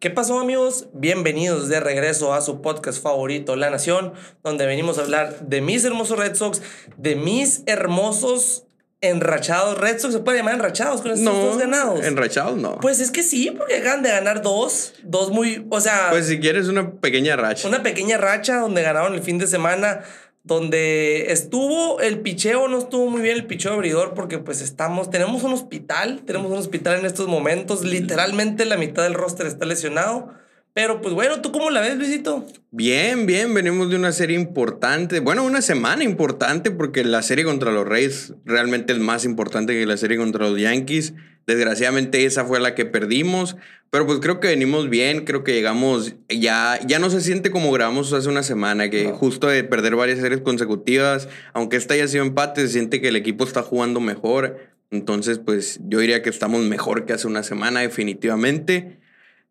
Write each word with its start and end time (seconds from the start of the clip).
¿Qué 0.00 0.10
pasó 0.10 0.38
amigos? 0.38 0.86
Bienvenidos 0.92 1.68
de 1.68 1.80
regreso 1.80 2.32
a 2.32 2.40
su 2.40 2.62
podcast 2.62 3.02
favorito, 3.02 3.56
La 3.56 3.68
Nación, 3.68 4.12
donde 4.44 4.64
venimos 4.64 4.98
a 4.98 5.02
hablar 5.02 5.40
de 5.40 5.60
mis 5.60 5.84
hermosos 5.84 6.16
Red 6.18 6.36
Sox, 6.36 6.62
de 6.96 7.16
mis 7.16 7.62
hermosos 7.66 8.64
enrachados 9.00 9.76
Red 9.76 9.98
Sox. 9.98 10.14
¿Se 10.14 10.20
puede 10.20 10.38
llamar 10.38 10.54
enrachados 10.54 11.00
con 11.02 11.10
estos 11.10 11.24
No, 11.24 11.40
dos 11.46 11.58
ganados? 11.58 12.04
enrachados 12.04 12.56
no. 12.56 12.78
Pues 12.78 13.00
es 13.00 13.10
que 13.10 13.24
sí, 13.24 13.50
porque 13.50 13.78
acaban 13.78 14.04
de 14.04 14.10
ganar 14.10 14.40
dos, 14.42 14.94
dos 15.02 15.30
muy, 15.32 15.66
o 15.68 15.80
sea, 15.80 16.08
Pues 16.10 16.28
si 16.28 16.38
quieres 16.38 16.68
una 16.68 16.92
pequeña 16.92 17.34
racha. 17.34 17.66
una 17.66 17.82
pequeña 17.82 18.18
racha 18.18 18.60
donde 18.60 18.82
ganaron 18.82 19.14
el 19.14 19.22
fin 19.22 19.38
de 19.38 19.48
semana, 19.48 20.02
donde 20.44 21.32
estuvo 21.32 22.00
el 22.00 22.20
picheo, 22.20 22.68
no 22.68 22.78
estuvo 22.78 23.10
muy 23.10 23.20
bien 23.20 23.36
el 23.36 23.46
picheo 23.46 23.72
abridor 23.72 24.14
porque 24.14 24.38
pues 24.38 24.60
estamos, 24.60 25.10
tenemos 25.10 25.42
un 25.42 25.52
hospital, 25.52 26.22
tenemos 26.24 26.50
un 26.50 26.58
hospital 26.58 27.00
en 27.00 27.06
estos 27.06 27.28
momentos, 27.28 27.84
literalmente 27.84 28.64
la 28.64 28.76
mitad 28.76 29.02
del 29.02 29.14
roster 29.14 29.46
está 29.46 29.66
lesionado. 29.66 30.32
Pero 30.78 31.00
pues 31.00 31.12
bueno, 31.12 31.40
¿tú 31.40 31.50
cómo 31.50 31.70
la 31.70 31.80
ves, 31.80 31.96
Luisito? 31.96 32.46
Bien, 32.70 33.26
bien, 33.26 33.52
venimos 33.52 33.90
de 33.90 33.96
una 33.96 34.12
serie 34.12 34.38
importante. 34.38 35.18
Bueno, 35.18 35.42
una 35.42 35.60
semana 35.60 36.04
importante 36.04 36.70
porque 36.70 37.02
la 37.02 37.22
serie 37.22 37.44
contra 37.44 37.72
los 37.72 37.84
Reyes 37.84 38.34
realmente 38.44 38.92
es 38.92 39.00
más 39.00 39.24
importante 39.24 39.72
que 39.72 39.84
la 39.86 39.96
serie 39.96 40.18
contra 40.18 40.48
los 40.48 40.60
Yankees. 40.60 41.14
Desgraciadamente 41.48 42.24
esa 42.26 42.44
fue 42.44 42.60
la 42.60 42.76
que 42.76 42.84
perdimos, 42.84 43.56
pero 43.90 44.06
pues 44.06 44.20
creo 44.20 44.38
que 44.38 44.46
venimos 44.46 44.88
bien, 44.88 45.24
creo 45.24 45.42
que 45.42 45.52
llegamos, 45.52 46.14
ya, 46.28 46.78
ya 46.86 47.00
no 47.00 47.10
se 47.10 47.22
siente 47.22 47.50
como 47.50 47.72
grabamos 47.72 48.12
hace 48.12 48.28
una 48.28 48.44
semana, 48.44 48.88
que 48.88 49.08
No. 49.08 49.14
justo 49.14 49.48
de 49.48 49.64
perder 49.64 49.96
varias 49.96 50.20
series 50.20 50.42
consecutivas, 50.42 51.28
aunque 51.54 51.76
esta 51.76 51.94
haya 51.94 52.06
sido 52.06 52.24
empate, 52.24 52.60
se 52.60 52.74
siente 52.74 53.00
que 53.00 53.08
el 53.08 53.16
equipo 53.16 53.42
está 53.42 53.64
jugando 53.64 53.98
mejor. 53.98 54.58
Entonces, 54.92 55.40
pues 55.40 55.80
yo 55.88 55.98
diría 55.98 56.22
que 56.22 56.30
estamos 56.30 56.62
mejor 56.62 57.04
que 57.04 57.14
hace 57.14 57.26
una 57.26 57.42
semana, 57.42 57.80
definitivamente. 57.80 59.00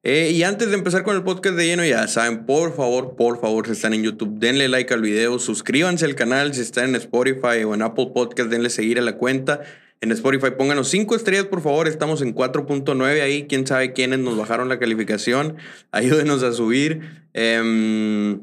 Eh, 0.04 0.32
y 0.32 0.44
antes 0.44 0.70
de 0.70 0.76
empezar 0.76 1.04
con 1.04 1.16
el 1.16 1.24
podcast 1.24 1.56
de 1.58 1.66
lleno, 1.66 1.84
ya 1.84 2.08
saben, 2.08 2.46
por 2.46 2.76
favor, 2.76 3.16
por 3.16 3.42
favor, 3.42 3.66
si 3.66 3.74
están 3.74 3.94
en 3.94 4.04
YouTube, 4.04 4.40
denle 4.40 4.70
like 4.70 4.94
al 4.94 5.02
video, 5.02 5.40
suscríbanse 5.40 6.06
al 6.06 6.16
canal, 6.16 6.54
si 6.54 6.62
están 6.62 6.90
en 6.90 6.96
Spotify 6.96 7.64
o 7.66 7.74
en 7.74 7.82
Apple 7.82 8.12
Podcast, 8.14 8.50
denle 8.50 8.70
seguir 8.70 9.00
a 9.00 9.02
la 9.02 9.18
cuenta. 9.18 9.62
En 10.00 10.12
Spotify 10.12 10.52
pónganos 10.56 10.90
5 10.90 11.16
estrellas, 11.16 11.46
por 11.46 11.62
favor, 11.62 11.88
estamos 11.88 12.22
en 12.22 12.36
4.9 12.36 13.22
ahí, 13.22 13.48
quién 13.48 13.66
sabe 13.66 13.94
quiénes 13.94 14.20
nos 14.20 14.38
bajaron 14.38 14.70
la 14.70 14.78
calificación, 14.78 15.58
ayúdenos 15.92 16.44
a 16.44 16.54
subir. 16.54 17.26
Em, 17.34 18.42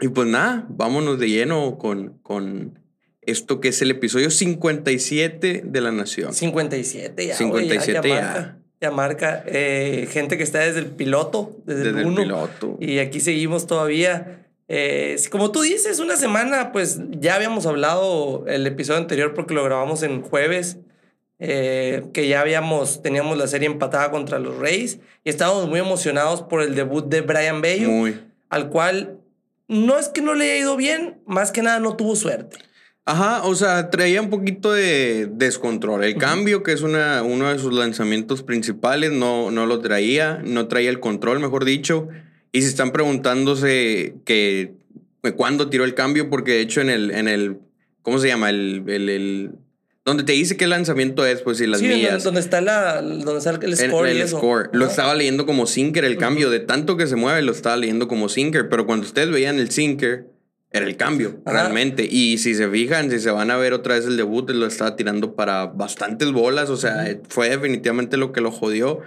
y 0.00 0.08
pues 0.08 0.28
nada, 0.28 0.66
vámonos 0.68 1.18
de 1.18 1.28
lleno 1.28 1.78
con, 1.78 2.18
con 2.22 2.78
esto 3.20 3.60
que 3.60 3.68
es 3.68 3.82
el 3.82 3.90
episodio 3.90 4.30
57 4.30 5.62
de 5.64 5.80
La 5.80 5.92
Nación. 5.92 6.32
57 6.32 7.26
ya. 7.26 7.36
güey, 7.38 7.64
57 7.68 8.08
ya. 8.08 8.14
marca, 8.14 8.58
ya 8.82 8.90
marca. 8.90 9.42
Eh, 9.46 10.08
gente 10.10 10.36
que 10.36 10.42
está 10.42 10.58
desde 10.58 10.80
el 10.80 10.86
piloto, 10.86 11.56
desde, 11.64 11.84
Desde 11.84 11.90
el 11.90 11.98
el 12.00 12.06
uno. 12.06 12.22
piloto. 12.22 12.76
Y 12.80 12.98
aquí 12.98 13.20
seguimos 13.20 13.66
todavía. 13.66 14.46
Eh, 14.68 15.16
como 15.30 15.52
tú 15.52 15.62
dices, 15.62 15.98
una 16.00 16.16
semana, 16.16 16.72
pues 16.72 17.00
ya 17.20 17.34
habíamos 17.36 17.64
hablado 17.66 18.44
el 18.48 18.66
episodio 18.66 19.00
anterior 19.00 19.34
porque 19.34 19.54
lo 19.54 19.62
grabamos 19.64 20.02
en 20.02 20.22
jueves, 20.22 20.78
eh, 21.38 22.04
que 22.12 22.28
ya 22.28 22.40
habíamos, 22.40 23.02
teníamos 23.02 23.36
la 23.38 23.46
serie 23.46 23.66
empatada 23.66 24.10
contra 24.10 24.38
los 24.38 24.56
Reyes 24.58 24.98
y 25.24 25.30
estábamos 25.30 25.68
muy 25.68 25.80
emocionados 25.80 26.42
por 26.42 26.62
el 26.62 26.74
debut 26.74 27.06
de 27.08 27.20
Brian 27.20 27.60
Bello, 27.60 27.88
Muy. 27.90 28.20
al 28.48 28.68
cual 28.70 29.18
no 29.68 29.98
es 29.98 30.08
que 30.08 30.22
no 30.22 30.34
le 30.34 30.44
haya 30.44 30.56
ido 30.60 30.76
bien, 30.76 31.20
más 31.26 31.50
que 31.52 31.62
nada 31.62 31.78
no 31.80 31.96
tuvo 31.96 32.14
suerte. 32.16 32.58
Ajá, 33.04 33.42
o 33.44 33.54
sea, 33.56 33.90
traía 33.90 34.22
un 34.22 34.30
poquito 34.30 34.72
de 34.72 35.28
descontrol. 35.32 36.04
El 36.04 36.16
cambio, 36.16 36.62
que 36.62 36.72
es 36.72 36.82
una, 36.82 37.22
uno 37.24 37.52
de 37.52 37.58
sus 37.58 37.72
lanzamientos 37.74 38.44
principales, 38.44 39.10
no, 39.10 39.50
no 39.50 39.66
lo 39.66 39.80
traía, 39.80 40.40
no 40.44 40.68
traía 40.68 40.88
el 40.90 41.00
control, 41.00 41.40
mejor 41.40 41.64
dicho. 41.64 42.08
Y 42.52 42.62
se 42.62 42.68
están 42.68 42.92
preguntándose 42.92 44.14
que 44.24 44.74
cuándo 45.36 45.68
tiró 45.68 45.84
el 45.84 45.94
cambio, 45.94 46.30
porque 46.30 46.52
de 46.52 46.60
hecho 46.60 46.80
en 46.80 46.90
el, 46.90 47.10
en 47.10 47.26
el 47.26 47.58
¿cómo 48.02 48.18
se 48.20 48.28
llama? 48.28 48.50
El, 48.50 48.84
el, 48.86 49.08
el- 49.08 49.50
donde 50.04 50.24
te 50.24 50.32
dice 50.32 50.56
qué 50.56 50.66
lanzamiento 50.66 51.24
es, 51.24 51.42
pues, 51.42 51.60
y 51.60 51.66
las 51.68 51.78
sí, 51.80 51.86
millas. 51.86 52.24
donde 52.24 52.40
está 52.40 52.60
la, 52.60 53.00
donde 53.02 53.38
está 53.38 53.50
el 53.50 53.62
En- 53.64 53.76
score 53.90 54.08
y 54.08 54.10
el 54.12 54.22
eso. 54.22 54.38
score. 54.38 54.68
Lo 54.72 54.86
estaba 54.86 55.14
leyendo 55.14 55.46
como 55.46 55.66
sinker 55.66 56.04
el 56.04 56.18
cambio. 56.18 56.50
De 56.50 56.58
tanto 56.58 56.96
que 56.96 57.06
se 57.06 57.14
mueve, 57.14 57.40
lo 57.42 57.52
estaba 57.52 57.76
leyendo 57.76 58.08
como 58.08 58.28
sinker. 58.28 58.68
Pero 58.68 58.84
cuando 58.84 59.06
ustedes 59.06 59.30
veían 59.30 59.60
el 59.60 59.70
sinker, 59.70 60.26
era 60.72 60.86
el 60.86 60.96
cambio, 60.96 61.40
Ajá. 61.44 61.62
realmente. 61.62 62.06
Y 62.10 62.38
si 62.38 62.54
se 62.54 62.68
fijan, 62.68 63.10
si 63.10 63.18
se 63.18 63.30
van 63.30 63.50
a 63.50 63.56
ver 63.56 63.72
otra 63.74 63.94
vez 63.94 64.06
el 64.06 64.16
debut, 64.16 64.48
él 64.50 64.60
lo 64.60 64.66
estaba 64.66 64.96
tirando 64.96 65.34
para 65.34 65.66
bastantes 65.66 66.32
bolas. 66.32 66.70
O 66.70 66.76
sea, 66.76 67.18
fue 67.28 67.50
definitivamente 67.50 68.16
lo 68.16 68.32
que 68.32 68.40
lo 68.40 68.50
jodió. 68.50 69.00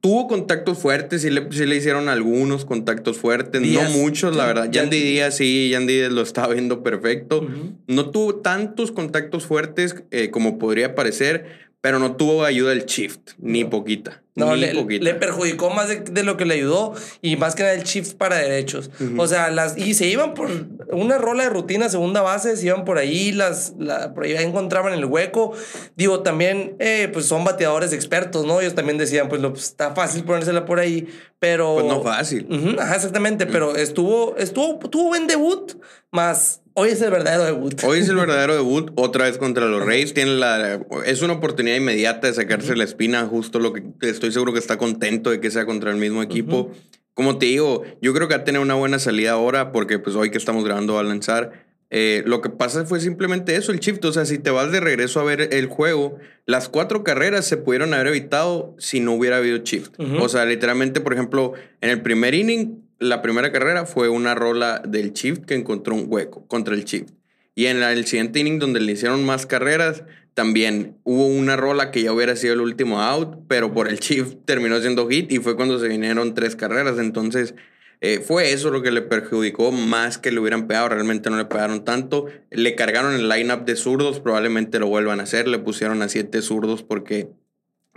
Tuvo 0.00 0.28
contactos 0.28 0.78
fuertes, 0.78 1.20
sí 1.20 1.28
le, 1.28 1.46
sí 1.52 1.66
le 1.66 1.76
hicieron 1.76 2.08
algunos 2.08 2.64
contactos 2.64 3.18
fuertes, 3.18 3.60
Díaz. 3.60 3.90
no 3.92 3.98
muchos, 3.98 4.34
la 4.34 4.46
verdad. 4.46 4.70
Yandy. 4.70 4.98
Díaz 4.98 5.36
sí, 5.36 5.68
Yandy 5.68 5.92
Díaz 5.98 6.12
lo 6.12 6.22
estaba 6.22 6.54
viendo 6.54 6.82
perfecto. 6.82 7.46
No 7.86 8.08
tuvo 8.10 8.36
tantos 8.36 8.92
contactos 8.92 9.44
fuertes 9.44 9.96
eh, 10.10 10.30
como 10.30 10.58
podría 10.58 10.94
parecer, 10.94 11.68
pero 11.82 11.98
no 11.98 12.16
tuvo 12.16 12.44
ayuda 12.44 12.70
del 12.70 12.86
shift, 12.86 13.32
ni 13.38 13.64
poquita. 13.64 14.22
No, 14.36 14.54
le, 14.54 14.72
le 14.72 15.14
perjudicó 15.14 15.70
más 15.70 15.88
de, 15.88 16.00
de 16.00 16.22
lo 16.22 16.36
que 16.36 16.44
le 16.44 16.54
ayudó 16.54 16.94
y 17.20 17.36
más 17.36 17.54
que 17.54 17.64
nada 17.64 17.74
el 17.74 17.82
shift 17.82 18.14
para 18.14 18.36
derechos. 18.36 18.90
O 19.18 19.26
sea, 19.26 19.50
las 19.50 19.76
y 19.76 19.94
se 19.94 20.06
iban 20.06 20.34
por 20.34 20.48
una 20.92 21.18
rola 21.18 21.44
de 21.44 21.50
rutina, 21.50 21.88
segunda 21.88 22.22
base, 22.22 22.56
se 22.56 22.66
iban 22.66 22.84
por 22.84 22.98
ahí, 22.98 23.32
las, 23.32 23.74
la, 23.78 24.14
por 24.14 24.24
ahí 24.24 24.34
encontraban 24.36 24.92
el 24.94 25.04
hueco. 25.04 25.52
Digo, 25.96 26.20
también, 26.20 26.76
eh, 26.78 27.10
pues 27.12 27.26
son 27.26 27.44
bateadores 27.44 27.92
expertos, 27.92 28.46
¿no? 28.46 28.60
Ellos 28.60 28.74
también 28.74 28.98
decían, 28.98 29.28
pues, 29.28 29.42
lo, 29.42 29.52
pues, 29.52 29.64
está 29.64 29.94
fácil 29.94 30.24
ponérsela 30.24 30.64
por 30.64 30.78
ahí, 30.78 31.08
pero... 31.38 31.74
Pues 31.74 31.86
no 31.86 32.02
fácil. 32.02 32.46
Ujú, 32.48 32.80
ajá, 32.80 32.96
exactamente, 32.96 33.46
pero 33.46 33.74
estuvo, 33.74 34.36
estuvo, 34.36 34.78
tuvo 34.78 35.08
buen 35.08 35.26
debut, 35.26 35.74
más 36.12 36.62
hoy 36.74 36.90
es 36.90 37.00
el 37.02 37.10
verdadero 37.10 37.44
debut. 37.44 37.82
Hoy 37.84 38.00
es 38.00 38.08
el 38.08 38.16
verdadero 38.16 38.54
debut, 38.54 38.90
otra 38.96 39.24
vez 39.24 39.38
contra 39.38 39.66
los 39.66 39.84
Reyes. 39.84 40.14
Tiene 40.14 40.32
la, 40.32 40.80
es 41.04 41.22
una 41.22 41.34
oportunidad 41.34 41.76
inmediata 41.76 42.26
de 42.26 42.34
sacarse 42.34 42.76
la 42.76 42.84
espina, 42.84 43.26
justo 43.26 43.58
lo 43.58 43.72
que 43.72 43.82
estoy 44.02 44.32
seguro 44.32 44.52
que 44.52 44.58
está 44.58 44.78
contento 44.78 45.30
de 45.30 45.40
que 45.40 45.50
sea 45.50 45.66
contra 45.66 45.90
el 45.90 45.96
mismo 45.96 46.22
equipo. 46.22 46.70
Como 47.14 47.38
te 47.38 47.46
digo, 47.46 47.82
yo 48.00 48.14
creo 48.14 48.28
que 48.28 48.34
va 48.34 48.42
a 48.42 48.44
tener 48.44 48.60
una 48.60 48.74
buena 48.74 48.98
salida 48.98 49.32
ahora, 49.32 49.72
porque 49.72 49.98
pues 49.98 50.16
hoy 50.16 50.30
que 50.30 50.38
estamos 50.38 50.64
grabando 50.64 50.94
va 50.94 51.00
a 51.00 51.04
lanzar. 51.04 51.68
Eh, 51.92 52.22
lo 52.24 52.40
que 52.40 52.50
pasa 52.50 52.84
fue 52.86 53.00
simplemente 53.00 53.56
eso, 53.56 53.72
el 53.72 53.80
shift. 53.80 54.04
O 54.04 54.12
sea, 54.12 54.24
si 54.24 54.38
te 54.38 54.50
vas 54.50 54.70
de 54.70 54.80
regreso 54.80 55.20
a 55.20 55.24
ver 55.24 55.52
el 55.52 55.66
juego, 55.66 56.18
las 56.46 56.68
cuatro 56.68 57.02
carreras 57.02 57.46
se 57.46 57.56
pudieron 57.56 57.92
haber 57.94 58.08
evitado 58.08 58.74
si 58.78 59.00
no 59.00 59.12
hubiera 59.12 59.38
habido 59.38 59.58
shift. 59.58 59.92
O 59.98 60.28
sea, 60.28 60.44
literalmente, 60.44 61.00
por 61.00 61.12
ejemplo, 61.12 61.52
en 61.80 61.90
el 61.90 62.00
primer 62.00 62.34
inning, 62.34 62.89
la 63.00 63.22
primera 63.22 63.50
carrera 63.50 63.86
fue 63.86 64.08
una 64.08 64.34
rola 64.34 64.80
del 64.86 65.12
shift 65.12 65.46
que 65.46 65.54
encontró 65.54 65.94
un 65.94 66.04
hueco 66.06 66.46
contra 66.46 66.74
el 66.74 66.84
shift. 66.84 67.10
Y 67.54 67.66
en 67.66 67.82
el 67.82 68.06
siguiente 68.06 68.38
inning, 68.38 68.58
donde 68.58 68.80
le 68.80 68.92
hicieron 68.92 69.24
más 69.24 69.46
carreras, 69.46 70.04
también 70.34 70.96
hubo 71.02 71.26
una 71.26 71.56
rola 71.56 71.90
que 71.90 72.02
ya 72.02 72.12
hubiera 72.12 72.36
sido 72.36 72.54
el 72.54 72.60
último 72.60 73.02
out, 73.02 73.38
pero 73.48 73.72
por 73.72 73.88
el 73.88 73.98
shift 73.98 74.36
terminó 74.44 74.78
siendo 74.80 75.08
hit 75.08 75.32
y 75.32 75.38
fue 75.38 75.56
cuando 75.56 75.78
se 75.80 75.88
vinieron 75.88 76.34
tres 76.34 76.56
carreras. 76.56 76.98
Entonces, 76.98 77.54
eh, 78.02 78.20
fue 78.20 78.52
eso 78.52 78.70
lo 78.70 78.82
que 78.82 78.90
le 78.90 79.02
perjudicó 79.02 79.72
más 79.72 80.18
que 80.18 80.30
le 80.30 80.40
hubieran 80.40 80.66
pegado. 80.66 80.90
Realmente 80.90 81.30
no 81.30 81.38
le 81.38 81.46
pegaron 81.46 81.84
tanto. 81.84 82.26
Le 82.50 82.74
cargaron 82.74 83.14
el 83.14 83.28
lineup 83.28 83.64
de 83.64 83.76
zurdos, 83.76 84.20
probablemente 84.20 84.78
lo 84.78 84.88
vuelvan 84.88 85.20
a 85.20 85.24
hacer. 85.24 85.48
Le 85.48 85.58
pusieron 85.58 86.02
a 86.02 86.08
siete 86.08 86.42
zurdos 86.42 86.82
porque 86.82 87.30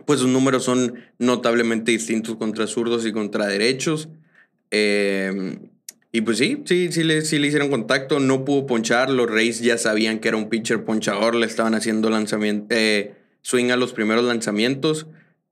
pues 0.05 0.19
sus 0.19 0.29
números 0.29 0.63
son 0.63 0.95
notablemente 1.19 1.91
distintos 1.91 2.35
contra 2.37 2.67
zurdos 2.67 3.05
y 3.05 3.11
contra 3.11 3.47
derechos. 3.47 4.09
Eh, 4.75 5.59
y 6.11 6.21
pues 6.21 6.39
sí, 6.39 6.63
sí, 6.65 6.91
sí 6.91 7.03
le, 7.03 7.21
sí 7.21 7.37
le 7.37 7.47
hicieron 7.47 7.69
contacto, 7.69 8.19
no 8.19 8.43
pudo 8.43 8.65
ponchar, 8.65 9.09
los 9.09 9.29
Reyes 9.29 9.61
ya 9.61 9.77
sabían 9.77 10.19
que 10.19 10.27
era 10.27 10.37
un 10.37 10.49
pitcher 10.49 10.83
ponchador, 10.83 11.35
le 11.35 11.45
estaban 11.45 11.75
haciendo 11.75 12.09
lanzamiento, 12.09 12.67
eh, 12.75 13.15
swing 13.41 13.71
a 13.71 13.77
los 13.77 13.93
primeros 13.93 14.23
lanzamientos. 14.23 15.07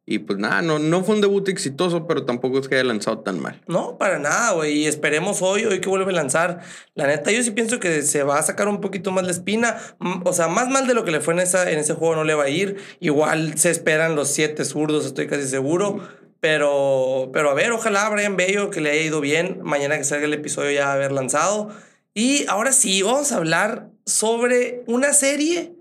Y 0.06 0.20
pues 0.20 0.40
nada, 0.40 0.62
no, 0.62 0.80
no 0.80 1.04
fue 1.04 1.16
un 1.16 1.22
debut 1.22 1.48
exitoso, 1.48 2.06
pero 2.08 2.26
tampoco 2.26 2.60
es 2.60 2.68
que 2.68 2.76
haya 2.76 2.84
lanzado 2.84 3.20
tan 3.20 3.40
mal. 3.40 3.62
No, 3.68 3.98
para 3.98 4.18
nada, 4.20 4.54
güey. 4.54 4.80
Y 4.80 4.86
esperemos 4.88 5.42
hoy, 5.42 5.64
hoy 5.64 5.80
que 5.80 5.90
vuelve 5.90 6.12
a 6.12 6.16
lanzar. 6.16 6.62
La 6.96 7.08
neta, 7.08 7.32
yo 7.32 7.42
sí 7.44 7.52
pienso 7.52 7.80
que 7.80 8.02
se 8.02 8.24
va 8.24 8.40
a 8.40 8.44
sacar 8.44 8.68
un 8.68 8.82
poquito 8.82 9.12
más 9.12 9.24
la 9.24 9.32
espina. 9.32 9.78
O 10.26 10.34
sea, 10.34 10.48
más 10.48 10.70
mal 10.70 10.88
de 10.88 10.96
lo 10.96 11.06
que 11.06 11.12
le 11.12 11.22
fue 11.22 11.36
en, 11.36 11.42
esa, 11.42 11.72
en 11.72 11.80
ese 11.80 11.94
juego 11.94 12.16
no 12.16 12.24
le 12.24 12.34
va 12.34 12.46
a 12.46 12.50
ir. 12.50 12.78
Igual 13.00 13.58
se 13.58 13.70
esperan 13.70 14.16
los 14.16 14.28
siete 14.28 14.66
zurdos, 14.66 15.06
estoy 15.06 15.28
casi 15.28 15.48
seguro. 15.48 16.02
Pero, 16.42 17.30
pero 17.32 17.52
a 17.52 17.54
ver, 17.54 17.72
ojalá 17.72 18.08
a 18.08 18.10
Brian 18.10 18.36
Bello 18.36 18.72
que 18.72 18.82
le 18.82 18.90
haya 18.90 19.04
ido 19.04 19.22
bien. 19.22 19.60
Mañana 19.62 19.98
que 19.98 20.04
salga 20.04 20.26
el 20.26 20.34
episodio 20.34 20.72
ya 20.72 20.92
haber 20.92 21.12
lanzado. 21.12 21.70
Y 22.14 22.46
ahora 22.48 22.74
sí, 22.74 23.04
vamos 23.04 23.32
a 23.32 23.38
hablar 23.38 23.90
sobre 24.06 24.84
una 24.88 25.14
serie 25.14 25.72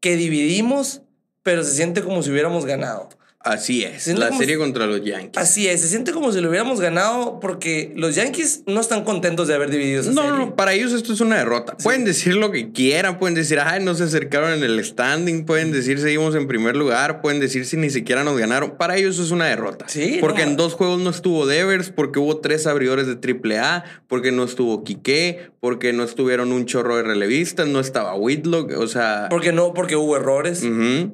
que 0.00 0.16
dividimos, 0.16 1.02
pero 1.42 1.64
se 1.64 1.74
siente 1.74 2.02
como 2.02 2.22
si 2.22 2.30
hubiéramos 2.30 2.66
ganado. 2.66 3.08
Así 3.44 3.84
es, 3.84 4.06
la 4.08 4.32
serie 4.36 4.54
si- 4.54 4.58
contra 4.60 4.86
los 4.86 5.04
Yankees. 5.04 5.36
Así 5.36 5.68
es, 5.68 5.82
se 5.82 5.88
siente 5.88 6.12
como 6.12 6.32
si 6.32 6.40
lo 6.40 6.48
hubiéramos 6.48 6.80
ganado 6.80 7.40
porque 7.40 7.92
los 7.94 8.14
Yankees 8.14 8.62
no 8.66 8.80
están 8.80 9.04
contentos 9.04 9.48
de 9.48 9.54
haber 9.54 9.70
dividido 9.70 10.00
esa 10.00 10.12
No, 10.12 10.22
serie. 10.22 10.38
no, 10.38 10.56
para 10.56 10.72
ellos 10.72 10.92
esto 10.94 11.12
es 11.12 11.20
una 11.20 11.36
derrota. 11.36 11.76
Pueden 11.82 12.06
decir 12.06 12.36
lo 12.36 12.50
que 12.50 12.72
quieran, 12.72 13.18
pueden 13.18 13.34
decir, 13.34 13.60
ay, 13.60 13.84
no 13.84 13.94
se 13.94 14.04
acercaron 14.04 14.52
en 14.54 14.62
el 14.64 14.82
standing, 14.82 15.44
pueden 15.44 15.72
decir 15.72 15.98
seguimos 16.00 16.34
en 16.34 16.46
primer 16.46 16.74
lugar, 16.74 17.20
pueden 17.20 17.38
decir 17.38 17.66
si 17.66 17.76
ni 17.76 17.90
siquiera 17.90 18.24
nos 18.24 18.38
ganaron. 18.38 18.78
Para 18.78 18.96
ellos 18.96 19.18
es 19.18 19.30
una 19.30 19.44
derrota. 19.44 19.84
Sí, 19.88 20.16
Porque 20.22 20.44
no, 20.46 20.52
en 20.52 20.56
dos 20.56 20.72
juegos 20.72 21.00
no 21.00 21.10
estuvo 21.10 21.44
Devers, 21.46 21.90
porque 21.90 22.18
hubo 22.20 22.38
tres 22.38 22.66
abridores 22.66 23.06
de 23.06 23.16
AAA, 23.16 23.84
porque 24.08 24.32
no 24.32 24.44
estuvo 24.44 24.84
Quique, 24.84 25.50
porque 25.60 25.92
no 25.92 26.02
estuvieron 26.04 26.50
un 26.50 26.64
chorro 26.64 26.96
de 26.96 27.02
relevistas, 27.02 27.66
no 27.68 27.80
estaba 27.80 28.14
Whitlock, 28.14 28.72
o 28.78 28.86
sea... 28.86 29.26
Porque 29.28 29.52
no, 29.52 29.74
porque 29.74 29.96
hubo 29.96 30.16
errores. 30.16 30.60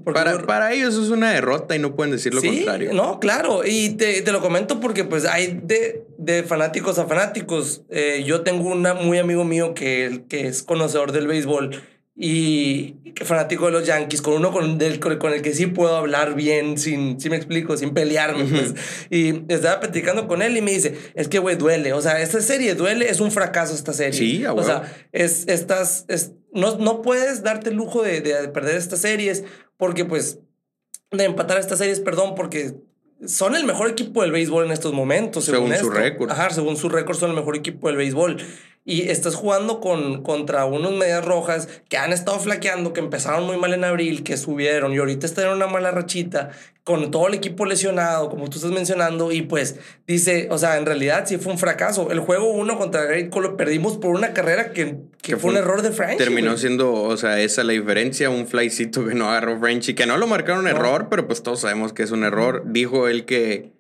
porque 0.05 0.13
para, 0.19 0.37
hubo- 0.37 0.47
para 0.47 0.73
ellos 0.73 0.95
es 0.95 1.09
una 1.11 1.31
derrota 1.33 1.75
y 1.75 1.81
no 1.81 1.97
pueden 1.97 2.11
decir 2.13 2.20
lo 2.29 2.41
sí, 2.41 2.49
contrario. 2.49 2.93
no, 2.93 3.19
claro. 3.21 3.63
Y 3.65 3.91
te, 3.91 4.21
te 4.21 4.33
lo 4.33 4.41
comento 4.41 4.81
porque 4.81 5.05
pues 5.05 5.25
hay 5.25 5.59
de, 5.63 6.05
de 6.19 6.43
fanáticos 6.43 6.99
a 6.99 7.07
fanáticos. 7.07 7.83
Eh, 7.89 8.23
yo 8.27 8.43
tengo 8.43 8.69
un 8.69 8.87
muy 9.03 9.19
amigo 9.19 9.45
mío 9.45 9.73
que, 9.75 10.25
que 10.29 10.49
es 10.49 10.63
conocedor 10.63 11.13
del 11.13 11.27
béisbol 11.27 11.81
y 12.23 12.97
que 13.15 13.25
fanático 13.25 13.65
de 13.65 13.73
los 13.73 13.87
Yankees, 13.87 14.21
con 14.21 14.35
uno 14.35 14.53
con, 14.53 14.77
del, 14.77 15.01
con, 15.01 15.33
el 15.33 15.41
que 15.41 15.55
sí 15.55 15.67
puedo 15.67 15.97
hablar 15.97 16.35
bien, 16.35 16.77
sin, 16.77 17.19
si 17.19 17.31
me 17.31 17.37
explico, 17.37 17.79
sin 17.79 17.95
pelearme. 17.95 18.45
Pues. 18.45 18.75
Y 19.11 19.51
estaba 19.51 19.81
platicando 19.81 20.29
con 20.29 20.43
él 20.43 20.55
y 20.55 20.61
me 20.61 20.73
dice, 20.73 20.95
es 21.15 21.29
que, 21.29 21.39
güey, 21.39 21.57
duele. 21.57 21.95
O 21.95 22.03
sea, 22.03 22.21
esta 22.21 22.43
serie 22.43 22.75
duele, 22.75 23.09
es 23.09 23.21
un 23.21 23.33
fracaso 23.33 23.75
esta 23.75 23.95
serie. 23.95 24.13
Sí, 24.13 24.45
O 24.45 24.63
sea, 24.63 24.83
es, 25.13 25.49
estás, 25.49 26.05
es, 26.09 26.33
no, 26.53 26.77
no 26.77 27.01
puedes 27.01 27.43
darte 27.43 27.71
el 27.71 27.77
lujo 27.77 28.03
de, 28.03 28.21
de 28.21 28.49
perder 28.49 28.77
estas 28.77 29.01
series 29.01 29.45
porque 29.79 30.05
pues 30.05 30.41
de 31.11 31.25
empatar 31.25 31.59
estas 31.59 31.79
series, 31.79 32.01
perdón, 32.01 32.35
porque 32.35 32.75
son 33.27 33.55
el 33.55 33.65
mejor 33.65 33.91
equipo 33.91 34.23
del 34.23 34.33
béisbol 34.33 34.67
en 34.67 34.73
estos 34.73 34.93
momentos. 34.93 35.45
Según 35.45 35.73
Según, 35.73 35.85
su 35.85 35.91
récord. 35.91 36.31
Ajá, 36.31 36.51
según 36.51 36.77
su 36.77 36.89
récord 36.89 37.17
son 37.17 37.31
el 37.31 37.37
mejor 37.37 37.57
equipo 37.57 37.89
del 37.89 37.97
béisbol. 37.97 38.39
Y 38.85 39.11
estás 39.11 39.35
jugando 39.35 39.81
con, 39.81 40.23
contra 40.23 40.65
unos 40.65 40.93
medias 40.93 41.25
rojas 41.25 41.69
que 41.89 41.99
han 41.99 42.13
estado 42.13 42.39
flaqueando, 42.41 42.93
que 42.93 43.01
empezaron 43.01 43.45
muy 43.45 43.59
mal 43.59 43.75
en 43.75 43.85
abril, 43.85 44.25
que 44.25 44.37
subieron 44.39 44.95
y 44.95 44.99
ahorita 44.99 45.27
están 45.27 45.47
en 45.47 45.53
una 45.53 45.67
mala 45.67 45.91
rachita, 45.91 46.51
con 46.91 47.11
todo 47.11 47.29
el 47.29 47.35
equipo 47.35 47.65
lesionado, 47.67 48.29
como 48.29 48.49
tú 48.51 48.57
estás 48.57 48.73
mencionando. 48.73 49.33
Y 49.33 49.43
pues 49.43 49.77
dice, 50.07 50.49
o 50.51 50.59
sea, 50.59 50.77
en 50.77 50.87
realidad 50.87 51.25
sí 51.27 51.39
fue 51.39 51.53
un 51.53 51.59
fracaso. 51.59 52.11
El 52.11 52.21
juego 52.21 52.51
uno 52.51 52.77
contra 52.77 53.05
Great 53.05 53.31
Cole 53.31 53.49
lo 53.49 53.57
perdimos 53.57 53.97
por 53.97 54.15
una 54.15 54.33
carrera 54.33 54.73
que, 54.73 54.97
que, 55.23 55.33
Que 55.33 55.37
fue 55.37 55.51
un 55.51 55.57
error 55.57 55.83
de 55.83 55.93
Frank. 55.93 56.19
Terminó 56.19 56.57
siendo, 56.59 56.93
o 56.93 57.17
sea, 57.17 57.41
esa 57.41 57.65
la 57.65 57.73
diferencia, 57.73 58.31
un 58.31 58.47
flycito 58.47 59.07
que 59.07 59.15
no 59.15 59.31
agarró 59.31 59.59
Frenchy, 59.59 59.95
que 59.95 60.07
no 60.07 60.17
lo 60.19 60.27
marcaron 60.27 60.65
No. 60.65 60.71
error, 60.71 61.07
pero 61.09 61.27
pues 61.27 61.43
todos 61.43 61.61
sabemos 61.61 61.93
que 61.93 62.03
es 62.03 62.11
un 62.11 62.25
error. 62.25 62.65
Dijo 62.67 63.09
él 63.09 63.25
que, 63.25 63.73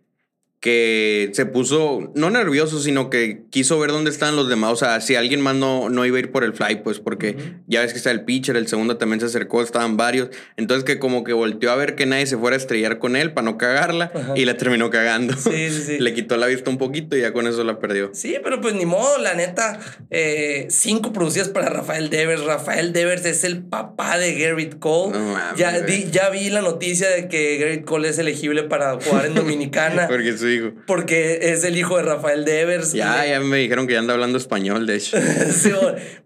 que 0.61 1.31
se 1.33 1.47
puso, 1.47 2.13
no 2.15 2.29
nervioso, 2.29 2.81
sino 2.81 3.09
que 3.09 3.45
quiso 3.49 3.79
ver 3.79 3.93
dónde 3.93 4.11
estaban 4.11 4.37
los 4.37 4.47
demás. 4.49 4.73
O 4.73 4.77
sea, 4.77 5.01
si 5.01 5.17
alguien 5.17 5.41
más 5.41 5.55
no, 5.55 5.89
no 5.89 6.05
iba 6.05 6.19
a 6.19 6.21
ir 6.21 6.31
por 6.31 6.45
el 6.45 6.53
fly, 6.53 6.83
pues 6.85 6.99
porque 7.01 7.55
ya 7.67 7.81
ves 7.81 7.93
que 7.93 7.99
está 7.99 8.11
el 8.11 8.25
pitcher, 8.25 8.57
el 8.57 8.69
segundo 8.69 8.99
también 8.99 9.21
se 9.21 9.27
acercó, 9.27 9.63
estaban 9.63 9.97
varios. 9.97 10.29
Entonces 10.59 10.85
que 10.85 10.99
como 10.99 11.25
que 11.25 11.33
volteó 11.33 11.71
a 11.71 11.77
ver 11.77 11.95
que 11.95 12.05
nadie 12.05 12.27
se 12.27 12.37
fuera 12.37 12.57
a 12.57 12.59
estrellar 12.59 12.99
con 12.99 13.17
él 13.17 13.33
para 13.33 13.47
no 13.47 13.57
cagarla 13.57 14.13
Ajá. 14.15 14.35
y 14.37 14.45
la 14.45 14.59
terminó 14.59 14.91
cagando. 14.91 15.35
Sí, 15.35 15.71
sí, 15.71 15.83
sí. 15.87 15.99
Le 15.99 16.13
quitó 16.13 16.37
la 16.37 16.47
vista 16.47 16.69
un 16.69 16.77
poquito 16.77 17.17
y 17.17 17.23
ya 17.23 17.33
con 17.33 17.47
eso 17.47 17.65
la 17.65 17.79
perdió. 17.79 18.11
Sí, 18.13 18.37
pero 18.45 18.61
pues 18.61 18.75
ni 18.75 18.85
modo, 18.85 19.17
la 19.17 19.33
neta. 19.33 19.81
eh, 20.11 20.67
cinco 20.69 21.15
producidas 21.15 21.49
para 21.49 21.71
Rafael 21.71 22.11
Devers. 22.11 22.45
Rafael 22.45 22.93
Devers 22.93 23.25
es 23.25 23.45
el 23.45 23.63
papá 23.63 24.19
de 24.19 24.35
Garrett 24.39 24.79
Cole. 24.79 25.19
No 25.19 25.57
ya, 25.57 25.79
vi, 25.81 26.09
ya 26.11 26.29
vi 26.29 26.51
la 26.51 26.61
noticia 26.61 27.09
de 27.09 27.29
que 27.29 27.57
Garrett 27.57 27.87
Cole 27.87 28.11
es 28.11 28.19
elegible 28.19 28.65
para 28.65 29.01
jugar 29.01 29.25
en 29.25 29.35
Dominicana 29.41 30.07
Porque 30.07 30.37
su 30.37 30.50
porque 30.87 31.39
es 31.53 31.65
el 31.65 31.77
hijo 31.77 31.97
de 31.97 32.03
Rafael 32.05 32.45
Devers. 32.45 32.93
Ya, 32.93 33.27
ya 33.27 33.41
me 33.41 33.59
dijeron 33.59 33.87
que 33.87 33.95
ya 33.95 33.99
anda 34.01 34.15
hablando 34.15 34.39
español, 34.39 34.87
de 34.87 34.97
hecho. 34.97 35.17
Sí, 35.53 35.71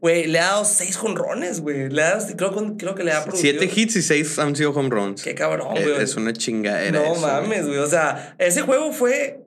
Güey, 0.00 0.26
le 0.26 0.38
ha 0.40 0.44
dado 0.46 0.64
seis 0.64 0.96
jonrones, 0.96 1.60
güey. 1.60 1.88
Le 1.88 2.02
ha 2.02 2.16
dado- 2.16 2.26
creo, 2.36 2.76
creo 2.76 2.94
que 2.94 3.04
le 3.04 3.12
ha 3.12 3.24
producido. 3.24 3.58
Siete 3.60 3.80
hits 3.80 3.96
y 3.96 4.02
seis 4.02 4.38
han 4.38 4.54
sido 4.56 4.70
home 4.72 4.90
runs. 4.90 5.22
Qué 5.22 5.34
cabrón, 5.34 5.76
Eh, 5.76 5.82
güey. 5.84 6.02
Es 6.02 6.16
una 6.16 6.32
chingadera. 6.32 7.00
No 7.00 7.12
eso, 7.12 7.20
mames, 7.20 7.66
güey. 7.66 7.78
O 7.78 7.86
sea, 7.86 8.34
ese 8.38 8.62
juego 8.62 8.92
fue 8.92 9.40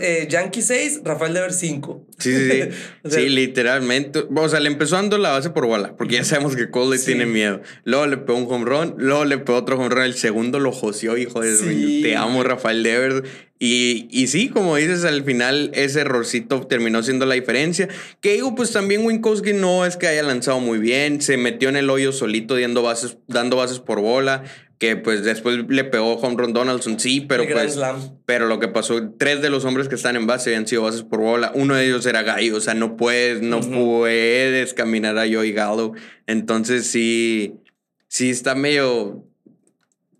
eh, 0.00 0.28
Yankee 0.30 0.62
6, 0.62 1.00
Rafael 1.04 1.34
Devers 1.34 1.56
5. 1.58 2.06
Sí, 2.18 2.32
sí, 2.32 2.50
sí. 2.50 2.60
O 3.02 3.10
sea, 3.10 3.20
sí, 3.20 3.28
literalmente. 3.28 4.24
O 4.34 4.48
sea, 4.48 4.60
le 4.60 4.68
empezó 4.68 4.94
dando 4.96 5.18
la 5.18 5.30
base 5.30 5.50
por 5.50 5.66
bola, 5.66 5.96
porque 5.96 6.14
ya 6.14 6.24
sabemos 6.24 6.54
que 6.54 6.70
Cole 6.70 6.96
Sí. 6.98 7.06
tiene 7.06 7.26
miedo. 7.26 7.60
Luego 7.84 8.06
le 8.06 8.16
pegó 8.18 8.38
un 8.38 8.46
home 8.52 8.64
run, 8.66 8.94
luego 8.98 9.24
le 9.24 9.38
pegó 9.38 9.58
otro 9.58 9.76
home 9.76 9.88
run. 9.88 10.04
El 10.04 10.14
segundo 10.14 10.60
lo 10.60 10.70
joseó, 10.70 11.16
hijo 11.16 11.40
de 11.40 11.56
Sí. 11.56 12.00
Te 12.04 12.14
amo, 12.16 12.44
Rafael 12.44 12.82
Devers. 12.84 13.22
Y, 13.66 14.08
y 14.10 14.26
sí, 14.26 14.50
como 14.50 14.76
dices, 14.76 15.06
al 15.06 15.24
final 15.24 15.70
ese 15.72 16.02
errorcito 16.02 16.66
terminó 16.66 17.02
siendo 17.02 17.24
la 17.24 17.34
diferencia. 17.34 17.88
Que 18.20 18.34
digo, 18.34 18.54
pues 18.54 18.72
también 18.72 19.06
Winkowski 19.06 19.54
no 19.54 19.86
es 19.86 19.96
que 19.96 20.06
haya 20.06 20.22
lanzado 20.22 20.60
muy 20.60 20.78
bien. 20.78 21.22
Se 21.22 21.38
metió 21.38 21.70
en 21.70 21.76
el 21.76 21.88
hoyo 21.88 22.12
solito 22.12 22.60
dando 22.60 22.82
bases, 22.82 23.16
dando 23.26 23.56
bases 23.56 23.78
por 23.78 24.02
bola. 24.02 24.44
Que 24.78 24.96
pues 24.96 25.24
después 25.24 25.64
le 25.66 25.84
pegó 25.84 26.16
home 26.16 26.36
run 26.36 26.52
Donaldson, 26.52 27.00
sí, 27.00 27.22
pero 27.22 27.46
pues. 27.50 27.80
Pero 28.26 28.48
lo 28.48 28.60
que 28.60 28.68
pasó, 28.68 29.00
tres 29.18 29.40
de 29.40 29.48
los 29.48 29.64
hombres 29.64 29.88
que 29.88 29.94
están 29.94 30.16
en 30.16 30.26
base 30.26 30.50
habían 30.50 30.66
sido 30.66 30.82
bases 30.82 31.02
por 31.02 31.20
bola. 31.20 31.50
Uno 31.54 31.74
de 31.74 31.86
ellos 31.86 32.04
era 32.04 32.22
Gallo. 32.22 32.56
O 32.56 32.60
sea, 32.60 32.74
no 32.74 32.98
puedes, 32.98 33.40
no 33.40 33.62
puedes 33.62 34.74
caminar 34.74 35.16
a 35.16 35.22
Joey 35.22 35.52
Gallo. 35.52 35.92
Entonces 36.26 36.86
sí, 36.86 37.54
sí 38.08 38.28
está 38.28 38.54
medio. 38.54 39.24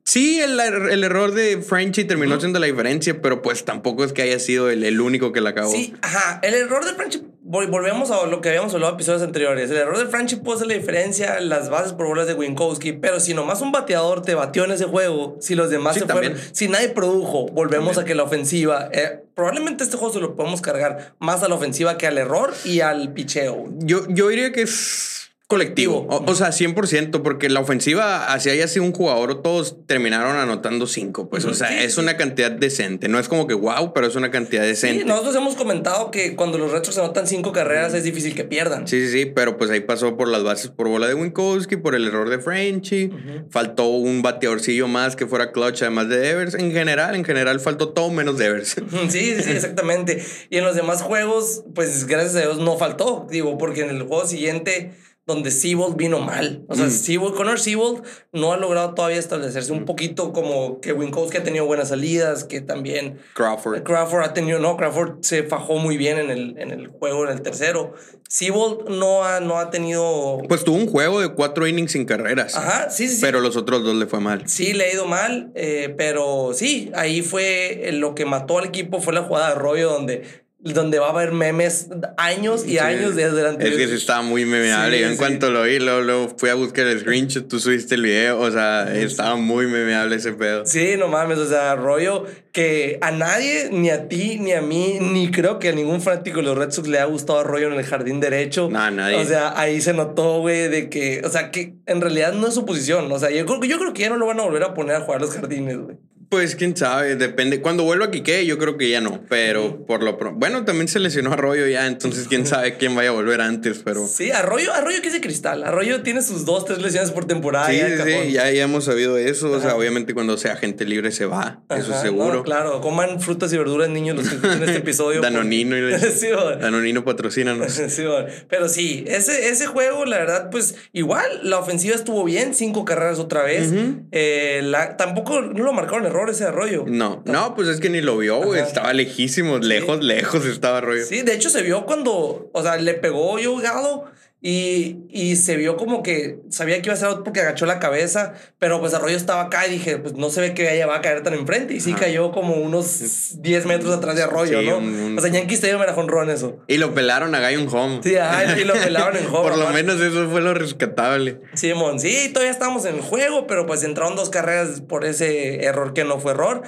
Sí, 0.07 0.39
el, 0.39 0.61
el 0.61 1.03
error 1.03 1.33
de 1.33 1.63
Frenchy 1.63 2.05
terminó 2.05 2.39
siendo 2.39 2.59
la 2.59 2.67
diferencia, 2.67 3.23
pero 3.23 3.41
pues 3.41 3.65
tampoco 3.65 4.05
es 4.05 4.13
que 4.13 4.21
haya 4.21 4.39
sido 4.39 4.69
el, 4.69 4.85
el 4.85 5.01
único 5.01 5.33
que 5.33 5.41
la 5.41 5.55
cagó. 5.55 5.73
Sí, 5.73 5.95
ajá. 6.03 6.41
El 6.43 6.53
error 6.53 6.85
de 6.85 6.93
Franchi, 6.93 7.23
vol- 7.43 7.71
volvemos 7.71 8.11
a 8.11 8.27
lo 8.27 8.43
que 8.43 8.51
habíamos 8.51 8.75
hablado 8.75 8.91
en 8.93 8.97
episodios 8.97 9.23
anteriores. 9.23 9.71
El 9.71 9.79
error 9.79 9.97
de 9.97 10.05
Franchi 10.07 10.37
puede 10.37 10.59
ser 10.59 10.69
la 10.69 10.75
diferencia, 10.75 11.41
las 11.41 11.71
bases 11.71 11.95
por 11.95 12.07
bolas 12.07 12.27
de 12.27 12.35
Winkowski, 12.35 12.93
pero 12.93 13.19
si 13.19 13.33
nomás 13.33 13.63
un 13.63 13.73
bateador 13.73 14.21
te 14.21 14.35
batió 14.35 14.67
en 14.67 14.73
ese 14.73 14.85
juego, 14.85 15.39
si 15.41 15.55
los 15.55 15.71
demás 15.71 15.95
Sí, 15.95 16.01
se 16.01 16.07
también. 16.07 16.35
fueron, 16.37 16.55
si 16.55 16.69
nadie 16.69 16.91
produjo, 16.91 17.47
volvemos 17.47 17.95
También. 17.95 18.05
a 18.05 18.07
que 18.07 18.15
la 18.15 18.23
ofensiva, 18.25 18.91
eh, 18.93 19.23
probablemente 19.35 19.85
este 19.85 19.97
juego 19.97 20.13
se 20.13 20.21
lo 20.21 20.37
podemos 20.37 20.61
cargar 20.61 21.15
más 21.19 21.43
a 21.43 21.49
la 21.49 21.55
ofensiva 21.55 21.97
que 21.97 22.07
al 22.07 22.19
error 22.19 22.53
y 22.67 22.81
al 22.81 23.15
picheo. 23.15 23.71
Yo, 23.79 24.07
yo 24.11 24.29
diría 24.29 24.53
que 24.53 24.63
es 24.63 25.24
colectivo. 25.55 26.07
O, 26.11 26.29
o 26.29 26.35
sea, 26.35 26.49
100%, 26.49 27.23
porque 27.23 27.49
la 27.49 27.61
ofensiva, 27.61 28.33
así 28.33 28.51
haya 28.51 28.67
sido 28.67 28.85
un 28.85 28.93
jugador, 28.93 29.41
todos 29.41 29.87
terminaron 29.87 30.37
anotando 30.37 30.89
cinco. 30.89 31.29
Pues, 31.29 31.45
o 31.45 31.55
sea, 31.55 31.69
sí, 31.69 31.75
es 31.79 31.97
una 31.97 32.17
cantidad 32.17 32.51
decente. 32.51 33.09
No 33.09 33.21
es 33.21 33.29
como 33.29 33.47
que 33.47 33.55
wow, 33.55 33.93
pero 33.95 34.09
es 34.09 34.17
una 34.17 34.33
cantidad 34.33 34.63
decente. 34.63 35.03
Sí, 35.03 35.07
nosotros 35.07 35.37
hemos 35.37 35.55
comentado 35.55 36.11
que 36.11 36.35
cuando 36.35 36.59
los 36.59 36.73
retros 36.73 36.99
anotan 36.99 37.29
cinco 37.29 37.53
carreras 37.53 37.95
es 37.95 38.03
difícil 38.03 38.35
que 38.35 38.43
pierdan. 38.43 38.89
Sí, 38.89 39.01
sí, 39.07 39.13
sí, 39.13 39.27
pero 39.27 39.57
pues 39.57 39.71
ahí 39.71 39.81
pasó 39.81 40.17
por 40.17 40.27
las 40.27 40.43
bases 40.43 40.71
por 40.71 40.89
bola 40.89 41.07
de 41.07 41.15
Winkowski, 41.15 41.77
por 41.77 41.95
el 41.95 42.09
error 42.09 42.29
de 42.31 42.41
Frenchy. 42.41 43.13
Faltó 43.51 43.87
un 43.87 44.23
bateadorcillo 44.23 44.89
más 44.89 45.15
que 45.15 45.27
fuera 45.27 45.53
clutch, 45.53 45.83
además 45.83 46.09
de 46.09 46.17
Devers. 46.17 46.55
En 46.55 46.73
general, 46.73 47.15
en 47.15 47.25
general 47.25 47.61
faltó 47.61 47.91
todo 47.91 48.11
menos 48.11 48.39
Devers. 48.39 48.75
Sí, 49.15 49.35
sí, 49.37 49.43
sí, 49.43 49.51
exactamente. 49.51 50.25
Y 50.51 50.57
en 50.57 50.65
los 50.65 50.75
demás 50.75 51.03
juegos, 51.03 51.65
pues 51.75 52.07
gracias 52.07 52.37
a 52.37 52.41
Dios 52.41 52.59
no 52.59 52.77
faltó. 52.79 53.27
Digo, 53.31 53.59
porque 53.59 53.83
en 53.83 53.91
el 53.91 54.03
juego 54.03 54.27
siguiente, 54.27 54.93
donde 55.27 55.51
Seabold 55.51 55.97
vino 55.97 56.21
mal. 56.21 56.65
O 56.69 56.75
sea, 56.75 56.87
Mm. 56.87 56.91
Seabold, 56.91 57.35
Connor 57.35 57.59
Seabold 57.59 58.03
no 58.33 58.53
ha 58.53 58.59
logrado 58.59 58.93
todavía 58.95 59.19
establecerse 59.19 59.73
un 59.73 59.87
poquito 59.87 60.33
como 60.33 60.81
que 60.81 60.93
Winkowski 60.93 61.39
ha 61.39 61.43
tenido 61.43 61.65
buenas 61.65 61.89
salidas, 61.89 62.45
que 62.45 62.61
también 62.61 63.19
Crawford. 63.35 63.83
Crawford 63.85 64.23
ha 64.23 64.35
tenido, 64.35 64.59
no, 64.59 64.77
Crawford 64.77 65.23
se 65.23 65.45
fajó 65.45 65.79
muy 65.79 65.97
bien 65.97 66.19
en 66.19 66.31
el, 66.31 66.59
en 66.59 66.71
el 66.71 66.89
juego, 66.89 67.25
en 67.25 67.33
el 67.33 67.41
tercero. 67.43 67.95
Seabold 68.29 68.89
no 68.91 69.25
ha, 69.25 69.41
no 69.41 69.59
ha 69.59 69.71
tenido... 69.71 70.43
Pues 70.49 70.65
tuvo 70.65 70.77
un 70.77 70.89
juego 70.89 71.21
de 71.21 71.29
cuatro 71.31 71.67
innings 71.67 71.93
sin 71.93 72.05
carreras. 72.05 72.55
Ajá, 72.57 72.91
sí, 72.91 73.09
sí, 73.09 73.17
sí. 73.17 73.21
Pero 73.23 73.41
los 73.41 73.57
otros 73.57 73.83
dos 73.85 73.95
le 73.95 74.07
fue 74.07 74.21
mal. 74.21 74.43
Sí, 74.47 74.73
le 74.75 74.85
ha 74.85 74.93
ido 74.93 75.07
mal, 75.07 75.53
eh, 75.55 75.95
pero 75.97 76.51
sí, 76.53 76.91
ahí 76.95 77.23
fue 77.23 77.89
eh, 77.89 77.93
lo 77.93 78.15
que 78.15 78.25
mató 78.27 78.59
al 78.59 78.67
equipo, 78.67 79.01
fue 79.01 79.13
la 79.15 79.23
jugada 79.23 79.47
de 79.49 79.53
Arroyo 79.53 79.91
donde, 79.91 80.44
donde 80.73 80.99
va 80.99 81.09
a 81.09 81.11
haber 81.11 81.33
memes 81.33 81.89
años 82.17 82.65
y 82.67 82.71
Sí. 82.71 82.79
años 82.79 83.15
desde 83.15 83.41
el 83.41 83.47
Es 83.47 83.53
anterior. 83.53 83.79
que 83.79 83.89
sí 83.89 83.95
estaba 83.95 84.23
muy 84.23 84.47
memeable. 84.47 84.97
Sí, 84.97 85.03
Yo 85.03 85.07
en 85.09 85.13
sí. 85.13 85.19
cuanto 85.19 85.51
lo 85.51 85.65
vi, 85.65 85.79
luego, 85.79 86.01
luego 86.01 86.35
fui 86.39 86.49
a 86.49 86.55
buscar 86.55 86.87
el 86.87 87.01
screenshot, 87.01 87.47
tú 87.47 87.61
subiste 87.61 87.97
el 87.97 88.03
video. 88.03 88.41
O 88.41 88.51
sea, 88.51 88.95
estaba 88.97 89.37
muy 89.37 89.67
memeable 89.67 90.17
ese 90.17 90.33
pedo. 90.33 90.65
Sí, 90.65 90.95
no 90.99 91.09
mames, 91.09 91.37
o 91.39 91.47
sea, 91.47 91.73
Arroyo 91.73 92.25
que 92.53 92.99
a 93.01 93.11
nadie, 93.11 93.69
ni 93.73 93.91
a 93.91 94.09
ti, 94.09 94.39
ni 94.39 94.53
a 94.53 94.63
mí, 94.63 94.99
ni 95.01 95.31
creo 95.31 95.59
que 95.59 95.71
a 95.71 95.73
ningún 95.73 96.01
fanático 96.01 96.37
de 96.39 96.45
los 96.45 96.57
Red 96.57 96.71
Sox 96.71 96.87
le 96.89 97.01
ha 97.01 97.05
gustado 97.05 97.41
Arroyo 97.41 97.67
en 97.67 97.75
el 97.75 97.85
jardín 97.85 98.21
derecho. 98.21 98.69
No, 98.71 98.79
a 98.81 98.91
nadie. 98.93 99.17
O 99.17 99.25
sea, 99.25 99.59
ahí 99.59 99.81
se 99.81 99.93
notó, 99.93 100.39
güey, 100.41 100.69
de 100.69 100.89
que, 100.89 101.21
o 101.25 101.29
sea, 101.31 101.51
que 101.51 101.75
en 101.87 102.01
realidad 102.01 102.33
no 102.33 102.47
es 102.47 102.55
su 102.55 102.65
posición. 102.65 103.11
O 103.11 103.19
sea, 103.19 103.31
yo 103.31 103.45
creo, 103.45 103.61
yo 103.65 103.79
creo 103.79 103.93
que 103.93 104.03
ya 104.03 104.09
no 104.09 104.17
lo 104.17 104.27
van 104.27 104.39
a 104.39 104.45
volver 104.45 104.63
a 104.63 104.73
poner 104.73 104.95
a 104.97 105.01
jugar 105.01 105.21
los 105.21 105.33
jardines, 105.35 105.79
güey. 105.79 105.97
Pues 106.35 106.57
quién 106.57 106.77
sabe, 106.77 107.15
depende. 107.15 107.61
Cuando 107.61 107.85
vuelva 107.85 108.07
a 108.07 108.11
Quique, 108.11 108.45
yo 108.45 108.59
creo 108.59 108.77
que 108.77 108.89
ya 108.91 109.01
no, 109.01 109.23
pero 109.29 109.87
por 109.87 110.03
lo 110.03 110.19
pronto. 110.19 110.39
Bueno, 110.39 110.65
también 110.65 110.89
se 110.89 110.99
lesionó 110.99 111.33
Arroyo 111.33 111.67
ya, 111.69 111.87
entonces 111.87 112.27
quién 112.29 112.45
sabe 112.45 112.77
quién 112.77 112.95
vaya 112.97 113.11
a 113.11 113.13
volver 113.13 113.41
antes, 113.41 113.83
pero. 113.85 114.07
Sí, 114.15 114.31
Arroyo, 114.33 114.73
Arroyo 114.73 115.01
que 115.01 115.09
es 115.09 115.13
de 115.15 115.21
cristal. 115.21 115.63
Arroyo 115.65 116.03
tiene 116.03 116.23
sus 116.23 116.45
dos, 116.45 116.65
tres 116.65 116.81
lesiones 116.83 117.11
por 117.13 117.25
temporada. 117.27 117.69
Sí, 117.69 117.79
ya, 117.79 118.05
sí, 118.05 118.33
ya, 118.33 118.51
ya 118.51 118.65
hemos 118.65 118.85
sabido 118.85 119.17
eso. 119.17 119.51
O 119.53 119.61
sea, 119.61 119.77
obviamente 119.77 120.13
cuando 120.15 120.37
sea 120.37 120.57
gente 120.57 120.85
libre 120.85 121.13
se 121.13 121.27
va, 121.27 121.63
eso 121.71 121.91
Ajá, 121.91 121.97
es 121.97 122.03
seguro. 122.03 122.35
no, 122.35 122.43
claro, 122.43 122.81
coman 122.81 123.21
frutas 123.21 123.53
y 123.53 123.59
verduras, 123.59 123.89
niños, 123.91 124.17
los 124.17 124.29
que 124.29 124.35
escuchan 124.35 124.63
este 124.65 124.79
episodio. 124.79 125.21
Danonino 125.21 125.77
y 125.79 125.99
sí, 126.01 126.27
bueno. 126.35 126.57
Danonino 126.57 127.05
patrocínanos. 127.05 127.73
Sí, 127.73 128.05
bueno. 128.05 128.27
Pero 128.49 128.69
sí, 128.69 129.05
ese, 129.07 129.49
ese 129.51 129.67
juego, 129.67 130.05
la 130.05 130.19
verdad, 130.19 130.51
pues 130.51 130.75
igual 130.93 131.25
la 131.43 131.59
ofensiva 131.59 131.95
estuvo 131.95 132.25
bien, 132.25 132.55
cinco 132.55 132.85
carreras 132.85 133.19
otra 133.19 133.43
vez. 133.45 133.73
Eh, 134.13 134.61
la- 134.65 134.97
tampoco 134.97 135.41
no 135.43 135.65
lo 135.65 135.73
marcaron 135.73 136.07
error 136.07 136.24
ese 136.31 136.45
arroyo. 136.45 136.85
No, 136.87 137.23
no, 137.27 137.55
pues 137.55 137.69
es 137.69 137.81
que 137.81 137.91
ni 137.91 138.01
lo 138.01 138.19
vio, 138.19 138.43
güey. 138.43 138.61
Estaba 138.61 138.93
lejísimo, 138.93 139.59
lejos, 139.59 140.03
lejos 140.03 140.45
estaba 140.47 140.81
rollo. 140.81 141.05
Sí, 141.05 141.23
de 141.23 141.35
hecho 141.35 141.51
se 141.51 141.63
vio 141.63 141.85
cuando, 141.87 142.51
o 142.53 142.63
sea, 142.63 142.77
le 142.77 142.95
pegó 142.95 143.39
yo 143.39 143.57
Gado 143.57 144.05
y, 144.47 144.99
y 145.09 145.37
se 145.37 145.57
vio 145.57 145.79
como 145.79 146.03
que 146.03 146.37
sabía 146.51 146.83
que 146.83 146.89
iba 146.89 146.93
a 146.93 146.99
ser 146.99 147.09
out 147.09 147.25
porque 147.25 147.41
agachó 147.41 147.65
la 147.65 147.79
cabeza, 147.79 148.35
pero 148.59 148.79
pues 148.79 148.93
Arroyo 148.93 149.17
estaba 149.17 149.41
acá 149.45 149.67
y 149.67 149.71
dije, 149.71 149.97
pues 149.97 150.13
no 150.17 150.29
se 150.29 150.43
ve 150.43 150.53
que 150.53 150.71
ella 150.75 150.87
va 150.87 150.97
a 150.97 151.01
caer 151.01 151.23
tan 151.23 151.33
enfrente 151.33 151.73
y 151.73 151.81
sí 151.81 151.93
Ajá. 151.93 152.01
cayó 152.01 152.31
como 152.31 152.57
unos 152.57 153.41
10 153.41 153.65
metros 153.65 153.95
atrás 153.95 154.17
de 154.17 154.23
Arroyo, 154.25 154.61
Sí, 154.61 154.67
¿no? 154.69 154.77
un- 154.77 154.95
un- 154.95 155.19
O 155.19 155.23
sea, 155.23 155.31
Yankee 155.31 155.55
Stadium 155.55 155.81
era 155.81 155.95
jonrón 155.95 156.29
eso. 156.29 156.59
Y 156.69 156.77
lo 156.77 156.93
pelaron 156.93 157.35
a 157.35 157.41
Gaion 157.41 157.69
Home. 157.75 158.01
Sí, 158.03 158.17
ajá, 158.17 158.59
y 158.61 158.65
lo 158.65 158.75
pelaron 158.75 159.17
en 159.17 159.25
home. 159.35 159.49
Por 159.49 159.57
lo 159.57 159.71
menos 159.71 159.99
eso 159.99 160.29
fue 160.29 160.43
lo 160.43 160.53
rescatable. 160.53 161.41
Simón, 161.55 161.99
sí, 161.99 162.29
todavía 162.35 162.53
estamos 162.53 162.85
en 162.85 162.97
el 162.97 163.01
juego, 163.01 163.47
pero 163.47 163.65
pues 163.65 163.83
entraron 163.83 164.15
dos 164.15 164.29
carreras 164.29 164.83
por 164.83 165.07
ese 165.07 165.65
error 165.65 165.95
que 165.95 166.05
no 166.05 166.21
fue 166.21 166.33
error. 166.33 166.61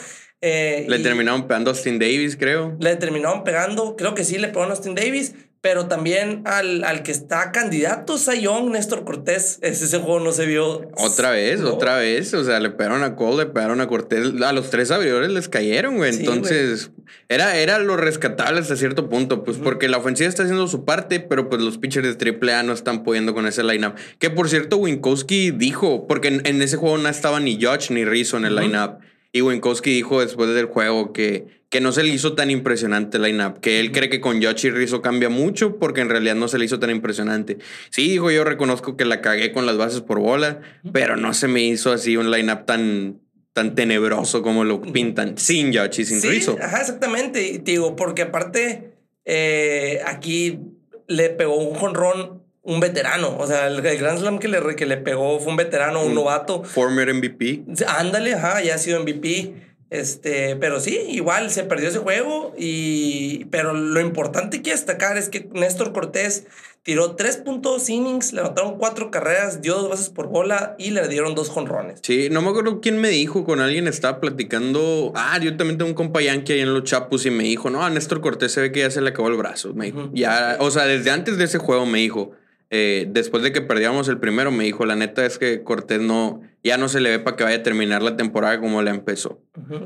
Eh, 0.43 0.85
Le 0.89 0.99
terminaron 1.01 1.47
pegando 1.47 1.71
a 1.71 1.75
Austin 1.75 1.99
Davis, 1.99 2.37
creo. 2.37 2.77
Le 2.79 2.95
terminaron 2.97 3.43
pegando, 3.43 3.97
creo 3.97 4.15
que 4.15 4.23
sí, 4.23 4.39
le 4.39 4.49
pegó 4.49 4.65
a 4.65 4.67
Austin 4.69 4.95
Davis, 4.95 5.35
pero 5.67 5.89
también 5.89 6.43
al, 6.45 6.85
al 6.85 7.03
que 7.03 7.11
está 7.11 7.51
candidato, 7.51 8.19
Sayón, 8.19 8.71
Néstor 8.71 9.03
Cortés. 9.05 9.59
Ese, 9.63 9.87
ese 9.87 9.99
juego 9.99 10.21
no 10.21 10.31
se 10.31 10.47
vio. 10.47 10.89
Otra 10.97 11.33
vez, 11.33 11.59
No. 11.59 11.75
otra 11.75 11.97
vez. 11.97 12.33
O 12.35 12.45
sea, 12.45 12.61
le 12.61 12.71
pegaron 12.71 13.03
a 13.03 13.17
Cole, 13.17 13.39
le 13.39 13.47
pegaron 13.51 13.81
a 13.81 13.89
Cortés. 13.89 14.41
A 14.45 14.53
los 14.53 14.71
tres 14.71 14.93
abridores 14.93 15.29
les 15.33 15.49
cayeron, 15.49 15.97
güey. 15.97 16.13
Sí, 16.13 16.21
Entonces, 16.21 16.93
era, 17.29 17.57
era 17.59 17.81
lo 17.81 17.97
rescatable 17.97 18.61
hasta 18.61 18.77
cierto 18.77 19.09
punto. 19.09 19.43
Pues 19.43 19.57
porque 19.57 19.89
la 19.89 19.97
ofensiva 19.99 20.29
está 20.29 20.45
haciendo 20.45 20.69
su 20.69 20.85
parte, 20.85 21.19
pero 21.19 21.49
pues 21.49 21.61
los 21.61 21.79
pitchers 21.79 22.17
de 22.17 22.31
AAA 22.41 22.63
no 22.63 22.73
están 22.73 23.03
pudiendo 23.03 23.35
con 23.35 23.49
ese 23.49 23.65
lineup. 23.65 23.97
Que 24.21 24.31
por 24.31 24.49
cierto, 24.49 24.77
Winkowski 24.77 25.51
dijo, 25.51 26.07
porque 26.07 26.29
en, 26.29 26.47
en 26.47 26.63
ese 26.63 26.77
juego 26.77 26.97
no 26.99 27.09
estaba 27.09 27.41
ni 27.41 27.61
Judge 27.61 27.91
ni 27.91 28.05
Rizzo 28.05 28.37
en 28.37 28.45
el 28.45 28.55
Ujú. 28.55 28.63
lineup. 28.63 29.01
Y 29.33 29.41
Winkowski 29.43 29.91
dijo 29.91 30.21
después 30.21 30.55
del 30.55 30.67
juego 30.67 31.13
que, 31.13 31.45
que 31.69 31.81
no 31.81 31.91
se 31.93 32.03
le 32.05 32.11
hizo 32.11 32.35
tan 32.35 32.51
impresionante 32.51 33.17
el 33.17 33.25
lineup, 33.25 33.59
que 33.59 33.81
él 33.81 33.91
cree 33.93 34.09
que 34.09 34.21
con 34.21 34.43
Judge 34.43 34.67
y 34.69 34.71
Rizzo 34.71 35.03
cambia 35.03 35.29
mucho 35.29 35.77
porque 35.79 36.01
en 36.01 36.09
realidad 36.09 36.37
no 36.37 36.47
se 36.49 36.59
le 36.59 36.65
hizo 36.65 36.79
tan 36.79 36.91
impresionante. 36.91 37.59
Sí, 37.91 38.09
dijo, 38.11 38.31
yo 38.31 38.45
reconozco 38.45 38.97
que 38.97 39.05
la 39.05 39.21
cagué 39.21 39.53
con 39.53 39.67
las 39.67 39.77
bases 39.77 40.01
por 40.01 40.21
bola, 40.21 40.61
pero 40.93 41.17
no 41.17 41.35
se 41.35 41.49
me 41.49 41.63
hizo 41.63 41.93
así 41.93 42.17
un 42.17 42.31
lineup 42.31 42.67
tan, 42.67 43.21
tan 43.53 43.75
tenebroso 43.75 44.43
como 44.43 44.65
lo 44.65 44.81
pintan, 44.81 45.37
sin 45.39 45.75
Judge 45.77 46.03
y 46.03 46.05
sin 46.05 46.21
sí, 46.21 46.29
Rizzo. 46.29 46.57
ajá, 46.63 46.81
exactamente. 46.83 47.61
Digo, 47.65 47.97
porque 47.97 48.23
aparte, 48.23 48.93
eh, 49.25 50.01
aquí 50.07 50.61
le 51.09 51.31
pegó 51.31 51.57
un 51.57 51.75
jonrón 51.75 52.43
un 52.63 52.81
veterano. 52.81 53.37
O 53.39 53.47
sea, 53.47 53.69
el, 53.69 53.85
el 53.85 53.99
Grand 53.99 54.19
Slam 54.19 54.39
que 54.41 54.49
le, 54.49 54.61
que 54.77 54.87
le 54.87 54.97
pegó 54.97 55.39
fue 55.39 55.51
un 55.51 55.57
veterano, 55.57 56.01
un 56.03 56.09
Un- 56.09 56.15
novato. 56.15 56.65
Former 56.65 57.13
MVP. 57.15 57.63
Ándale, 57.87 58.35
ajá, 58.35 58.61
ya 58.63 58.75
ha 58.75 58.79
sido 58.79 59.01
MVP. 59.01 59.55
Este, 59.91 60.57
pero 60.57 60.81
sí, 60.81 60.99
igual 61.09 61.51
se 61.51 61.63
perdió 61.65 61.89
ese 61.89 61.99
juego. 61.99 62.55
Y, 62.59 63.45
pero 63.47 63.73
lo 63.73 64.01
importante 64.01 64.63
que 64.63 64.71
destacar 64.73 65.17
es 65.17 65.29
que 65.29 65.49
Néstor 65.53 65.93
Cortés 65.93 66.47
tiró 66.83 67.17
3.2 67.17 67.89
innings, 67.91 68.33
le 68.33 68.41
anotaron 68.43 68.79
cuatro 68.79 69.11
carreras, 69.11 69.61
dio 69.61 69.75
dos 69.75 69.91
bases 69.91 70.09
por 70.09 70.29
bola 70.29 70.77
y 70.79 70.91
le 70.91 71.07
dieron 71.09 71.35
dos 71.35 71.49
jonrones. 71.51 71.99
Sí, 72.03 72.29
no 72.31 72.43
me 72.43 72.51
acuerdo 72.51 72.81
quién 72.81 72.99
me 73.01 73.09
dijo, 73.09 73.45
con 73.45 73.61
alguien 73.61 73.89
estaba 73.89 74.21
platicando. 74.21 75.13
Ah, 75.17 75.39
yo 75.43 75.57
también 75.57 75.79
tengo 75.79 75.89
un 75.91 75.97
compa 75.97 76.21
yankee 76.21 76.53
ahí 76.53 76.61
en 76.61 76.73
los 76.73 76.85
Chapus 76.85 77.27
y 77.27 77.31
me 77.31 77.43
dijo, 77.45 77.71
no, 77.71 77.83
a 77.85 77.91
Néstor 77.91 78.21
Cortés 78.21 78.53
se 78.53 78.61
ve 78.61 78.71
que 78.73 78.81
ya 78.81 78.91
se 78.91 79.01
le 79.01 79.11
acabó 79.11 79.29
el 79.29 79.37
brazo. 79.37 79.75
Me 79.75 79.87
dijo, 79.87 79.99
Ujú. 80.05 80.11
ya, 80.15 80.59
o 80.61 80.71
sea, 80.71 80.85
desde 80.85 81.11
antes 81.11 81.39
de 81.39 81.45
ese 81.45 81.59
juego 81.59 81.87
me 81.87 81.99
dijo, 81.99 82.33
eh, 82.71 83.07
después 83.09 83.43
de 83.43 83.53
que 83.53 83.61
perdíamos 83.61 84.09
el 84.09 84.19
primero, 84.19 84.51
me 84.51 84.65
dijo, 84.65 84.85
la 84.87 84.97
neta 84.97 85.25
es 85.25 85.39
que 85.39 85.63
Cortés 85.63 86.01
no, 86.01 86.41
ya 86.65 86.77
no 86.79 86.89
se 86.89 86.99
le 87.01 87.11
ve 87.11 87.19
para 87.21 87.37
que 87.37 87.45
vaya 87.45 87.59
a 87.59 87.63
terminar 87.63 88.03
la 88.03 88.17
temporada 88.17 88.59
como 88.61 88.83
la 88.83 88.91
empezó. 88.91 89.41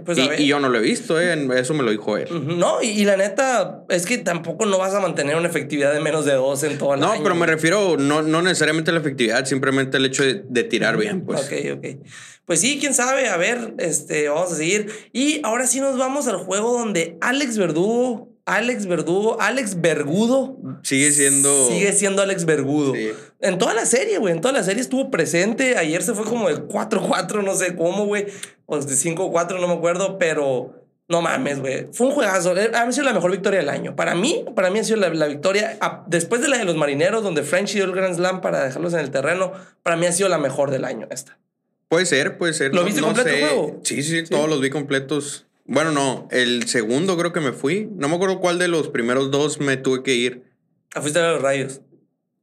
Pues, 0.05 0.19
y, 0.39 0.47
yo 0.47 0.61
no 0.61 0.69
lo 0.71 0.79
he 0.79 0.83
visto, 0.83 1.21
eh, 1.21 1.37
eso 1.57 1.75
me 1.75 1.83
lo 1.83 1.91
dijo 1.91 2.17
él. 2.17 2.29
No, 2.59 2.83
y, 2.83 2.87
y 2.89 3.05
la 3.05 3.17
neta 3.19 3.85
es 3.91 4.07
que 4.07 4.17
tampoco 4.19 4.65
no 4.65 4.79
vas 4.79 4.95
a 4.95 5.01
mantener 5.01 5.37
una 5.37 5.49
efectividad 5.49 5.93
de 5.93 6.01
menos 6.01 6.25
de 6.25 6.33
dos 6.33 6.63
en 6.63 6.79
todo 6.79 6.95
el 6.95 7.01
No, 7.01 7.13
año. 7.13 7.23
pero 7.23 7.35
me 7.35 7.47
refiero 7.47 7.97
no, 7.99 8.23
no 8.23 8.41
necesariamente 8.41 8.91
a 8.91 8.95
la 8.95 9.01
efectividad, 9.01 9.45
simplemente 9.45 9.99
el 9.99 10.07
hecho 10.07 10.23
de, 10.25 10.43
de 10.49 10.65
tirar 10.65 10.97
bien, 10.97 11.25
pues. 11.25 11.43
Ok, 11.45 11.53
ok. 11.77 11.87
Pues 12.47 12.61
sí, 12.63 12.79
quién 12.81 12.95
sabe. 12.95 13.29
A 13.29 13.37
ver, 13.37 13.75
este, 13.79 14.29
vamos 14.29 14.51
a 14.51 14.57
seguir. 14.57 14.91
Y 15.13 15.41
ahora 15.45 15.69
sí 15.69 15.79
nos 15.81 15.97
vamos 15.97 16.27
al 16.27 16.39
juego 16.39 16.73
donde 16.77 17.17
Alex 17.21 17.57
Verdugo, 17.57 18.30
Alex 18.57 18.87
Verdugo, 18.87 19.41
Alex 19.41 19.81
Vergudo. 19.81 20.57
Sigue 20.83 21.11
siendo... 21.13 21.69
Sigue 21.69 21.93
siendo 21.93 22.23
Alex 22.23 22.45
Vergudo. 22.45 22.95
Sí. 22.95 23.11
En 23.41 23.59
toda 23.59 23.75
la 23.75 23.87
serie, 23.87 24.19
güey. 24.19 24.35
En 24.35 24.41
toda 24.41 24.53
la 24.53 24.63
serie 24.63 24.81
estuvo 24.83 25.11
presente. 25.11 25.77
Ayer 25.79 26.03
se 26.03 26.15
fue 26.15 26.25
como 26.25 26.49
de 26.49 26.57
4-4, 26.67 27.43
no 27.45 27.55
sé 27.55 27.77
cómo, 27.77 28.07
güey. 28.07 28.27
O 28.67 28.79
de 28.79 28.93
5-4, 28.95 29.61
no 29.61 29.69
me 29.69 29.75
acuerdo, 29.75 30.19
pero. 30.19 30.75
No 31.09 31.23
mames, 31.23 31.59
güey. 31.59 31.89
Fue 31.93 32.07
un 32.07 32.13
juegazo. 32.13 32.57
Eh, 32.57 32.71
Ha 32.73 32.91
sido 32.93 33.05
la 33.05 33.13
mejor 33.13 33.33
victoria 33.33 33.59
del 33.59 33.69
año. 33.69 33.97
Para 33.97 34.15
mí, 34.15 34.45
para 34.55 34.71
mí 34.71 34.79
ha 34.79 34.85
sido 34.85 34.97
la, 34.99 35.09
la 35.09 35.27
victoria. 35.27 35.77
a- 35.81 36.05
después 36.07 36.41
de 36.41 36.47
la 36.49 36.57
de 36.59 36.65
los 36.65 36.77
marineros, 36.77 37.25
donde 37.25 37.43
French 37.43 37.73
dio 37.75 37.85
el 37.85 37.91
Grand 37.93 38.15
Slam 38.15 38.41
para 38.41 38.63
dejarlos 38.65 38.93
en 38.95 39.01
el 39.01 39.11
terreno, 39.11 39.53
para 39.83 39.97
mí 39.97 40.07
ha 40.07 40.13
sido 40.13 40.29
la 40.29 40.39
mejor 40.39 40.71
del 40.71 40.85
año 40.85 41.09
esta. 41.11 41.37
Puede 41.89 42.07
ser, 42.07 42.39
puede 42.39 42.53
ser. 42.53 42.73
¿Lo 42.73 42.83
no- 42.83 42.87
viste 42.87 43.01
no 43.01 43.09
completo 43.09 43.29
el 43.31 43.41
juego? 43.41 43.81
Sí, 43.83 44.05
sí, 44.05 44.23
todos 44.23 44.49
los 44.49 44.61
vi 44.61 44.71
completos. 44.71 45.47
Bueno, 45.73 45.93
no, 45.93 46.27
el 46.33 46.67
segundo 46.67 47.17
creo 47.17 47.33
que 47.33 47.39
me 47.41 47.53
fui. 47.53 47.89
No 47.97 48.09
me 48.09 48.17
acuerdo 48.17 48.41
cuál 48.41 48.59
de 48.59 48.67
los 48.67 48.89
primeros 48.89 49.31
dos 49.31 49.61
me 49.61 49.77
tuve 49.77 50.03
que 50.03 50.15
ir. 50.15 50.43
Ah, 50.95 51.01
Fuiste 51.01 51.21
a 51.21 51.23
ver 51.23 51.33
los 51.35 51.43
rayos. 51.43 51.81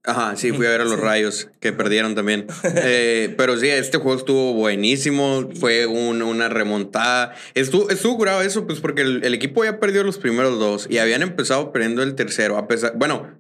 Ajá, 0.06 0.38
sí, 0.38 0.54
fui 0.54 0.66
a 0.66 0.70
ver 0.70 0.80
a 0.80 0.86
los 0.86 0.94
Sí. 0.94 1.02
rayos 1.02 1.50
que 1.60 1.74
perdieron 1.74 2.16
también. 2.16 2.48
Eh, 2.64 3.34
pero 3.38 3.58
sí, 3.58 3.68
este 3.68 3.98
juego 3.98 4.18
estuvo 4.18 4.54
buenísimo. 4.54 5.50
Fue 5.60 5.86
un- 5.86 6.22
una 6.22 6.48
remontada. 6.48 7.36
Estuvo, 7.54 7.90
estuvo 7.90 8.16
curado 8.16 8.42
eso, 8.42 8.66
pues 8.66 8.80
porque 8.80 9.02
el, 9.02 9.22
el 9.26 9.34
equipo 9.34 9.66
ya 9.66 9.78
perdió 9.82 10.06
los 10.06 10.18
primeros 10.18 10.58
dos 10.60 10.88
y 10.90 11.00
habían 11.00 11.22
empezado 11.24 11.74
perdiendo 11.74 12.04
el 12.04 12.16
tercero. 12.16 12.56
A 12.58 12.70
pesar, 12.70 12.94
bueno, 12.96 13.37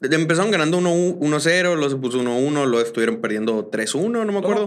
empezaron 0.00 0.50
ganando 0.50 0.78
1-0, 0.78 1.62
luego 1.74 1.90
se 1.90 1.96
puso 1.96 2.20
1-1, 2.22 2.66
luego 2.66 2.80
estuvieron 2.80 3.20
perdiendo 3.20 3.70
3-1, 3.70 4.10
no 4.10 4.32
me 4.32 4.38
acuerdo. 4.38 4.66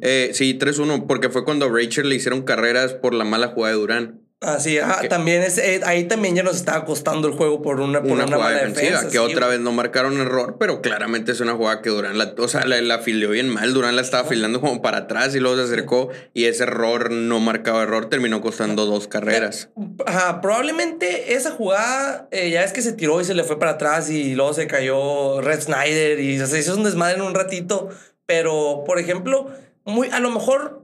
Eh, 0.00 0.30
sí, 0.32 0.58
3-1, 0.58 1.06
porque 1.06 1.28
fue 1.28 1.44
cuando 1.44 1.66
a 1.66 1.68
Rachel 1.68 2.08
le 2.08 2.16
hicieron 2.16 2.42
carreras 2.42 2.94
por 2.94 3.14
la 3.14 3.24
mala 3.24 3.48
jugada 3.48 3.74
de 3.74 3.80
Durán. 3.80 4.20
Ah, 4.42 4.58
sí, 4.58 4.76
ajá, 4.78 5.00
Que- 5.02 5.08
también 5.08 5.42
es, 5.42 5.56
eh, 5.58 5.80
ahí 5.84 6.04
también 6.04 6.34
ya 6.34 6.42
nos 6.42 6.56
estaba 6.56 6.84
costando 6.84 7.28
el 7.28 7.34
juego 7.34 7.62
por 7.62 7.80
una, 7.80 8.02
por 8.02 8.10
Una, 8.12 8.24
una, 8.24 8.36
jugada 8.36 8.54
mala 8.54 8.56
defensiva, 8.66 8.86
defensa. 9.02 9.06
que 9.06 9.12
sí, 9.12 9.18
otra 9.18 9.46
güey. 9.46 9.58
vez 9.58 9.60
no 9.64 9.72
marcaron 9.72 10.20
error, 10.20 10.56
pero 10.58 10.80
claramente 10.82 11.32
es 11.32 11.40
una 11.40 11.52
jugada 11.54 11.80
que 11.82 11.90
Durán 11.90 12.18
la, 12.18 12.34
o 12.36 12.48
sea, 12.48 12.64
la, 12.66 12.80
la 12.80 12.98
filió 12.98 13.30
bien 13.30 13.48
mal. 13.48 13.72
Durán 13.72 13.94
la 13.96 14.02
estaba 14.02 14.28
filando 14.28 14.60
como 14.60 14.82
para 14.82 14.98
atrás 14.98 15.34
y 15.34 15.40
luego 15.40 15.56
se 15.58 15.62
acercó 15.64 16.08
y 16.34 16.46
ese 16.46 16.64
error 16.64 17.10
no 17.10 17.38
marcado 17.40 17.82
error 17.82 18.08
terminó 18.08 18.40
costando 18.40 18.84
dos 18.86 19.06
carreras. 19.08 19.70
Ajá, 20.06 20.40
probablemente 20.40 21.34
esa 21.34 21.52
jugada, 21.52 22.28
eh, 22.32 22.50
ya 22.50 22.64
es 22.64 22.72
que 22.72 22.82
se 22.82 22.92
tiró 22.92 23.20
y 23.20 23.24
se 23.24 23.34
le 23.34 23.44
fue 23.44 23.58
para 23.58 23.72
atrás 23.72 24.10
y 24.10 24.34
luego 24.34 24.54
se 24.54 24.66
cayó 24.66 25.40
Red 25.40 25.60
Snyder 25.62 26.18
y 26.20 26.38
se 26.44 26.58
hizo 26.58 26.74
un 26.76 26.82
desmadre 26.84 27.14
en 27.16 27.22
un 27.22 27.34
ratito. 27.34 27.88
Pero, 28.26 28.84
por 28.86 28.98
ejemplo, 28.98 29.48
muy, 29.84 30.08
a 30.10 30.20
lo 30.20 30.30
mejor, 30.30 30.81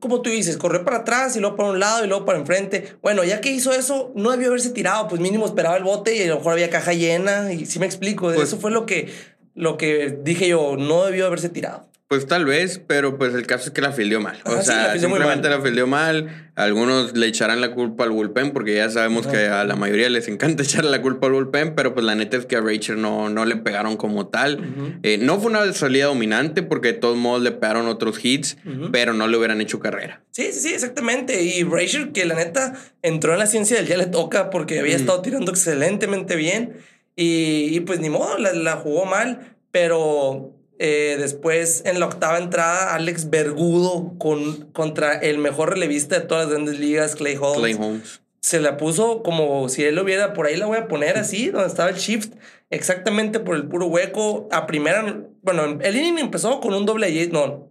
como 0.00 0.22
tú 0.22 0.30
dices, 0.30 0.56
corrió 0.56 0.84
para 0.84 0.98
atrás 0.98 1.36
y 1.36 1.40
luego 1.40 1.56
para 1.56 1.70
un 1.70 1.78
lado 1.78 2.04
y 2.04 2.08
luego 2.08 2.24
para 2.24 2.38
enfrente. 2.38 2.94
Bueno, 3.02 3.22
ya 3.22 3.40
que 3.40 3.50
hizo 3.52 3.72
eso, 3.72 4.10
no 4.16 4.30
debió 4.30 4.48
haberse 4.48 4.70
tirado, 4.70 5.06
pues 5.08 5.20
mínimo 5.20 5.46
esperaba 5.46 5.76
el 5.76 5.84
bote 5.84 6.16
y 6.16 6.22
a 6.22 6.26
lo 6.26 6.36
mejor 6.36 6.54
había 6.54 6.70
caja 6.70 6.92
llena. 6.94 7.52
Y 7.52 7.66
sí 7.66 7.78
me 7.78 7.86
explico, 7.86 8.26
Pues- 8.32 8.48
eso 8.48 8.58
fue 8.58 8.70
lo 8.70 8.86
que, 8.86 9.12
lo 9.54 9.76
que 9.76 10.18
dije 10.22 10.48
yo, 10.48 10.76
no 10.76 11.04
debió 11.04 11.26
haberse 11.26 11.48
tirado. 11.50 11.89
Pues 12.10 12.26
tal 12.26 12.44
vez, 12.44 12.82
pero 12.84 13.18
pues 13.18 13.34
el 13.34 13.46
caso 13.46 13.66
es 13.66 13.70
que 13.70 13.80
la 13.80 13.92
filió 13.92 14.20
mal. 14.20 14.36
O 14.44 14.50
Ajá, 14.50 14.62
sí, 14.62 14.68
la 14.70 14.74
sea, 14.90 14.98
simplemente 14.98 15.48
la 15.48 15.60
filió 15.60 15.86
mal. 15.86 16.50
Algunos 16.56 17.16
le 17.16 17.28
echarán 17.28 17.60
la 17.60 17.72
culpa 17.72 18.02
al 18.02 18.10
bullpen 18.10 18.50
porque 18.50 18.74
ya 18.74 18.90
sabemos 18.90 19.28
que 19.28 19.46
a 19.46 19.62
la 19.62 19.76
mayoría 19.76 20.10
les 20.10 20.26
encanta 20.26 20.62
echarle 20.64 20.90
la 20.90 21.02
culpa 21.02 21.28
al 21.28 21.34
bullpen, 21.34 21.76
pero 21.76 21.94
pues 21.94 22.04
la 22.04 22.16
neta 22.16 22.36
es 22.36 22.46
que 22.46 22.56
a 22.56 22.62
Rachel 22.62 23.00
no, 23.00 23.30
no 23.30 23.44
le 23.44 23.54
pegaron 23.54 23.96
como 23.96 24.26
tal. 24.26 24.98
Eh, 25.04 25.18
no 25.18 25.38
fue 25.38 25.52
una 25.52 25.72
salida 25.72 26.06
dominante 26.06 26.64
porque 26.64 26.88
de 26.88 26.94
todos 26.94 27.16
modos 27.16 27.42
le 27.42 27.52
pegaron 27.52 27.86
otros 27.86 28.18
hits, 28.24 28.56
pero 28.90 29.12
no 29.12 29.28
le 29.28 29.36
hubieran 29.36 29.60
hecho 29.60 29.78
carrera. 29.78 30.20
Sí, 30.32 30.50
sí, 30.50 30.58
sí, 30.62 30.74
exactamente. 30.74 31.44
Y 31.44 31.62
Brazier, 31.62 32.10
que 32.10 32.24
la 32.24 32.34
neta 32.34 32.74
entró 33.02 33.34
en 33.34 33.38
la 33.38 33.46
ciencia 33.46 33.76
del 33.76 33.86
día 33.86 33.98
le 33.98 34.06
toca 34.06 34.50
porque 34.50 34.80
había 34.80 34.96
estado 34.96 35.22
tirando 35.22 35.52
excelentemente 35.52 36.34
bien. 36.34 36.72
Y, 37.14 37.68
y 37.70 37.78
pues 37.78 38.00
ni 38.00 38.10
modo, 38.10 38.36
la, 38.36 38.52
la 38.52 38.72
jugó 38.72 39.04
mal. 39.04 39.54
Pero 39.70 40.56
Eh, 40.82 41.16
después, 41.18 41.82
en 41.84 42.00
la 42.00 42.06
octava 42.06 42.38
entrada, 42.38 42.94
Alex 42.94 43.28
Vergudo 43.28 44.14
con, 44.16 44.70
contra 44.72 45.12
el 45.12 45.36
mejor 45.36 45.68
relevista 45.68 46.18
de 46.18 46.26
todas 46.26 46.46
las 46.46 46.54
grandes 46.54 46.78
ligas, 46.78 47.16
Clay 47.16 47.36
Holmes. 47.38 47.58
Clay 47.58 47.74
Holmes. 47.74 48.22
Se 48.40 48.60
la 48.60 48.78
puso 48.78 49.22
como 49.22 49.68
si 49.68 49.84
él 49.84 49.96
lo 49.96 50.04
hubiera, 50.04 50.32
por 50.32 50.46
ahí 50.46 50.56
la 50.56 50.64
voy 50.64 50.78
a 50.78 50.88
poner 50.88 51.18
así, 51.18 51.50
donde 51.50 51.68
estaba 51.68 51.90
el 51.90 51.96
shift, 51.96 52.32
exactamente 52.70 53.40
por 53.40 53.56
el 53.56 53.68
puro 53.68 53.88
hueco. 53.88 54.48
A 54.52 54.66
primera, 54.66 55.22
bueno, 55.42 55.78
el 55.82 55.96
inning 55.96 56.18
empezó 56.18 56.60
con 56.60 56.72
un 56.72 56.86
doble 56.86 57.28
no, 57.30 57.68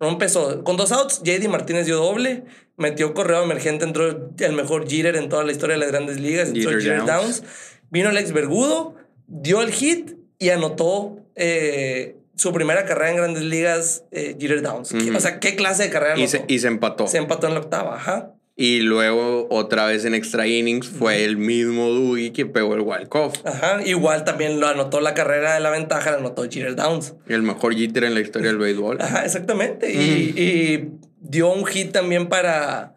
no 0.00 0.08
empezó. 0.08 0.64
Con 0.64 0.76
dos 0.76 0.90
outs, 0.90 1.22
JD 1.22 1.46
Martínez 1.46 1.86
dio 1.86 1.98
doble, 1.98 2.42
metió 2.76 3.14
correo 3.14 3.44
emergente, 3.44 3.84
entró 3.84 4.32
el 4.36 4.52
mejor 4.54 4.90
Jeter 4.90 5.14
en 5.14 5.28
toda 5.28 5.44
la 5.44 5.52
historia 5.52 5.76
de 5.76 5.80
las 5.80 5.92
grandes 5.92 6.18
ligas, 6.18 6.48
entró 6.48 6.72
Downs. 6.72 7.06
Downs. 7.06 7.42
Vino 7.88 8.08
Alex 8.08 8.32
Vergudo, 8.32 8.96
dio 9.28 9.62
el 9.62 9.70
hit 9.70 10.16
y 10.40 10.50
anotó 10.50 11.24
eh, 11.36 12.17
su 12.38 12.52
primera 12.52 12.84
carrera 12.86 13.10
en 13.10 13.16
grandes 13.18 13.42
ligas, 13.42 14.04
eh, 14.10 14.36
Jeter 14.40 14.62
Downs. 14.62 14.92
Ujú. 14.92 15.16
O 15.16 15.20
sea, 15.20 15.38
¿qué 15.40 15.54
clase 15.56 15.82
de 15.84 15.90
carrera 15.90 16.18
Y 16.18 16.26
se, 16.28 16.44
y 16.48 16.58
se 16.60 16.68
empató. 16.68 17.06
Se 17.06 17.18
empató 17.18 17.46
en 17.48 17.54
la 17.54 17.60
octava, 17.60 17.96
ajá. 17.96 18.32
Y 18.60 18.80
luego, 18.80 19.46
otra 19.50 19.86
vez 19.86 20.04
en 20.04 20.14
extra 20.14 20.46
innings, 20.48 20.88
fue 20.88 21.22
el 21.24 21.36
mismo 21.36 21.92
Dewey 21.92 22.30
que 22.32 22.44
pegó 22.46 22.74
el 22.74 22.80
walk-off. 22.80 23.34
Ajá, 23.44 23.82
igual 23.84 24.24
también 24.24 24.58
lo 24.58 24.66
anotó 24.66 25.00
la 25.00 25.14
carrera 25.14 25.54
de 25.54 25.60
la 25.60 25.70
ventaja, 25.70 26.10
la 26.10 26.16
anotó 26.16 26.42
Jeter 26.42 26.74
Downs. 26.74 27.14
El 27.28 27.42
mejor 27.42 27.74
jitter 27.74 28.02
en 28.04 28.14
la 28.14 28.20
historia 28.20 28.48
del 28.48 28.58
béisbol. 28.58 28.98
Ajá, 29.00 29.24
exactamente. 29.24 29.92
Y, 29.92 30.34
y 30.36 30.90
dio 31.20 31.52
un 31.52 31.66
hit 31.66 31.92
también 31.92 32.28
para, 32.28 32.96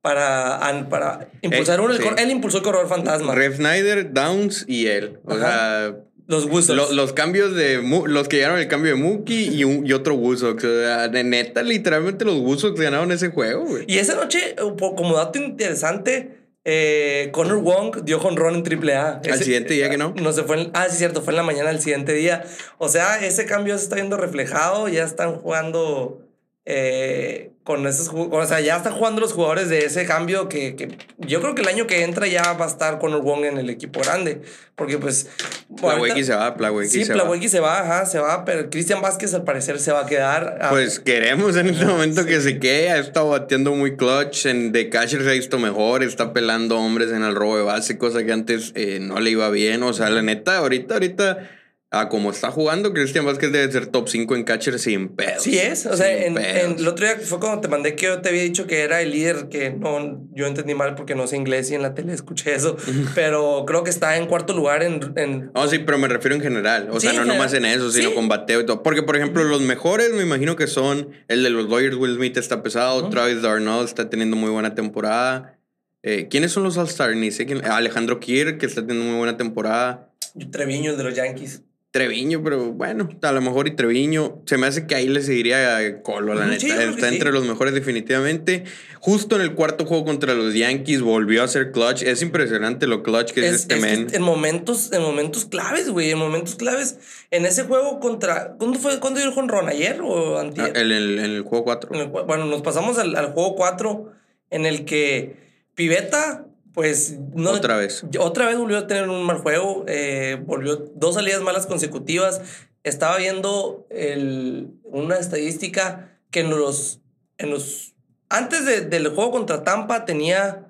para, 0.00 0.60
para 0.88 1.28
impulsar 1.42 1.78
Eh, 1.78 1.82
uno. 1.82 1.94
sí. 1.94 2.02
Él 2.16 2.30
impulsó 2.30 2.58
el 2.58 2.64
corredor 2.64 2.88
fantasma. 2.88 3.34
Rev 3.34 3.56
Snyder, 3.56 4.12
Downs 4.14 4.64
y 4.66 4.86
él. 4.86 5.20
O 5.24 5.36
sea, 5.38 5.94
Los 6.26 6.46
Wusos. 6.46 6.76
lo- 6.76 6.92
los 6.92 7.12
cambios 7.12 7.54
de. 7.54 7.80
Mu- 7.80 8.06
Los 8.06 8.28
que 8.28 8.36
llegaron 8.36 8.58
el 8.58 8.68
cambio 8.68 8.92
de 8.94 9.00
Mookie 9.00 9.48
y, 9.54 9.64
un- 9.64 9.86
y 9.86 9.92
otro 9.92 10.14
Wusox. 10.14 10.62
O 10.64 10.80
sea, 10.80 11.08
de 11.08 11.24
neta, 11.24 11.62
literalmente 11.62 12.24
los 12.24 12.36
Wusox 12.36 12.78
ganaron 12.80 13.10
ese 13.12 13.28
juego, 13.30 13.64
güey. 13.66 13.84
Y 13.88 13.98
esa 13.98 14.14
noche, 14.14 14.54
como 14.78 15.16
dato 15.16 15.38
interesante, 15.38 16.38
eh, 16.64 17.30
Connor 17.32 17.58
Wong 17.58 18.04
dio 18.04 18.20
jonrón 18.20 18.54
en 18.54 18.62
AAA. 18.62 19.20
Al 19.30 19.38
siguiente 19.38 19.74
día 19.74 19.90
que 19.90 19.98
no. 19.98 20.14
No 20.20 20.32
se 20.32 20.44
fue. 20.44 20.60
en- 20.62 20.70
ah, 20.74 20.86
sí, 20.88 20.96
cierto, 20.96 21.22
fue 21.22 21.32
en 21.32 21.38
la 21.38 21.42
mañana 21.42 21.70
del 21.70 21.80
siguiente 21.80 22.12
día. 22.12 22.44
O 22.78 22.88
sea, 22.88 23.24
ese 23.24 23.44
cambio 23.46 23.76
se 23.76 23.84
está 23.84 23.96
viendo 23.96 24.16
reflejado. 24.16 24.88
Ya 24.88 25.02
están 25.04 25.34
jugando 25.34 26.21
eh, 26.64 27.50
con 27.64 27.86
esos. 27.86 28.10
O 28.12 28.46
sea, 28.46 28.60
ya 28.60 28.76
están 28.76 28.92
jugando 28.92 29.20
los 29.20 29.32
jugadores 29.32 29.68
de 29.68 29.84
ese 29.84 30.04
cambio 30.06 30.48
que, 30.48 30.76
que 30.76 30.96
yo 31.18 31.40
creo 31.40 31.54
que 31.54 31.62
el 31.62 31.68
año 31.68 31.86
que 31.86 32.02
entra 32.04 32.26
ya 32.26 32.52
va 32.52 32.66
a 32.66 32.68
estar 32.68 32.98
Connor 32.98 33.22
Wong 33.22 33.44
en 33.44 33.58
el 33.58 33.68
equipo 33.70 34.00
grande. 34.00 34.42
Porque, 34.76 34.98
pues. 34.98 35.28
Plawecki 35.76 36.24
se 36.24 36.34
va, 36.34 36.56
Plawecki 36.56 36.90
Sí, 36.90 37.04
se 37.04 37.14
va. 37.14 37.22
Plawecki 37.22 37.48
se 37.48 37.60
va, 37.60 37.80
ajá, 37.80 38.06
se 38.06 38.18
va, 38.18 38.44
pero 38.44 38.70
Cristian 38.70 39.00
Vázquez 39.02 39.34
al 39.34 39.44
parecer 39.44 39.78
se 39.80 39.92
va 39.92 40.00
a 40.00 40.06
quedar. 40.06 40.58
Ah, 40.60 40.70
Pues 40.70 40.98
queremos 41.00 41.56
en 41.56 41.68
este 41.68 41.84
momento 41.84 42.24
que 42.26 42.40
se 42.40 42.58
quede. 42.58 42.90
Ha 42.90 42.98
estado 42.98 43.28
bateando 43.30 43.72
muy 43.74 43.96
clutch. 43.96 44.46
En 44.46 44.72
The 44.72 44.88
Catcher 44.88 45.22
se 45.22 45.28
ha 45.30 45.32
visto 45.32 45.58
mejor. 45.58 46.02
Está 46.02 46.32
pelando 46.32 46.78
hombres 46.78 47.10
en 47.10 47.22
el 47.22 47.34
robo 47.34 47.56
de 47.58 47.64
base, 47.64 47.98
cosa 47.98 48.24
que 48.24 48.32
antes 48.32 48.72
eh, 48.74 48.98
no 49.00 49.20
le 49.20 49.30
iba 49.30 49.50
bien. 49.50 49.82
O 49.82 49.92
sea, 49.92 50.10
la 50.10 50.22
neta, 50.22 50.58
ahorita, 50.58 50.94
ahorita, 50.94 51.50
a 51.94 52.08
como 52.08 52.30
está 52.30 52.50
jugando, 52.50 52.94
Cristian 52.94 53.26
Vázquez 53.26 53.52
debe 53.52 53.70
ser 53.70 53.86
top 53.86 54.08
5 54.08 54.34
en 54.34 54.44
catcher 54.44 54.78
sin 54.78 55.10
pedos. 55.10 55.42
Sí 55.42 55.58
es, 55.58 55.84
o 55.84 55.94
sea, 55.94 56.10
en, 56.24 56.38
el 56.38 56.88
otro 56.88 57.04
día 57.06 57.16
fue 57.22 57.38
cuando 57.38 57.60
te 57.60 57.68
mandé 57.68 57.94
que 57.96 58.06
yo 58.06 58.22
te 58.22 58.30
había 58.30 58.42
dicho 58.42 58.66
que 58.66 58.80
era 58.80 59.02
el 59.02 59.10
líder, 59.10 59.50
que 59.50 59.70
no, 59.70 60.26
yo 60.34 60.46
entendí 60.46 60.74
mal 60.74 60.94
porque 60.94 61.14
no 61.14 61.26
sé 61.26 61.36
inglés 61.36 61.70
y 61.70 61.74
en 61.74 61.82
la 61.82 61.94
tele 61.94 62.14
escuché 62.14 62.54
eso, 62.54 62.78
pero 63.14 63.64
creo 63.66 63.84
que 63.84 63.90
está 63.90 64.16
en 64.16 64.26
cuarto 64.26 64.54
lugar 64.54 64.82
en... 64.82 65.12
en 65.16 65.50
Oh, 65.54 65.68
sí, 65.68 65.80
pero 65.80 65.98
me 65.98 66.08
refiero 66.08 66.34
en 66.34 66.40
general. 66.40 66.88
O 66.90 66.98
Sí, 66.98 67.08
sea, 67.08 67.12
no 67.18 67.26
nomás 67.26 67.52
en 67.52 67.66
eso, 67.66 67.90
sino 67.92 68.08
Sí. 68.08 68.14
con 68.14 68.26
bateo 68.28 68.62
y 68.62 68.66
todo. 68.66 68.82
Porque, 68.82 69.02
por 69.02 69.16
ejemplo, 69.16 69.44
los 69.44 69.60
mejores 69.60 70.12
me 70.14 70.22
imagino 70.22 70.56
que 70.56 70.66
son 70.66 71.10
el 71.28 71.42
de 71.42 71.50
los 71.50 71.68
Dodgers, 71.68 71.96
Will 71.96 72.16
Smith 72.16 72.38
está 72.38 72.62
pesado. 72.62 73.10
Travis 73.10 73.42
Darnold 73.42 73.86
está 73.86 74.08
teniendo 74.08 74.34
muy 74.36 74.48
buena 74.50 74.74
temporada. 74.74 75.58
Eh, 76.02 76.26
¿Quiénes 76.30 76.52
son 76.52 76.62
los 76.64 76.78
All-Stars? 76.78 77.16
Ni 77.16 77.30
sé 77.30 77.44
quién. 77.44 77.62
Alejandro 77.64 78.18
Kirk, 78.18 78.58
que 78.58 78.64
está 78.66 78.80
teniendo 78.80 79.04
muy 79.10 79.18
buena 79.18 79.36
temporada. 79.36 80.08
Treviño, 80.50 80.92
el 80.92 80.96
de 80.96 81.04
los 81.04 81.14
Yankees. 81.14 81.62
Treviño, 81.92 82.42
pero 82.42 82.72
bueno, 82.72 83.10
a 83.20 83.32
lo 83.32 83.42
mejor 83.42 83.68
y 83.68 83.76
Treviño. 83.76 84.42
Se 84.46 84.56
me 84.56 84.66
hace 84.66 84.86
que 84.86 84.94
ahí 84.94 85.08
le 85.08 85.20
seguiría 85.20 85.76
a 85.76 86.02
Colo, 86.02 86.32
la 86.34 86.46
neta. 86.46 86.66
Está 86.84 87.08
sí. 87.08 87.14
entre 87.14 87.32
los 87.32 87.44
mejores 87.44 87.74
definitivamente. 87.74 88.64
Justo 88.98 89.36
en 89.36 89.42
el 89.42 89.54
cuarto 89.54 89.84
juego 89.84 90.06
contra 90.06 90.32
los 90.32 90.54
Yankees 90.54 91.02
volvió 91.02 91.42
a 91.42 91.48
ser 91.48 91.70
clutch. 91.70 92.02
Es 92.02 92.22
impresionante 92.22 92.86
lo 92.86 93.02
clutch 93.02 93.32
que 93.32 93.40
es, 93.46 93.52
Es- 93.54 93.60
este 93.62 93.74
es 93.74 93.80
men. 93.82 94.06
en 94.10 94.22
momentos, 94.22 94.90
en 94.92 95.02
momentos 95.02 95.44
claves, 95.44 95.90
güey, 95.90 96.10
en 96.10 96.18
momentos 96.18 96.54
claves. 96.54 96.98
En 97.30 97.44
ese 97.44 97.64
juego 97.64 98.00
contra... 98.00 98.54
¿Cuándo 98.58 98.78
fue? 98.78 98.98
¿Cuándo 98.98 99.20
dio 99.20 99.28
el 99.28 99.34
jonrón? 99.34 99.68
¿Ayer 99.68 100.00
o 100.02 100.38
Ah, 100.38 100.40
antier? 100.40 100.68
en, 100.74 100.90
el, 100.92 101.18
en 101.18 101.24
el 101.30 101.42
juego 101.42 101.64
4. 101.64 101.90
En 101.94 102.00
el 102.00 102.10
cu- 102.10 102.22
bueno, 102.24 102.46
nos 102.46 102.62
pasamos 102.62 102.96
al, 102.98 103.14
al 103.16 103.32
juego 103.32 103.54
4 103.54 104.12
en 104.48 104.64
el 104.64 104.86
que 104.86 105.36
Piveta, 105.74 106.46
pues... 106.74 107.16
No, 107.34 107.50
Otra 107.50 107.76
vez. 107.76 108.04
Otra 108.18 108.46
vez 108.46 108.56
volvió 108.58 108.78
a 108.78 108.86
tener 108.86 109.08
un 109.08 109.22
mal 109.24 109.38
juego, 109.38 109.84
eh, 109.88 110.40
volvió 110.46 110.76
dos 110.94 111.14
salidas 111.14 111.42
malas 111.42 111.66
consecutivas. 111.66 112.40
Estaba 112.84 113.16
viendo 113.18 113.86
el, 113.90 114.70
una 114.84 115.16
estadística 115.18 116.18
que 116.30 116.40
en 116.40 116.50
los... 116.50 117.00
En 117.38 117.50
los 117.50 117.94
antes 118.28 118.64
de- 118.64 118.80
del 118.82 119.08
juego 119.08 119.30
contra 119.30 119.62
Tampa 119.64 120.04
tenía 120.06 120.66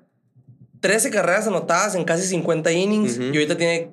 13 0.81 1.11
carreras 1.11 1.47
anotadas 1.47 1.95
en 1.95 2.03
casi 2.03 2.27
50 2.27 2.71
innings 2.73 3.17
y 3.17 3.27
ahorita 3.37 3.55
tiene 3.57 3.91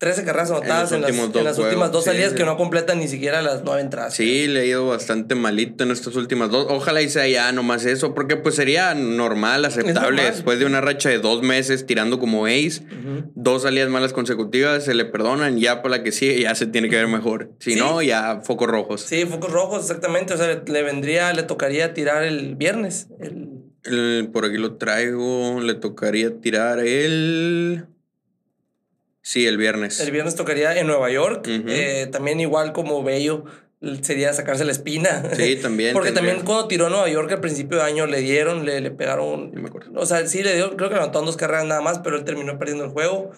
13 0.00 0.24
carreras 0.24 0.50
anotadas 0.50 0.92
en, 0.92 1.02
las, 1.02 1.10
en 1.10 1.20
últimas 1.20 1.92
dos 1.92 2.04
sí, 2.04 2.10
salidas 2.10 2.30
sí. 2.30 2.36
que 2.38 2.44
no 2.46 2.56
completan 2.56 2.98
ni 3.00 3.06
siquiera 3.06 3.42
las 3.42 3.62
nueve 3.64 3.82
entradas. 3.82 4.14
Sí, 4.14 4.46
le 4.46 4.60
ha 4.60 4.64
ido 4.64 4.86
bastante 4.86 5.34
malito 5.34 5.84
en 5.84 5.90
estas 5.90 6.16
últimas 6.16 6.50
dos. 6.50 6.66
Ojalá 6.70 7.02
y 7.02 7.10
sea 7.10 7.28
ya 7.28 7.52
nomás 7.52 7.84
eso, 7.84 8.14
porque 8.14 8.36
pues 8.36 8.54
sería 8.54 8.94
normal, 8.94 9.62
aceptable. 9.66 10.00
normal. 10.22 10.32
Después 10.32 10.58
de 10.58 10.64
una 10.64 10.80
racha 10.80 11.10
de 11.10 11.18
dos 11.18 11.42
meses 11.42 11.84
tirando 11.84 12.18
como 12.18 12.46
ace, 12.46 12.80
Ujú. 12.80 13.30
dos 13.34 13.60
salidas 13.64 13.90
malas 13.90 14.14
consecutivas, 14.14 14.86
se 14.86 14.94
le 14.94 15.04
perdonan, 15.04 15.58
ya 15.58 15.82
para 15.82 15.98
la 15.98 16.02
que 16.02 16.12
sigue 16.12 16.40
ya 16.40 16.54
se 16.54 16.64
tiene 16.66 16.88
que 16.88 16.96
ver 16.96 17.06
mejor. 17.06 17.50
Si 17.58 17.74
Sí. 17.74 17.78
no, 17.78 18.00
ya 18.00 18.40
focos 18.42 18.68
rojos. 18.68 19.02
Sí, 19.02 19.26
focos 19.26 19.52
rojos, 19.52 19.82
exactamente. 19.82 20.32
O 20.32 20.38
sea, 20.38 20.46
le, 20.46 20.62
le 20.66 20.82
vendría, 20.82 21.34
le 21.34 21.42
tocaría 21.42 21.92
tirar 21.92 22.22
el 22.22 22.56
viernes. 22.56 23.08
El, 23.20 23.48
El- 23.84 24.30
por 24.32 24.46
aquí 24.46 24.56
lo 24.56 24.76
traigo, 24.76 25.60
le 25.60 25.74
tocaría 25.74 26.40
tirar 26.40 26.78
el... 26.80 27.84
Sí, 29.22 29.46
el 29.46 29.56
viernes. 29.56 30.00
el 30.00 30.10
viernes 30.10 30.34
tocaría 30.34 30.78
en 30.78 30.86
Nueva 30.86 31.10
York. 31.10 31.46
Eh, 31.48 32.08
también 32.10 32.40
igual 32.40 32.72
como 32.72 33.02
Bello 33.02 33.44
sería 34.02 34.32
sacarse 34.32 34.64
la 34.64 34.72
espina. 34.72 35.22
Sí, 35.34 35.56
también. 35.56 35.92
Porque 35.94 36.12
tendría. 36.12 36.32
también 36.32 36.46
cuando 36.46 36.68
tiró 36.68 36.86
a 36.86 36.90
Nueva 36.90 37.08
York 37.08 37.30
al 37.32 37.40
principio 37.40 37.78
de 37.78 37.84
año 37.84 38.06
le 38.06 38.20
dieron, 38.20 38.64
le, 38.64 38.80
le 38.80 38.90
pegaron. 38.90 39.52
No 39.52 39.60
me 39.60 39.68
acuerdo. 39.68 39.98
O 40.00 40.06
sea, 40.06 40.26
sí 40.26 40.42
le 40.42 40.54
dio, 40.56 40.76
creo 40.76 40.88
que 40.90 40.96
anotaron 40.96 41.26
dos 41.26 41.36
carreras 41.36 41.64
nada 41.66 41.80
más, 41.80 41.98
pero 42.00 42.16
él 42.16 42.24
terminó 42.24 42.58
perdiendo 42.58 42.84
el 42.84 42.90
juego. 42.90 43.30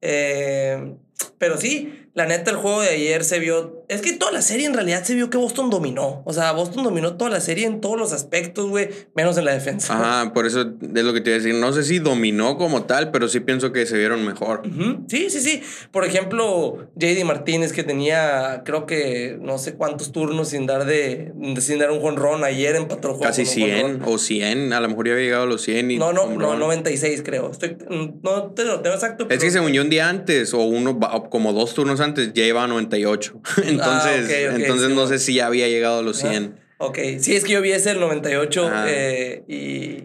Eh, 0.00 0.94
pero 1.38 1.56
sí, 1.58 1.94
la 2.14 2.26
neta, 2.26 2.50
el 2.50 2.56
juego 2.56 2.80
de 2.82 2.88
ayer 2.90 3.24
se 3.24 3.38
vio. 3.38 3.84
Es 3.88 4.02
que 4.02 4.12
toda 4.12 4.30
la 4.32 4.42
serie 4.42 4.66
en 4.66 4.74
realidad 4.74 5.04
se 5.04 5.14
vio 5.14 5.30
que 5.30 5.36
Boston 5.38 5.70
dominó. 5.70 6.22
O 6.26 6.32
sea, 6.32 6.52
Boston 6.52 6.84
dominó 6.84 7.16
toda 7.16 7.30
la 7.30 7.40
serie 7.40 7.66
en 7.66 7.80
todos 7.80 7.98
los 7.98 8.12
aspectos, 8.12 8.68
güey, 8.68 8.88
menos 9.14 9.36
en 9.38 9.44
la 9.44 9.52
defensa. 9.52 9.94
Ajá, 9.94 10.32
por 10.32 10.46
eso 10.46 10.60
es 10.62 11.04
lo 11.04 11.12
que 11.12 11.20
te 11.20 11.30
iba 11.30 11.36
a 11.36 11.42
decir. 11.42 11.54
No 11.54 11.72
sé 11.72 11.82
si 11.84 11.98
dominó 11.98 12.56
como 12.56 12.84
tal, 12.84 13.10
pero 13.10 13.28
sí 13.28 13.40
pienso 13.40 13.72
que 13.72 13.86
se 13.86 13.96
vieron 13.96 14.24
mejor. 14.26 14.62
Ujú, 14.66 15.04
Sí, 15.08 15.30
sí, 15.30 15.40
sí. 15.40 15.62
Por 15.92 16.04
ejemplo, 16.04 16.88
JD 16.96 17.24
Martínez, 17.24 17.72
que 17.72 17.84
tenía, 17.84 18.62
creo 18.64 18.86
que 18.86 19.38
no 19.40 19.58
sé 19.58 19.74
cuántos 19.74 20.12
turnos 20.12 20.48
sin 20.50 20.66
dar 20.66 20.84
de, 20.84 21.32
sin 21.60 21.78
dar 21.78 21.90
un 21.90 22.00
jonrón. 22.00 22.44
Ayer 22.44 22.76
empató 22.76 23.08
el 23.08 23.14
juego. 23.14 23.24
Casi 23.32 23.44
con 23.44 23.50
un 23.62 23.68
100 23.68 23.80
jonrón. 23.82 24.14
o 24.14 24.18
100, 24.18 24.72
a 24.72 24.80
lo 24.80 24.88
mejor 24.88 25.06
ya 25.06 25.12
había 25.14 25.24
llegado 25.24 25.42
a 25.44 25.46
los 25.46 25.62
100 25.62 25.90
y 25.92 25.98
No, 25.98 26.12
no, 26.12 26.26
no, 26.28 26.50
run. 26.52 26.58
96 26.60 27.22
creo. 27.24 27.50
Estoy, 27.50 27.76
no 28.22 28.50
te 28.52 28.64
lo 28.64 28.80
tengo 28.80 28.94
exacto. 28.94 29.24
Es 29.24 29.28
pero- 29.28 29.40
que 29.40 29.50
según 29.50 29.72
yo 29.72 29.82
un 29.82 29.90
día 29.90 30.08
antes 30.08 30.52
o 30.54 30.58
uno 30.62 30.98
como 31.30 31.52
dos 31.52 31.74
turnos 31.74 32.00
antes 32.00 32.32
ya 32.32 32.44
iba 32.44 32.62
a 32.64 32.66
98. 32.66 33.40
Entonces, 33.64 33.80
Ah, 33.80 34.24
ok, 34.24 34.54
ok, 34.54 34.60
entonces 34.60 34.88
sí, 34.88 34.94
no 34.94 35.06
sé 35.06 35.18
si 35.18 35.34
ya 35.34 35.46
había 35.46 35.68
llegado 35.68 35.98
a 36.00 36.02
los 36.02 36.22
Ah, 36.24 36.28
100. 36.30 36.60
Ok, 36.78 36.98
sí, 37.18 37.36
es 37.36 37.44
que 37.44 37.52
yo 37.52 37.60
vi 37.60 37.72
ese 37.72 37.90
el 37.90 38.00
98 38.00 38.66
Ajá. 38.66 38.84
eh, 38.88 39.44
y, 39.46 40.04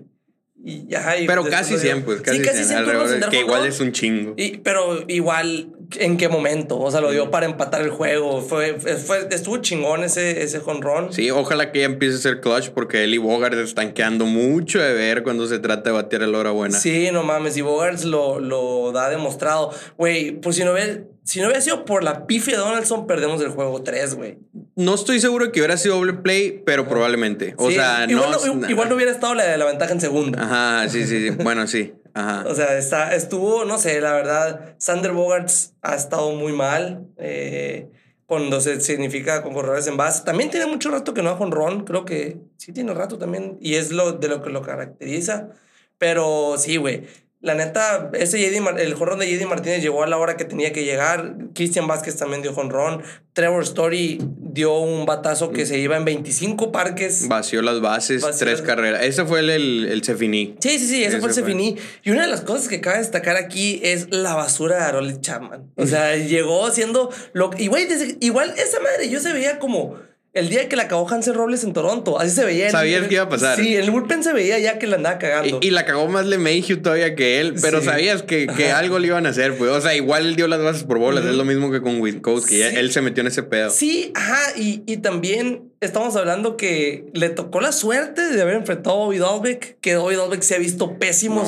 y, 0.70 0.94
ajá, 0.96 1.18
y 1.18 1.28
Pero 1.28 1.44
casi 1.46 1.74
lo 1.74 1.80
dio. 1.80 1.92
100, 1.94 2.04
pues 2.04 2.22
casi, 2.22 2.38
sí, 2.40 2.44
casi 2.44 2.58
100. 2.66 2.68
100 2.68 2.78
alrededor 2.80 3.30
que 3.30 3.40
igual 3.40 3.66
es 3.66 3.80
un 3.80 3.92
chingo. 3.92 4.34
Y, 4.36 4.58
pero 4.58 5.04
igual, 5.08 5.75
¿en 5.98 6.18
qué 6.18 6.30
momento? 6.30 6.80
O 6.80 6.90
sea, 6.92 7.02
lo 7.02 7.12
dio 7.12 7.32
para 7.32 7.46
empatar 7.46 7.82
el 7.82 7.90
juego. 7.90 8.42
Fue, 8.42 8.74
fue, 8.80 9.28
estuvo 9.32 9.58
chingón 9.58 10.04
ese, 10.04 10.44
ese 10.44 10.60
jonrón. 10.60 11.12
Sí, 11.14 11.30
ojalá 11.32 11.72
que 11.72 11.80
ya 11.80 11.86
empiece 11.86 12.16
a 12.16 12.20
ser 12.20 12.42
clutch 12.42 12.70
porque 12.70 13.04
él 13.04 13.14
y 13.14 13.18
Bogart 13.18 13.56
están 13.56 13.94
quedando 13.94 14.26
mucho 14.26 14.80
de 14.80 14.94
ver 14.94 15.24
cuando 15.24 15.48
se 15.48 15.60
trata 15.60 15.90
de 15.90 15.96
batear 15.96 16.24
el 16.24 16.36
hora 16.36 16.52
buena. 16.52 16.78
Sí, 16.78 17.10
no 17.12 17.24
mames, 17.24 17.58
y 17.58 17.62
Bogarts 17.62 18.06
lo, 18.06 18.40
lo 18.40 18.92
da 18.92 19.10
demostrado. 19.10 19.72
Güey, 19.98 20.32
por 20.40 20.54
si 20.54 20.64
no 20.64 20.74
ve, 20.74 21.06
si 21.24 21.40
no 21.40 21.48
hubiera 21.48 21.62
sido 21.62 21.86
por 21.86 22.04
la 22.04 22.28
pifia 22.28 22.54
de 22.56 22.60
Donaldson, 22.60 23.08
perdemos 23.08 23.42
el 23.42 23.50
juego 23.50 23.82
3, 23.84 24.16
güey. 24.16 24.38
No 24.76 24.94
estoy 24.96 25.20
seguro 25.20 25.52
que 25.52 25.60
hubiera 25.60 25.78
sido 25.78 25.96
doble 25.96 26.14
play, 26.14 26.62
pero 26.66 26.88
probablemente. 26.88 27.54
O 27.58 27.70
Sí, 27.70 27.76
sea, 27.76 28.06
igual 28.10 28.32
no. 28.32 28.56
no, 28.56 28.70
igual 28.70 28.90
no 28.90 28.96
hubiera 28.96 29.12
estado 29.12 29.34
la, 29.34 29.56
la 29.58 29.66
ventaja 29.66 29.94
en 29.94 30.02
segunda. 30.02 30.42
Ajá, 30.42 30.90
sí, 30.90 31.06
sí, 31.06 31.30
sí. 31.30 31.36
Bueno, 31.44 31.66
sí. 31.68 31.94
O 32.48 32.56
sea, 32.56 32.78
está, 32.78 33.14
estuvo, 33.14 33.66
no 33.66 33.78
sé, 33.78 34.00
la 34.00 34.14
verdad, 34.14 34.76
Sander 34.78 35.12
Bogarts 35.12 35.74
ha 35.82 35.96
estado 35.96 36.32
muy 36.32 36.54
mal. 36.54 37.08
eh, 37.18 37.90
cuando 38.26 38.60
se 38.62 38.82
significa 38.82 39.44
con 39.44 39.54
corredores 39.54 39.88
en 39.88 39.98
base. 39.98 40.24
También 40.24 40.50
tiene 40.50 40.66
mucho 40.66 40.90
rato 40.90 41.14
que 41.14 41.22
no 41.22 41.30
ha 41.30 41.38
Ron, 41.38 41.86
creo 41.86 42.06
que 42.06 42.40
sí 42.58 42.74
tiene 42.74 42.94
rato 42.94 43.18
también, 43.18 43.58
y 43.62 43.76
es 43.76 43.92
lo 43.92 44.14
de 44.14 44.28
lo 44.28 44.42
que 44.42 44.50
lo 44.50 44.62
caracteriza. 44.62 45.50
Pero 45.98 46.56
sí, 46.58 46.78
güey. 46.78 47.04
La 47.46 47.54
neta, 47.54 48.10
ese 48.14 48.44
el 48.48 48.94
jonrón 48.96 49.20
de 49.20 49.32
JD 49.32 49.46
Martínez 49.46 49.84
llegó 49.84 50.02
a 50.02 50.08
la 50.08 50.18
hora 50.18 50.36
que 50.36 50.46
tenía 50.46 50.74
que 50.74 50.84
llegar. 50.84 51.36
Cristian 51.54 51.86
Vázquez 51.86 52.18
también 52.18 52.42
dio 52.42 52.54
jonrón. 52.54 53.04
Trevor 53.34 53.62
Story 53.62 54.18
dio 54.40 54.80
un 54.80 55.06
batazo 55.06 55.52
que 55.52 55.68
se 55.68 55.78
iba 55.78 55.96
en 55.96 56.06
25 56.06 56.72
parques. 56.72 57.28
Vació 57.28 57.62
las 57.62 57.82
bases, 57.82 58.26
tres 58.40 58.64
carreras. 58.64 59.04
Ese 59.04 59.26
fue 59.26 59.42
el, 59.42 59.52
el, 59.52 59.88
el 59.92 60.04
Cefiní. 60.04 60.56
Sí, 60.60 60.80
sí, 60.80 60.88
sí, 60.88 61.04
ese, 61.04 61.20
fue 61.20 61.30
el 61.30 61.36
Cefiní. 61.36 61.78
Y 62.04 62.10
una 62.10 62.24
de 62.24 62.30
las 62.30 62.42
cosas 62.42 62.68
que 62.68 62.82
cabe 62.82 62.98
destacar 62.98 63.36
aquí 63.36 63.80
es 63.84 64.08
la 64.10 64.34
basura 64.34 64.78
de 64.78 64.82
Harold 64.82 65.22
Chapman. 65.22 65.72
O 65.76 65.86
sea, 65.86 66.16
llegó 66.16 66.72
siendo 66.72 67.12
lo 67.34 67.52
Y, 67.60 67.68
güey, 67.68 67.88
igual 68.22 68.56
esa 68.58 68.80
madre 68.80 69.08
yo 69.08 69.20
se 69.20 69.32
veía 69.34 69.60
como 69.60 70.00
el 70.36 70.50
día 70.50 70.68
que 70.68 70.76
la 70.76 70.84
acabó 70.84 71.10
Hansel 71.10 71.34
Robles 71.34 71.64
en 71.64 71.72
Toronto. 71.72 72.20
Así 72.20 72.36
se 72.36 72.44
veía. 72.44 72.70
Sabías 72.70 73.08
que 73.08 73.16
iba 73.16 73.24
a 73.24 73.30
pasar. 73.30 73.58
Sí, 73.58 73.76
el 73.76 73.90
bullpen 73.90 74.22
se 74.22 74.34
veía 74.34 74.60
ya 74.60 74.78
que 74.78 74.86
la 74.86 74.98
andaba 74.98 75.18
cagando. 75.18 75.60
Y, 75.62 75.72
la 75.72 75.86
cagó 75.86 76.08
más 76.08 76.26
LeMahieu 76.26 76.82
todavía 76.82 77.16
que 77.16 77.40
él, 77.40 77.56
pero 77.62 77.82
sabías 77.82 78.22
que, 78.22 78.46
que 78.48 78.72
algo 78.72 79.00
le 79.00 79.08
iban 79.08 79.26
a 79.26 79.30
hacer, 79.30 79.58
pues. 79.58 79.72
O 79.72 79.82
sea, 79.82 79.96
igual 79.96 80.26
él 80.26 80.36
dio 80.36 80.48
las 80.48 80.62
bases 80.62 80.84
por 80.84 81.00
bolas. 81.00 81.26
Es 81.26 81.36
lo 81.36 81.46
mismo 81.46 81.72
que 81.72 81.82
con 81.82 82.02
Winkowski. 82.02 82.58
que 82.58 82.80
Él 82.80 82.92
se 82.92 83.02
metió 83.02 83.22
en 83.22 83.28
ese 83.28 83.44
pedo. 83.44 83.70
Sí, 83.70 84.12
ajá. 84.14 84.58
Y, 84.58 84.84
y 84.86 84.98
también 84.98 85.72
estamos 85.82 86.16
hablando 86.16 86.58
que 86.58 87.10
le 87.14 87.30
tocó 87.30 87.62
la 87.62 87.72
suerte 87.72 88.22
de 88.22 88.42
haber 88.42 88.56
enfrentado 88.56 88.96
a 88.96 89.06
Bobby 89.06 89.18
Dolbeck, 89.18 89.78
que 89.82 89.96
Bobby 89.98 90.16
Dolbeck 90.16 90.42
se 90.42 90.56
ha 90.56 90.58
visto 90.58 90.98
pésimo. 90.98 91.44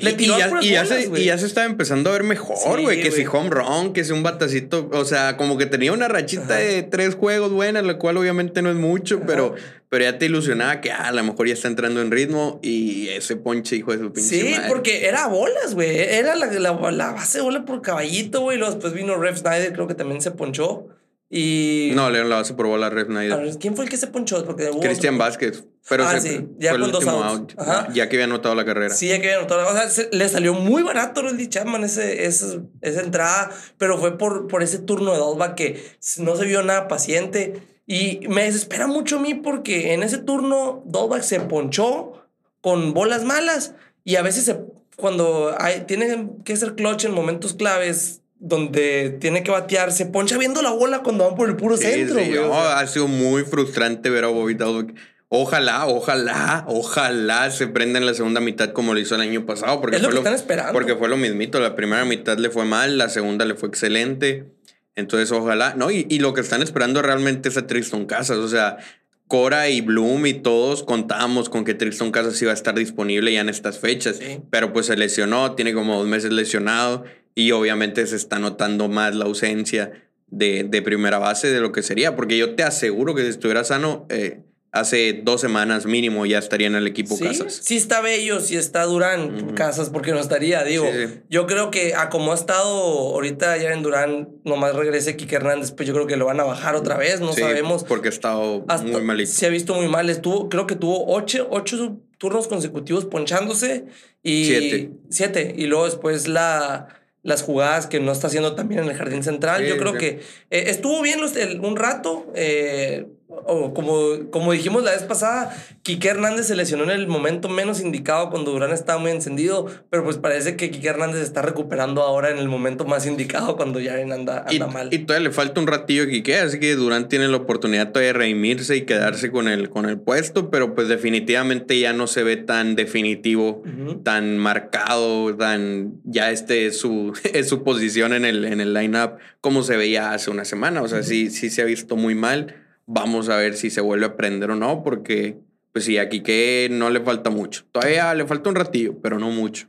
le 0.00 0.12
tiró 0.12 0.36
y, 0.36 0.38
ya, 0.38 0.50
y, 0.60 0.70
ya 0.70 0.84
se, 0.84 1.10
y, 1.16 1.24
ya 1.24 1.38
se, 1.38 1.46
estaba 1.46 1.66
empezando 1.66 2.10
a 2.10 2.12
ver 2.12 2.24
mejor, 2.24 2.80
güey. 2.80 3.02
que 3.02 3.10
si 3.10 3.24
home 3.26 3.50
run, 3.50 3.92
que 3.92 4.04
si 4.04 4.12
un 4.12 4.22
batacito. 4.22 4.88
O 4.92 5.04
sea, 5.04 5.36
como 5.36 5.58
que 5.58 5.66
tenía 5.66 5.92
una 5.92 6.08
rachita 6.08 6.56
de 6.56 6.82
tres 6.82 7.14
juegos 7.14 7.52
buenas, 7.52 7.84
la 7.84 7.98
cual 7.98 8.16
obviamente 8.16 8.62
no 8.62 8.70
es 8.70 8.76
mucho, 8.76 9.20
pero, 9.26 9.54
pero 9.88 10.04
ya 10.04 10.18
te 10.18 10.26
ilusionaba 10.26 10.80
que 10.80 10.90
ah, 10.90 11.08
a 11.08 11.12
lo 11.12 11.22
mejor 11.22 11.46
ya 11.46 11.54
está 11.54 11.68
entrando 11.68 12.02
en 12.02 12.10
ritmo 12.10 12.58
y 12.62 13.08
ese 13.08 13.36
ponche, 13.36 13.76
hijo 13.76 13.92
de 13.92 13.98
su 13.98 14.12
pinche. 14.12 14.40
Sí, 14.40 14.54
porque 14.68 15.06
era 15.06 15.26
bolas, 15.28 15.74
güey. 15.74 15.98
Era 15.98 16.34
la, 16.34 16.46
la, 16.46 16.90
la, 16.90 17.12
base 17.12 17.38
de 17.38 17.44
bola 17.44 17.64
por 17.64 17.80
caballito, 17.82 18.40
güey. 18.40 18.58
Luego 18.58 18.74
después 18.74 18.92
vino 18.92 19.16
Rev 19.16 19.36
Snyder, 19.36 19.72
creo 19.72 19.86
que 19.86 19.94
también 19.94 20.20
se 20.20 20.30
ponchó. 20.30 20.88
Y. 21.30 21.92
No, 21.94 22.08
le 22.08 22.24
la 22.24 22.36
base 22.36 22.54
por 22.54 22.66
bola 22.66 22.86
a 22.86 22.90
Rev 22.90 23.06
Snyder. 23.06 23.58
¿Quién 23.58 23.76
fue 23.76 23.84
el 23.84 23.90
que 23.90 23.98
se 23.98 24.06
ponchó? 24.06 24.44
Porque 24.44 24.70
Cristian 24.80 25.18
Vázquez. 25.18 25.64
Pero 25.88 26.04
ah, 26.04 26.20
sí, 26.20 26.46
ya 26.58 26.72
con 26.72 26.90
dos 26.90 27.06
out. 27.06 27.54
Ya 27.92 28.08
que 28.08 28.16
había 28.16 28.24
anotado 28.24 28.54
la 28.54 28.64
carrera. 28.64 28.94
Sí, 28.94 29.08
ya 29.08 29.20
que 29.20 29.28
había 29.28 29.38
anotado 29.38 29.62
la 29.62 29.68
O 29.68 29.88
sea, 29.88 30.06
le 30.10 30.28
salió 30.28 30.54
muy 30.54 30.82
barato 30.82 31.22
Randy 31.22 31.48
Chapman 31.48 31.84
ese, 31.84 32.26
ese, 32.26 32.60
esa 32.82 33.00
entrada, 33.00 33.50
pero 33.78 33.98
fue 33.98 34.16
por, 34.18 34.48
por 34.48 34.62
ese 34.62 34.78
turno 34.78 35.12
de 35.12 35.18
Dolba 35.18 35.54
que 35.54 35.82
no 36.18 36.36
se 36.36 36.44
vio 36.46 36.62
nada 36.62 36.88
paciente. 36.88 37.62
Y 37.86 38.20
me 38.28 38.44
desespera 38.44 38.86
mucho 38.86 39.16
a 39.16 39.20
mí 39.20 39.34
porque 39.34 39.94
en 39.94 40.02
ese 40.02 40.18
turno 40.18 40.82
Dolbach 40.84 41.22
se 41.22 41.40
ponchó 41.40 42.12
con 42.60 42.92
bolas 42.92 43.24
malas 43.24 43.74
y 44.04 44.16
a 44.16 44.22
veces 44.22 44.44
se, 44.44 44.60
cuando 44.96 45.54
hay, 45.58 45.82
tiene 45.82 46.28
que 46.44 46.56
ser 46.56 46.74
clutch 46.74 47.04
en 47.04 47.12
momentos 47.12 47.54
claves 47.54 48.20
donde 48.40 49.16
tiene 49.20 49.42
que 49.42 49.50
batear, 49.50 49.92
se 49.92 50.06
poncha 50.06 50.38
viendo 50.38 50.62
la 50.62 50.70
bola 50.70 51.02
cuando 51.02 51.24
van 51.24 51.34
por 51.34 51.48
el 51.48 51.56
puro 51.56 51.76
centro. 51.76 52.20
ha 52.54 52.86
sido 52.86 53.08
muy 53.08 53.42
frustrante 53.44 54.10
ver 54.10 54.24
a 54.24 54.28
Dolbach. 54.28 54.94
Ojalá, 55.30 55.86
ojalá, 55.86 56.64
ojalá 56.68 57.50
se 57.50 57.66
prenda 57.66 57.98
en 57.98 58.06
la 58.06 58.14
segunda 58.14 58.40
mitad 58.40 58.72
como 58.72 58.94
lo 58.94 59.00
hizo 59.00 59.14
el 59.14 59.20
año 59.20 59.44
pasado. 59.44 59.78
Porque 59.78 59.96
es 59.96 60.02
lo 60.02 60.08
que 60.08 60.16
están 60.16 60.32
esperando. 60.32 60.72
Porque 60.72 60.96
fue 60.96 61.08
lo 61.08 61.18
mismito. 61.18 61.60
La 61.60 61.76
primera 61.76 62.06
mitad 62.06 62.38
le 62.38 62.48
fue 62.48 62.64
mal, 62.64 62.96
la 62.96 63.10
segunda 63.10 63.44
le 63.44 63.54
fue 63.54 63.68
excelente. 63.68 64.46
Entonces, 64.94 65.30
ojalá, 65.30 65.74
¿no? 65.74 65.90
Y, 65.90 66.06
y, 66.08 66.20
lo 66.20 66.32
que 66.32 66.40
están 66.40 66.62
esperando 66.62 67.02
realmente 67.02 67.50
es 67.50 67.58
a 67.58 67.66
Tristan 67.66 68.06
Casas. 68.06 68.38
O 68.38 68.48
sea, 68.48 68.78
Cora 69.26 69.68
y 69.68 69.82
Bloom 69.82 70.24
y 70.24 70.32
todos 70.32 70.82
contábamos 70.82 71.50
con 71.50 71.64
que 71.64 71.74
Tristan 71.74 72.10
Casas 72.10 72.40
iba 72.40 72.50
a 72.50 72.54
estar 72.54 72.74
disponible 72.74 73.30
ya 73.30 73.42
en 73.42 73.50
estas 73.50 73.78
fechas. 73.78 74.20
Pero 74.48 74.72
pues 74.72 74.86
se 74.86 74.96
lesionó, 74.96 75.54
tiene 75.54 75.74
como 75.74 75.98
dos 75.98 76.08
meses 76.08 76.32
lesionado 76.32 77.04
y 77.38 77.52
obviamente 77.52 78.04
se 78.08 78.16
está 78.16 78.40
notando 78.40 78.88
más 78.88 79.14
la 79.14 79.26
ausencia 79.26 79.92
de, 80.26 80.64
de 80.64 80.82
primera 80.82 81.18
base 81.18 81.52
de 81.52 81.60
lo 81.60 81.70
que 81.70 81.84
sería. 81.84 82.16
Porque 82.16 82.36
yo 82.36 82.56
te 82.56 82.64
aseguro 82.64 83.14
que 83.14 83.22
si 83.22 83.28
estuviera 83.28 83.62
sano, 83.62 84.06
eh, 84.08 84.40
hace 84.72 85.20
dos 85.22 85.40
semanas 85.40 85.86
mínimo 85.86 86.26
ya 86.26 86.38
estaría 86.38 86.66
en 86.66 86.74
el 86.74 86.88
equipo 86.88 87.16
Casas. 87.16 87.60
Sí 87.62 87.76
está 87.76 88.00
Bello, 88.00 88.40
sí 88.40 88.56
está 88.56 88.82
Durán 88.86 89.54
Casas, 89.54 89.90
porque 89.90 90.10
no 90.10 90.18
estaría, 90.18 90.64
digo. 90.64 90.90
Yo 91.30 91.46
creo 91.46 91.70
que 91.70 91.94
a 91.94 92.08
como 92.08 92.32
ha 92.32 92.34
estado 92.34 92.66
ahorita 92.66 93.56
ya 93.58 93.72
en 93.72 93.84
Durán, 93.84 94.30
nomás 94.44 94.74
regrese 94.74 95.16
Kike 95.16 95.36
Hernández, 95.36 95.70
pues 95.70 95.86
yo 95.86 95.94
creo 95.94 96.08
que 96.08 96.16
lo 96.16 96.26
van 96.26 96.40
a 96.40 96.44
bajar 96.44 96.74
otra 96.74 96.96
vez, 96.96 97.20
no 97.20 97.34
sabemos. 97.34 97.84
Porque 97.84 98.08
ha 98.08 98.10
estado 98.10 98.66
muy 98.82 99.02
malito. 99.02 99.30
Se 99.30 99.46
ha 99.46 99.50
visto 99.50 99.74
muy 99.74 99.86
mal, 99.86 100.10
estuvo, 100.10 100.48
creo 100.48 100.66
que 100.66 100.74
tuvo 100.74 101.06
ocho, 101.06 101.46
ocho 101.52 101.98
turnos 102.18 102.48
consecutivos 102.48 103.04
ponchándose 103.04 103.84
y... 104.24 104.46
Siete. 104.46 104.90
Siete, 105.08 105.54
y 105.56 105.66
luego 105.66 105.84
después 105.84 106.26
la 106.26 106.97
las 107.28 107.42
jugadas 107.42 107.86
que 107.86 108.00
no 108.00 108.10
está 108.10 108.28
haciendo 108.28 108.54
también 108.54 108.84
en 108.84 108.88
el 108.88 108.96
jardín 108.96 109.22
central. 109.22 109.64
Yo 109.66 109.76
creo 109.76 109.92
que 109.92 110.20
eh, 110.50 110.64
estuvo 110.68 111.02
bien 111.02 111.20
un 111.60 111.76
rato. 111.76 112.32
Eh, 112.34 113.06
o 113.28 113.74
como, 113.74 114.30
como 114.30 114.52
dijimos 114.52 114.82
la 114.84 114.92
vez 114.92 115.02
pasada, 115.02 115.54
Quique 115.82 116.08
Hernández 116.08 116.46
se 116.46 116.56
lesionó 116.56 116.84
en 116.84 116.90
el 116.90 117.06
momento 117.08 117.50
menos 117.50 117.80
indicado 117.80 118.30
cuando 118.30 118.52
Durán 118.52 118.72
estaba 118.72 118.98
muy 118.98 119.10
encendido, 119.10 119.66
pero 119.90 120.02
pues 120.02 120.16
parece 120.16 120.56
que 120.56 120.70
Quique 120.70 120.88
Hernández 120.88 121.20
está 121.20 121.42
recuperando 121.42 122.02
ahora 122.02 122.30
en 122.30 122.38
el 122.38 122.48
momento 122.48 122.86
más 122.86 123.06
indicado 123.06 123.56
cuando 123.56 123.80
ya 123.80 123.94
anda, 123.96 124.46
anda 124.48 124.66
mal. 124.68 124.88
Y 124.92 125.00
todavía 125.00 125.28
le 125.28 125.34
falta 125.34 125.60
un 125.60 125.66
ratillo 125.66 126.04
a 126.04 126.06
Quique, 126.06 126.36
así 126.36 126.58
que 126.58 126.74
Durán 126.74 127.08
tiene 127.08 127.28
la 127.28 127.36
oportunidad 127.36 127.92
todavía 127.92 128.12
de 128.14 128.18
reimirse 128.18 128.76
y 128.76 128.82
quedarse 128.86 129.30
con 129.30 129.46
el, 129.46 129.68
con 129.68 129.86
el 129.86 129.98
puesto, 129.98 130.50
pero 130.50 130.74
pues 130.74 130.88
definitivamente 130.88 131.78
ya 131.78 131.92
no 131.92 132.06
se 132.06 132.22
ve 132.22 132.38
tan 132.38 132.76
definitivo, 132.76 133.62
tan 134.04 134.38
marcado, 134.38 135.36
tan 135.36 136.00
ya 136.04 136.30
este 136.30 136.66
es 136.66 136.78
su, 136.78 137.12
es 137.34 137.46
su 137.48 137.62
posición 137.62 138.14
en 138.14 138.24
el, 138.24 138.46
en 138.46 138.62
el 138.62 138.72
line-up 138.72 139.18
como 139.42 139.62
se 139.62 139.76
veía 139.76 140.12
hace 140.12 140.30
una 140.30 140.46
semana, 140.46 140.80
o 140.80 140.88
sea, 140.88 141.02
sí, 141.02 141.30
sí 141.30 141.50
se 141.50 141.60
ha 141.60 141.66
visto 141.66 141.94
muy 141.96 142.14
mal 142.14 142.67
Vamos 142.90 143.28
a 143.28 143.36
ver 143.36 143.54
si 143.54 143.68
se 143.68 143.82
vuelve 143.82 144.06
a 144.06 144.16
prender 144.16 144.50
o 144.50 144.56
no, 144.56 144.82
porque 144.82 145.36
pues 145.72 145.84
sí, 145.84 145.98
aquí 145.98 146.22
que 146.22 146.68
no 146.70 146.88
le 146.88 147.00
falta 147.00 147.28
mucho. 147.28 147.66
Todavía 147.70 148.14
le 148.14 148.26
falta 148.26 148.48
un 148.48 148.56
ratillo, 148.56 148.98
pero 149.02 149.18
no 149.18 149.30
mucho. 149.30 149.68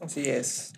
Así 0.00 0.28
es. 0.28 0.72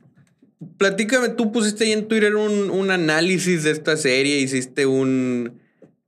Platícame, 0.78 1.28
tú 1.28 1.52
pusiste 1.52 1.84
ahí 1.84 1.92
en 1.92 2.08
Twitter 2.08 2.36
un, 2.36 2.70
un 2.70 2.90
análisis 2.90 3.64
de 3.64 3.70
esta 3.70 3.98
serie, 3.98 4.38
hiciste 4.38 4.86
un... 4.86 5.60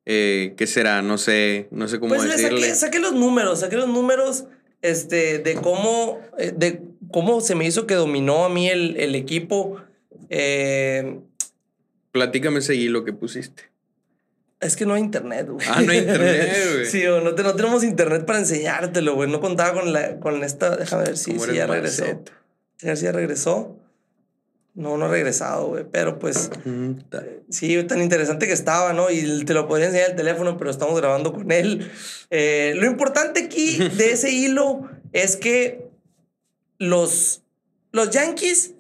Eh, 0.06 0.54
¿Qué 0.56 0.66
será? 0.66 1.02
No 1.02 1.18
sé, 1.18 1.68
no 1.70 1.88
sé 1.88 2.00
cómo 2.00 2.14
pues 2.14 2.24
decirle. 2.24 2.62
Saqué, 2.62 2.74
saqué, 2.74 2.98
los 2.98 3.12
números, 3.12 3.60
saqué 3.60 3.76
los 3.76 3.88
números 3.88 4.46
este, 4.80 5.40
de, 5.40 5.56
cómo, 5.56 6.20
eh, 6.38 6.54
de 6.56 6.80
cómo 7.12 7.42
se 7.42 7.54
me 7.54 7.66
hizo 7.66 7.86
que 7.86 7.96
dominó 7.96 8.46
a 8.46 8.48
mí 8.48 8.70
el, 8.70 8.96
el 8.96 9.14
equipo. 9.14 9.76
Eh, 10.30 11.20
Platícame 12.12 12.60
ese 12.60 12.76
hilo 12.76 13.04
que 13.04 13.12
pusiste. 13.12 13.64
Es 14.60 14.74
que 14.74 14.86
no 14.86 14.94
hay 14.94 15.02
internet, 15.02 15.48
güey. 15.48 15.66
Ah, 15.68 15.82
no 15.82 15.92
hay 15.92 15.98
internet, 15.98 16.56
güey. 16.72 16.86
sí, 16.86 17.04
no, 17.04 17.20
no, 17.20 17.34
tenemos 17.34 17.84
internet 17.84 18.24
para 18.24 18.38
enseñártelo, 18.38 19.14
güey. 19.14 19.30
No 19.30 19.40
contaba 19.40 19.74
con, 19.74 19.92
la, 19.92 20.18
con 20.18 20.42
esta. 20.42 20.76
Déjame 20.76 21.04
ver 21.04 21.16
si, 21.18 21.38
si 21.38 21.54
ya 21.54 21.66
regresó. 21.66 22.04
A 22.04 22.86
ver 22.86 22.96
si 22.96 23.04
ya 23.04 23.12
regresó. 23.12 23.78
No, 24.76 24.98
no 24.98 25.06
ha 25.06 25.08
regresado, 25.08 25.68
güey. 25.68 25.84
Pero 25.90 26.18
pues. 26.18 26.50
sí, 27.50 27.82
tan 27.84 28.00
interesante 28.00 28.46
que 28.46 28.52
estaba, 28.52 28.92
¿no? 28.92 29.10
Y 29.10 29.44
te 29.44 29.54
lo 29.54 29.68
podría 29.68 29.86
enseñar 29.86 30.10
el 30.10 30.16
teléfono, 30.16 30.56
pero 30.56 30.70
estamos 30.70 30.98
grabando 30.98 31.32
con 31.32 31.50
él. 31.52 31.90
Eh, 32.30 32.74
lo 32.76 32.86
importante 32.86 33.44
aquí 33.44 33.78
de 33.96 34.12
ese 34.12 34.30
hilo 34.30 34.88
es 35.12 35.36
que 35.36 35.86
los, 36.78 37.42
los 37.92 38.10
Yankees 38.10 38.74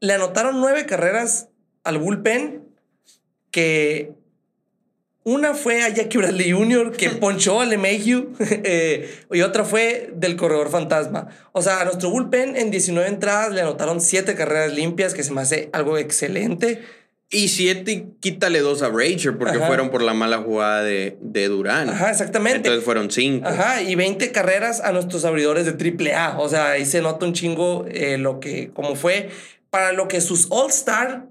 le 0.00 0.14
anotaron 0.14 0.60
nueve 0.60 0.86
carreras 0.86 1.48
al 1.84 1.98
bullpen 1.98 2.64
que 3.50 4.14
una 5.22 5.54
fue 5.54 5.82
a 5.82 5.88
Jackie 5.90 6.18
Bradley 6.18 6.52
Jr., 6.52 6.92
que 6.92 7.10
ponchó 7.20 7.60
a 7.60 7.66
LeMahieu, 7.66 8.32
eh, 8.40 9.10
y 9.30 9.42
otra 9.42 9.64
fue 9.64 10.10
del 10.14 10.36
corredor 10.36 10.70
fantasma. 10.70 11.28
O 11.52 11.62
sea, 11.62 11.80
a 11.80 11.84
nuestro 11.84 12.10
bullpen 12.10 12.56
en 12.56 12.70
19 12.70 13.08
entradas 13.08 13.52
le 13.52 13.60
anotaron 13.60 14.00
7 14.00 14.34
carreras 14.34 14.72
limpias, 14.72 15.14
que 15.14 15.22
se 15.22 15.32
me 15.32 15.42
hace 15.42 15.68
algo 15.72 15.98
excelente. 15.98 16.82
Y 17.32 17.46
7, 17.46 18.06
quítale 18.18 18.58
dos 18.58 18.82
a 18.82 18.88
Rager, 18.88 19.38
porque 19.38 19.60
fueron 19.60 19.90
por 19.90 20.02
la 20.02 20.14
mala 20.14 20.38
jugada 20.38 20.82
de, 20.82 21.16
de 21.20 21.46
Durán. 21.46 21.88
Ajá, 21.88 22.10
exactamente. 22.10 22.56
Entonces 22.56 22.84
fueron 22.84 23.08
5. 23.08 23.46
Ajá, 23.46 23.82
y 23.82 23.94
20 23.94 24.32
carreras 24.32 24.80
a 24.80 24.90
nuestros 24.90 25.24
abridores 25.24 25.64
de 25.64 26.12
AAA. 26.12 26.40
O 26.40 26.48
sea, 26.48 26.70
ahí 26.72 26.84
se 26.84 27.00
nota 27.00 27.26
un 27.26 27.32
chingo 27.32 27.86
eh, 27.88 28.18
lo 28.18 28.40
que, 28.40 28.70
como 28.70 28.96
fue. 28.96 29.30
Para 29.70 29.92
lo 29.92 30.08
que 30.08 30.20
sus 30.20 30.48
All-Star 30.50 31.29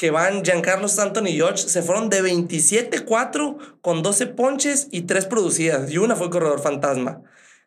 que 0.00 0.10
van 0.10 0.42
Giancarlo 0.42 0.86
Stanton 0.86 1.26
y 1.26 1.34
George, 1.34 1.68
se 1.68 1.82
fueron 1.82 2.08
de 2.08 2.22
27-4 2.22 3.80
con 3.82 4.02
12 4.02 4.28
ponches 4.28 4.88
y 4.90 5.02
3 5.02 5.26
producidas. 5.26 5.90
Y 5.90 5.98
una 5.98 6.16
fue 6.16 6.30
corredor 6.30 6.62
fantasma. 6.62 7.20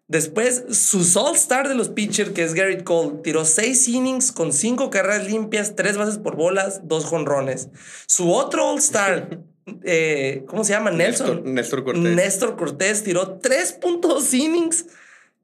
Después, 0.07 0.63
su 0.71 0.97
All-Star 1.19 1.69
de 1.69 1.75
los 1.75 1.89
pitchers, 1.89 2.31
que 2.31 2.43
es 2.43 2.55
Garrett 2.55 2.83
Cole, 2.83 3.19
tiró 3.23 3.45
6 3.45 3.87
innings 3.87 4.31
con 4.31 4.51
5 4.51 4.89
carreras 4.89 5.27
limpias, 5.27 5.75
3 5.75 5.95
bases 5.95 6.17
por 6.17 6.35
bolas, 6.35 6.81
2 6.85 7.05
jonrones. 7.05 7.69
Su 8.07 8.31
otro 8.33 8.67
All-Star, 8.67 9.37
eh, 9.83 10.43
¿cómo 10.47 10.63
se 10.63 10.73
llama? 10.73 10.89
Nelson. 10.89 11.53
Néstor, 11.53 11.83
Cortés. 11.83 12.01
Néstor 12.01 12.57
Cortés 12.57 13.03
tiró 13.03 13.39
3.2 13.41 14.33
innings 14.33 14.87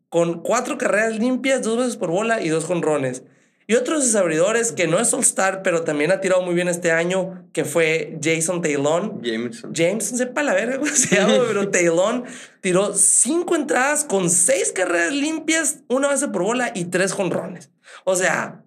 con 0.10 0.42
cuatro 0.42 0.80
carreras 0.80 1.20
limpias, 1.20 1.62
dos 1.62 1.78
veces 1.78 1.98
por 1.98 2.10
bola 2.10 2.42
y 2.42 2.50
dos 2.50 2.66
jonrones. 2.66 3.22
Y 3.70 3.76
otros 3.76 4.04
desabridores 4.04 4.72
que 4.72 4.88
no 4.88 4.98
es 4.98 5.14
All-Star, 5.14 5.62
pero 5.62 5.84
también 5.84 6.12
ha 6.12 6.20
tirado 6.22 6.42
muy 6.42 6.56
bien 6.56 6.68
este 6.70 6.92
año, 6.92 7.48
que 7.54 7.66
fue 7.66 8.18
Jason 8.20 8.64
Taylor. 8.64 9.22
Jameson. 9.22 9.74
James, 9.76 10.12
no 10.12 10.18
sepa 10.18 10.42
la 10.42 10.56
verga 10.56 10.80
cómo 10.80 10.90
se 10.92 11.16
llama, 11.16 11.36
pero 11.48 11.70
Taylor 11.72 12.24
tiró 12.62 12.96
cinco 12.96 13.56
entradas 13.56 14.06
con 14.06 14.32
seis 14.32 14.72
carreras 14.72 15.14
limpias, 15.14 15.82
una 15.88 16.08
base 16.08 16.30
por 16.30 16.42
bola 16.42 16.72
y 16.74 16.86
tres 16.86 17.14
jonrones. 17.14 17.70
O 18.06 18.16
sea, 18.16 18.64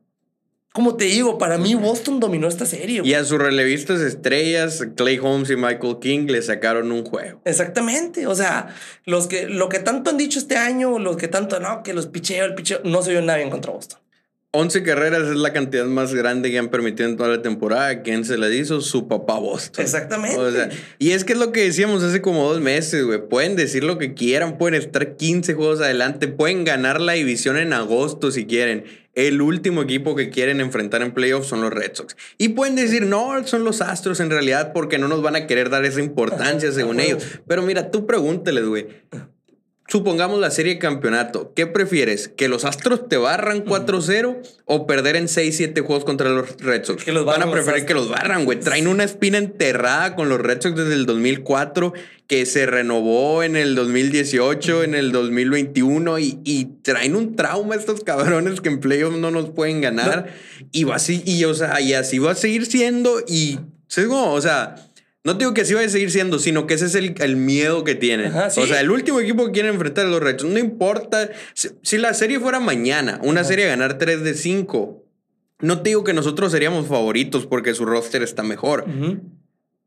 como 0.73 0.97
te 0.97 1.07
digo, 1.07 1.37
para 1.37 1.59
mí 1.59 1.75
Boston 1.75 2.21
dominó 2.21 2.47
esta 2.47 2.65
serie. 2.65 3.01
güey. 3.01 3.11
Y 3.11 3.15
a 3.15 3.25
sus 3.25 3.41
relevistas 3.41 4.01
estrellas, 4.03 4.87
Clay 4.95 5.19
Holmes 5.19 5.51
y 5.51 5.57
Michael 5.57 5.97
King, 6.01 6.27
le 6.29 6.43
sacaron 6.43 6.93
un 6.93 7.05
juego. 7.05 7.43
Exactamente. 7.45 8.29
O 8.29 8.37
sea, 8.37 8.73
los 9.05 9.27
que, 9.27 9.49
lo 9.49 9.69
que 9.69 9.81
tanto 9.81 10.11
han 10.11 10.17
dicho 10.17 10.39
este 10.39 10.57
año, 10.57 11.01
los 11.01 11.17
que 11.17 11.27
tanto, 11.27 11.59
no, 11.59 11.83
que 11.83 11.93
los 11.93 12.07
picheo, 12.07 12.45
el 12.45 12.55
picheo, 12.55 12.83
no 12.85 13.03
se 13.03 13.11
vio 13.11 13.21
nada 13.21 13.39
bien 13.39 13.51
contra 13.51 13.73
Boston. 13.73 13.99
11 14.55 14.83
carreras 14.83 15.29
es 15.29 15.37
la 15.37 15.55
cantidad 15.55 15.87
más 15.87 16.13
grande 16.13 16.51
que 16.51 16.59
han 16.59 16.69
permitido 16.69 17.09
en 17.09 17.17
toda 17.17 17.31
la 17.31 17.41
temporada. 17.41 18.03
¿Quién 18.03 18.27
se 18.27 18.37
la 18.37 18.51
hizo? 18.51 18.83
Su 18.83 19.09
papá 19.09 19.39
Boston. 19.39 19.83
Exactamente. 19.83 20.37
O 20.37 20.53
sea, 20.53 20.69
y 20.99 21.13
es 21.13 21.25
que 21.25 21.33
es 21.33 21.39
lo 21.39 21.53
que 21.53 21.63
decíamos 21.63 22.03
hace 22.03 22.21
como 22.21 22.47
dos 22.47 22.61
meses, 22.61 23.03
güey. 23.03 23.27
Pueden 23.27 23.57
decir 23.57 23.83
lo 23.83 23.97
que 23.97 24.13
quieran, 24.13 24.59
pueden 24.59 24.79
estar 24.79 25.17
15 25.17 25.55
juegos 25.55 25.81
adelante, 25.81 26.29
pueden 26.29 26.65
ganar 26.65 27.01
la 27.01 27.15
división 27.15 27.57
en 27.57 27.73
agosto 27.73 28.31
si 28.31 28.45
quieren. 28.45 28.85
El 29.15 29.41
último 29.41 29.81
equipo 29.81 30.15
que 30.15 30.29
quieren 30.29 30.61
enfrentar 30.61 31.01
en 31.01 31.13
playoffs 31.13 31.47
son 31.49 31.63
los 31.63 31.73
Red 31.73 31.93
Sox. 31.95 32.15
Y 32.37 32.51
pueden 32.51 32.77
decir, 32.77 33.07
no, 33.07 33.47
son 33.47 33.65
los 33.65 33.81
Astros 33.81 34.21
en 34.21 34.29
realidad 34.29 34.75
porque 34.75 34.99
no 34.99 35.09
nos 35.09 35.23
van 35.23 35.35
a 35.35 35.47
querer 35.47 35.71
dar 35.71 35.87
esa 35.87 36.01
importancia 36.01 36.71
según 36.73 37.01
ellos. 37.01 37.25
Pero 37.47 37.63
mira, 37.63 37.91
tú 37.91 38.07
pregúntales, 38.07 38.67
güey. 38.67 38.87
Supongamos 39.93 40.41
la 40.41 40.51
serie 40.51 40.73
de 40.73 40.79
campeonato. 40.79 41.53
¿Qué 41.55 41.67
prefieres? 41.67 42.29
¿Que 42.29 42.49
los 42.49 42.65
Astros 42.65 43.11
te 43.11 43.19
barran 43.19 43.63
4-0 43.63 44.39
o 44.65 44.87
perder 44.87 45.17
en 45.17 45.27
6-7 45.27 45.85
juegos 45.85 46.07
contra 46.07 46.31
los 46.31 46.57
Red 46.57 46.85
Sox? 46.85 47.05
Que 47.05 47.13
los 47.13 47.27
Van 47.27 47.43
a 47.43 47.51
preferir 47.51 47.85
que 47.85 47.93
los 47.93 48.09
barran, 48.09 48.47
güey. 48.47 48.59
Traen 48.59 48.89
una 48.89 49.05
espina 49.05 49.37
enterrada 49.37 50.17
con 50.17 50.31
los 50.31 50.41
Red 50.41 50.63
Sox 50.63 50.77
desde 50.77 50.95
el 50.95 51.05
2004 51.05 51.93
que 52.27 52.47
se 52.47 52.65
renovó 52.65 53.43
en 53.43 53.55
el 53.55 53.75
2018, 53.75 54.83
en 54.83 54.95
el 54.95 55.13
2021 55.13 56.19
y, 56.21 56.41
y 56.43 56.65
traen 56.81 57.15
un 57.15 57.37
trauma 57.37 57.75
estos 57.75 58.03
cabrones 58.03 58.63
que 58.63 58.71
en 58.71 58.81
playoffs 58.81 59.19
no 59.19 59.31
nos 59.31 59.51
pueden 59.51 59.83
ganar. 59.83 60.33
Y 60.71 60.85
va 60.85 60.95
así, 60.95 61.23
y, 61.27 61.45
o 61.45 61.53
sea, 61.53 61.83
y 61.83 61.93
así 61.93 62.19
va 62.19 62.31
a 62.31 62.35
seguir 62.35 62.65
siendo 62.65 63.21
y, 63.29 63.59
¿sabes 63.89 64.09
cómo? 64.09 64.33
O 64.33 64.41
sea... 64.41 64.77
No 65.25 65.35
digo 65.35 65.55
que 65.55 65.61
así 65.61 65.73
va 65.73 65.83
a 65.83 65.89
seguir 65.89 66.11
siendo, 66.11 66.41
sino 66.41 66.67
que 66.67 66.75
ese 66.75 66.87
es 66.87 66.97
el, 66.97 67.15
el 67.21 67.37
miedo 67.37 67.85
que 67.85 67.95
tienen. 67.95 68.27
Ajá, 68.27 68.51
sí. 68.51 68.61
O 68.61 68.67
sea, 68.67 68.81
el 68.81 68.91
último 68.91 69.21
equipo 69.21 69.47
que 69.47 69.53
quieren 69.53 69.75
enfrentar 69.75 70.07
a 70.07 70.09
los 70.09 70.21
Red 70.21 70.41
no 70.43 70.59
importa. 70.59 71.31
Si, 71.55 71.71
si 71.83 71.99
la 71.99 72.13
serie 72.13 72.41
fuera 72.41 72.59
mañana, 72.59 73.21
una 73.23 73.45
serie 73.45 73.67
a 73.67 73.69
ganar 73.69 73.99
3 73.99 74.25
de 74.25 74.35
5, 74.35 75.05
no 75.61 75.81
te 75.83 75.91
digo 75.91 76.03
que 76.03 76.13
nosotros 76.13 76.51
seríamos 76.51 76.89
favoritos 76.89 77.47
porque 77.47 77.73
su 77.73 77.85
roster 77.85 78.23
está 78.23 78.43
mejor. 78.43 78.85
Ujú. 78.89 79.21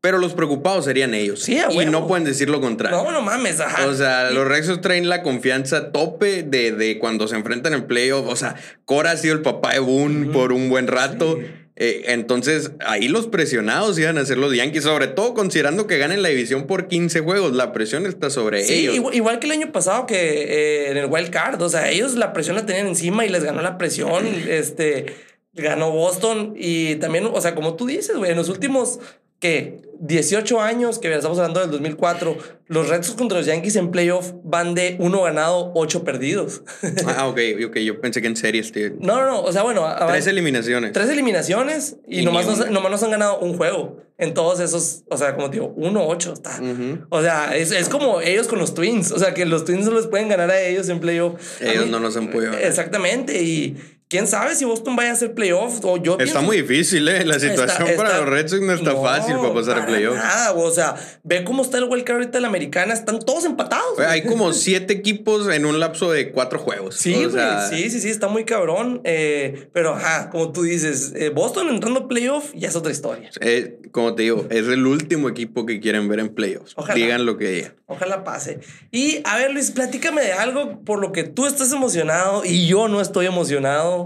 Pero 0.00 0.18
los 0.18 0.32
preocupados 0.34 0.86
serían 0.86 1.12
ellos. 1.12 1.42
Sí, 1.42 1.58
y 1.70 1.76
huevo. 1.76 1.90
no 1.90 2.06
pueden 2.06 2.24
decir 2.24 2.48
lo 2.48 2.60
contrario. 2.60 3.02
No, 3.02 3.10
no 3.10 3.20
mames. 3.20 3.60
Ajá. 3.60 3.86
O 3.88 3.94
sea, 3.94 4.30
los 4.30 4.46
Red 4.46 4.64
Sox 4.64 4.80
traen 4.80 5.08
la 5.08 5.22
confianza 5.22 5.90
tope 5.92 6.44
de, 6.44 6.72
de 6.72 6.98
cuando 6.98 7.28
se 7.28 7.36
enfrentan 7.36 7.74
en 7.74 7.86
playoff. 7.86 8.26
O 8.28 8.36
sea, 8.36 8.54
Cora 8.86 9.10
ha 9.10 9.16
sido 9.16 9.34
el 9.34 9.42
papá 9.42 9.72
de 9.72 9.80
Boone 9.80 10.32
por 10.32 10.52
un 10.52 10.70
buen 10.70 10.86
rato. 10.86 11.36
Sí. 11.38 11.46
Eh, 11.78 12.04
entonces, 12.06 12.70
ahí 12.80 13.06
los 13.06 13.26
presionados 13.26 13.98
iban 13.98 14.16
a 14.16 14.24
ser 14.24 14.38
los 14.38 14.54
Yankees, 14.56 14.84
sobre 14.84 15.08
todo 15.08 15.34
considerando 15.34 15.86
que 15.86 15.98
ganen 15.98 16.22
la 16.22 16.30
división 16.30 16.66
por 16.66 16.88
15 16.88 17.20
juegos. 17.20 17.52
La 17.52 17.72
presión 17.72 18.06
está 18.06 18.30
sobre 18.30 18.64
Sí, 18.64 18.72
ellos. 18.74 18.94
igual, 18.94 19.14
igual 19.14 19.38
que 19.38 19.46
el 19.46 19.52
año 19.52 19.72
pasado 19.72 20.06
que 20.06 20.16
eh, 20.16 20.90
en 20.90 20.96
el 20.96 21.06
Wild 21.06 21.28
Card, 21.30 21.60
o 21.60 21.68
sea, 21.68 21.90
ellos 21.90 22.14
la 22.14 22.32
presión 22.32 22.56
la 22.56 22.64
tenían 22.64 22.86
encima 22.86 23.26
y 23.26 23.28
les 23.28 23.44
ganó 23.44 23.60
la 23.60 23.76
presión, 23.76 24.24
este, 24.48 25.06
ganó 25.52 25.90
Boston 25.90 26.54
y 26.56 26.94
también, 26.96 27.26
o 27.30 27.40
sea, 27.42 27.54
como 27.54 27.76
tú 27.76 27.86
dices, 27.86 28.16
güey, 28.16 28.30
en 28.30 28.38
los 28.38 28.48
últimos, 28.48 28.98
¿qué? 29.40 29.80
18 29.98 30.60
años, 30.60 30.98
que 30.98 31.10
estamos 31.14 31.38
hablando 31.38 31.60
del 31.60 31.70
2004, 31.70 32.36
los 32.66 32.88
Red 32.90 33.02
Sox 33.02 33.16
contra 33.16 33.38
los 33.38 33.46
Yankees 33.46 33.76
en 33.76 33.90
playoff 33.90 34.32
van 34.44 34.74
de 34.74 34.96
uno 34.98 35.22
ganado, 35.22 35.72
ocho 35.74 36.04
perdidos. 36.04 36.62
Ah, 37.06 37.26
ok, 37.28 37.38
ok. 37.66 37.76
Yo 37.78 37.98
pensé 38.00 38.20
que 38.20 38.26
en 38.28 38.36
series, 38.36 38.72
tío. 38.72 38.90
no, 39.00 39.16
no, 39.16 39.24
no, 39.26 39.40
o 39.40 39.52
sea, 39.52 39.62
bueno, 39.62 39.86
Tres 40.08 40.26
eliminaciones. 40.26 40.92
tres 40.92 41.08
eliminaciones 41.08 41.96
y, 42.06 42.20
Y 42.20 42.24
nomás, 42.26 42.46
nos, 42.46 42.70
nomás 42.70 42.90
nos 42.90 43.02
han 43.04 43.10
ganado 43.10 43.38
un 43.38 43.56
juego. 43.56 44.02
En 44.18 44.32
todos 44.32 44.60
esos, 44.60 45.04
o 45.10 45.16
sea, 45.18 45.34
como 45.34 45.48
digo, 45.50 45.74
1-8 45.76 46.32
está. 46.32 46.58
Ujú. 46.62 47.06
O 47.10 47.20
sea, 47.20 47.54
es, 47.54 47.70
es 47.70 47.88
como 47.90 48.22
ellos 48.22 48.48
con 48.48 48.58
los 48.58 48.72
Twins. 48.72 49.12
O 49.12 49.18
sea, 49.18 49.34
que 49.34 49.44
los 49.44 49.66
Twins 49.66 49.84
no 49.86 49.92
les 49.94 50.06
pueden 50.06 50.28
ganar 50.30 50.50
a 50.50 50.58
ellos 50.60 50.88
en 50.88 51.00
playoff. 51.00 51.34
Ellos 51.60 51.84
mí- 51.84 51.90
no 51.90 52.00
nos 52.00 52.16
han 52.16 52.30
podido. 52.30 52.54
Exactamente. 52.54 53.42
Y 53.42 53.76
quién 54.08 54.26
sabe 54.26 54.54
si 54.54 54.64
Boston 54.64 54.96
vaya 54.96 55.10
a 55.10 55.12
hacer 55.14 55.34
playoff. 55.34 55.80
O 55.84 55.96
yo 55.96 56.12
Está 56.12 56.24
pienso- 56.24 56.42
muy 56.42 56.62
difícil, 56.62 57.08
¿eh? 57.08 57.24
La 57.24 57.38
situación 57.38 57.88
Está- 57.88 57.96
para 57.96 58.08
está- 58.10 58.20
los 58.20 58.28
Red 58.30 58.48
Sox 58.48 58.62
no 58.62 58.72
está 58.74 58.96
fácil 58.96 59.36
para 59.36 59.54
pasar 59.54 59.72
a 59.72 59.76
para 59.80 59.86
playoffs. 59.86 60.16
Nada, 60.18 60.52
o 60.52 60.70
sea, 60.70 60.94
ve 61.24 61.44
cómo 61.44 61.62
está 61.62 61.78
el 61.78 61.84
wild 61.84 62.04
card 62.04 62.16
ahorita 62.16 62.32
de 62.38 62.40
la 62.42 62.48
americana. 62.48 62.94
Están 62.94 63.18
todos 63.20 63.44
empatados. 63.44 63.98
Hay 64.00 64.22
como 64.24 64.52
siete 64.52 64.92
equipos 64.94 65.48
en 65.52 65.66
un 65.66 65.80
lapso 65.80 66.10
de 66.12 66.30
cuatro 66.32 66.58
juegos. 66.58 66.96
Sí, 66.96 67.14
O 67.24 67.30
sea, 67.30 67.68
Sí, 67.68 67.90
sí, 67.90 68.00
sí, 68.00 68.08
está 68.10 68.28
muy 68.28 68.44
cabrón. 68.44 69.00
Eh, 69.04 69.68
pero, 69.72 69.94
ajá, 69.94 70.30
como 70.30 70.52
tú 70.52 70.62
dices, 70.62 71.12
eh, 71.16 71.30
Boston 71.30 71.68
entrando 71.68 72.00
a 72.00 72.08
playoff 72.08 72.52
ya 72.54 72.68
es 72.68 72.76
otra 72.76 72.92
historia. 72.92 73.30
eh, 73.40 73.78
como 73.92 74.14
te 74.14 74.22
digo, 74.24 74.46
es 74.50 74.66
el 74.68 74.86
último 74.86 75.28
equipo 75.28 75.64
que 75.66 75.80
quieren 75.80 76.06
ver 76.08 76.20
en 76.20 76.28
playoffs. 76.34 76.72
Ojalá. 76.76 76.94
Digan 76.94 77.24
lo 77.26 77.36
que 77.38 77.48
digan. 77.48 77.74
Ojalá 77.86 78.24
pase. 78.24 78.58
Y 78.90 79.20
a 79.24 79.36
ver, 79.38 79.52
Luis, 79.52 79.70
platícame 79.70 80.20
de 80.22 80.32
algo 80.32 80.80
por 80.84 81.00
lo 81.00 81.12
que 81.12 81.24
tú 81.24 81.46
estás 81.46 81.72
emocionado 81.72 82.44
y 82.44 82.66
yo 82.66 82.88
no 82.88 83.00
estoy 83.00 83.26
emocionado. 83.26 84.05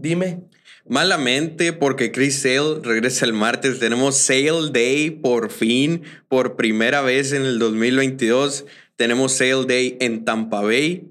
Dime. 0.00 0.44
Malamente, 0.86 1.72
porque 1.72 2.12
Chris 2.12 2.42
Sale 2.42 2.78
regresa 2.84 3.26
el 3.26 3.32
martes. 3.32 3.80
Tenemos 3.80 4.16
Sale 4.16 4.70
Day 4.72 5.10
por 5.10 5.50
fin, 5.50 6.04
por 6.28 6.54
primera 6.54 7.02
vez 7.02 7.32
en 7.32 7.42
el 7.42 7.58
2022. 7.58 8.64
Tenemos 8.94 9.32
Sale 9.32 9.64
Day 9.66 9.96
en 9.98 10.24
Tampa 10.24 10.60
Bay. 10.60 11.08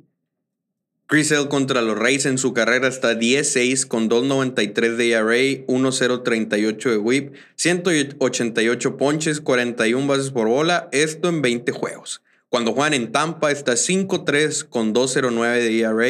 Chris 1.06 1.28
Sale 1.28 1.50
contra 1.50 1.82
los 1.82 2.00
Rays 2.00 2.26
en 2.26 2.38
su 2.38 2.54
carrera 2.54 2.88
está 2.88 3.14
10-6 3.20 3.86
con 3.88 4.10
2.93 4.10 4.96
de 4.96 5.12
ERA, 5.12 5.66
1.038 5.68 6.90
de 6.90 6.98
whip, 6.98 7.34
188 7.56 8.98
ponches, 8.98 9.42
41 9.42 10.08
bases 10.08 10.32
por 10.32 10.48
bola. 10.48 10.88
Esto 10.94 11.28
en 11.28 11.42
20 11.42 11.74
juegos. 11.74 12.22
Cuando 12.48 12.72
juegan 12.72 12.94
en 12.94 13.12
Tampa 13.12 13.52
está 13.52 13.74
5-3 13.74 14.64
con 14.70 14.94
2.09 14.94 15.60
de 15.60 15.80
ERA 15.82 16.10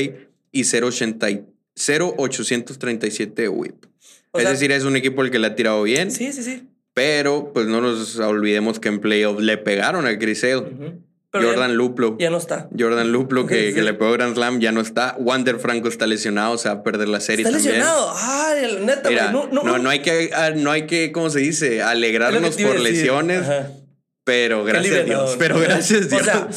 y 0.52 0.62
0.80 0.62 1.57
0.837 1.78 3.34
de 3.44 3.50
whip. 3.50 3.86
O 4.32 4.40
es 4.40 4.44
sea- 4.44 4.52
decir, 4.52 4.72
es 4.72 4.84
un 4.84 4.96
equipo 4.96 5.22
el 5.24 5.32
que 5.32 5.40
le 5.40 5.48
ha 5.48 5.56
tirado 5.56 5.84
bien, 5.84 6.12
Sí, 6.12 6.32
sí, 6.34 6.44
sí. 6.44 6.68
pero 6.94 7.52
pues 7.54 7.68
no 7.68 7.82
nos 7.82 8.18
olvidemos 8.20 8.80
que 8.80 8.90
en 8.90 9.00
playoff 9.00 9.40
le 9.40 9.58
pegaron 9.58 10.06
a 10.06 10.18
Chris 10.18 10.42
Sale. 10.42 10.58
Ujú. 10.58 11.02
Pero 11.30 11.50
Jordan 11.50 11.72
ya, 11.72 11.76
Luplo. 11.76 12.16
ya 12.20 12.30
no 12.30 12.38
está. 12.38 12.70
Jordan 12.78 13.12
Luplo, 13.12 13.46
que, 13.46 13.70
Sí. 13.70 13.74
que 13.76 13.82
le 13.82 13.94
pegó 13.94 14.14
Grand 14.14 14.34
Slam, 14.34 14.60
ya 14.62 14.72
no 14.72 14.80
está. 14.80 15.16
Wander 15.20 15.60
Franco 15.60 15.90
está 15.90 16.08
lesionado, 16.08 16.58
se 16.58 16.70
va 16.70 16.76
a 16.76 16.84
perder 16.84 17.10
la 17.10 17.20
serie 17.20 17.44
Está 17.46 17.58
también. 17.58 17.76
lesionado. 17.76 18.14
Ay, 18.16 18.64
el- 18.64 18.86
neta, 18.86 19.10
Mira. 19.10 19.32
No, 19.32 19.48
no, 19.52 19.62
no, 19.64 19.78
no 19.78 19.90
hay 19.90 20.00
que, 20.02 20.32
ah, 20.34 20.52
no 20.56 20.72
hay 20.72 20.88
que, 20.88 21.12
¿cómo 21.12 21.30
se 21.30 21.40
dice? 21.40 21.82
Alegrarnos 21.82 22.56
por 22.56 22.80
lesiones, 22.80 23.42
Ajá. 23.42 23.70
Pero 24.28 24.66
gracias 24.66 24.94
a. 25.00 25.04
Dios. 25.04 25.36
Pero 25.40 25.58
gracias 25.58 26.02
a 26.04 26.08
Dios. 26.08 26.22
O 26.22 26.24
sea, 26.26 26.50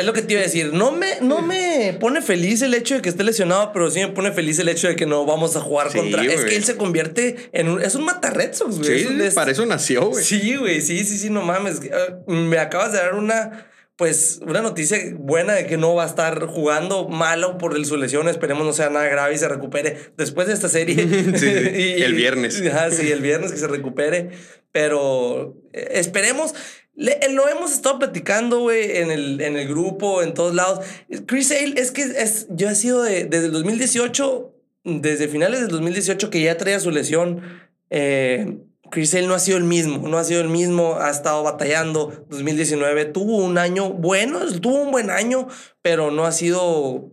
es 0.00 0.04
lo 0.04 0.12
que 0.12 0.22
te 0.22 0.32
iba 0.32 0.40
a 0.40 0.44
decir. 0.44 0.72
No 0.72 0.90
me, 0.90 1.20
no 1.20 1.40
me 1.40 1.96
pone 2.00 2.20
feliz 2.20 2.60
el 2.62 2.74
hecho 2.74 2.96
de 2.96 3.00
que 3.00 3.08
esté 3.08 3.22
lesionado, 3.22 3.70
pero 3.72 3.88
sí 3.92 4.00
me 4.00 4.08
pone 4.08 4.32
feliz 4.32 4.58
el 4.58 4.68
hecho 4.68 4.88
de 4.88 4.96
que 4.96 5.06
no 5.06 5.24
vamos 5.24 5.54
a 5.54 5.60
jugar 5.60 5.92
Sí, 5.92 5.98
contra. 5.98 6.24
Es 6.24 6.34
güey. 6.34 6.48
que 6.48 6.56
él 6.56 6.64
se 6.64 6.76
convierte 6.76 7.48
en 7.52 7.68
un. 7.68 7.80
Es 7.80 7.94
un 7.94 8.04
mata 8.04 8.30
Red 8.30 8.54
Sox, 8.54 8.78
güey. 8.78 8.98
sí, 8.98 9.04
Es 9.04 9.10
un- 9.10 9.20
es- 9.20 9.34
para 9.34 9.52
eso 9.52 9.64
nació, 9.64 10.06
güey. 10.06 10.24
Sí, 10.24 10.56
güey, 10.56 10.80
sí, 10.80 11.04
sí, 11.04 11.16
sí, 11.16 11.30
no 11.30 11.42
mames. 11.42 11.80
Eh, 11.84 11.90
Me 12.26 12.58
acabas 12.58 12.90
de 12.90 12.98
dar 12.98 13.14
una, 13.14 13.68
pues, 13.96 14.40
una 14.42 14.60
noticia 14.60 14.98
buena 15.14 15.52
de 15.52 15.66
que 15.66 15.76
no 15.76 15.94
va 15.94 16.02
a 16.02 16.08
estar 16.08 16.46
jugando 16.46 17.08
malo 17.08 17.56
por 17.56 17.72
su 17.86 17.96
lesión. 17.98 18.28
Esperemos 18.28 18.66
no 18.66 18.72
sea 18.72 18.90
nada 18.90 19.06
grave 19.06 19.34
y 19.34 19.38
se 19.38 19.46
recupere 19.48 19.96
después 20.16 20.48
de 20.48 20.54
esta 20.54 20.68
serie. 20.68 20.96
Sí, 21.36 21.38
sí, 21.38 21.48
el 22.02 22.14
viernes. 22.14 22.60
Ajá, 22.66 22.90
sí, 22.90 23.12
el 23.12 23.20
viernes 23.20 23.52
que 23.52 23.58
se 23.58 23.68
recupere. 23.68 24.30
Pero 24.72 25.54
eh, 25.72 25.88
esperemos. 25.92 26.54
Le- 26.94 27.18
eh, 27.22 27.32
lo 27.32 27.48
hemos 27.48 27.72
estado 27.72 27.98
platicando, 27.98 28.60
güey, 28.60 28.98
en 28.98 29.10
el, 29.10 29.40
en 29.40 29.56
el 29.56 29.66
grupo, 29.68 30.22
en 30.22 30.34
todos 30.34 30.54
lados. 30.54 30.84
Chris 31.26 31.48
Sale, 31.48 31.74
es 31.76 31.90
que 31.90 32.02
es, 32.02 32.46
yo 32.50 32.68
he 32.68 32.74
sido 32.74 33.02
de- 33.02 33.24
desde 33.24 33.46
el 33.46 33.52
2018, 33.52 34.52
desde 34.84 35.28
finales 35.28 35.60
del 35.60 35.68
2018 35.70 36.28
que 36.30 36.42
ya 36.42 36.56
traía 36.58 36.80
su 36.80 36.90
lesión. 36.90 37.42
Eh, 37.90 38.58
Chris 38.90 39.10
Sale 39.10 39.26
no 39.26 39.32
ha 39.34 39.38
sido 39.38 39.56
el 39.56 39.64
mismo, 39.64 40.06
no 40.06 40.18
ha 40.18 40.24
sido 40.24 40.42
el 40.42 40.48
mismo, 40.48 40.96
ha 41.00 41.10
estado 41.10 41.42
batallando. 41.42 42.26
2019 42.28 43.06
tuvo 43.06 43.38
un 43.38 43.56
año 43.56 43.88
bueno, 43.90 44.40
tuvo 44.60 44.82
un 44.82 44.90
buen 44.90 45.08
año, 45.10 45.48
pero 45.80 46.10
no 46.10 46.26
ha 46.26 46.32
sido. 46.32 47.10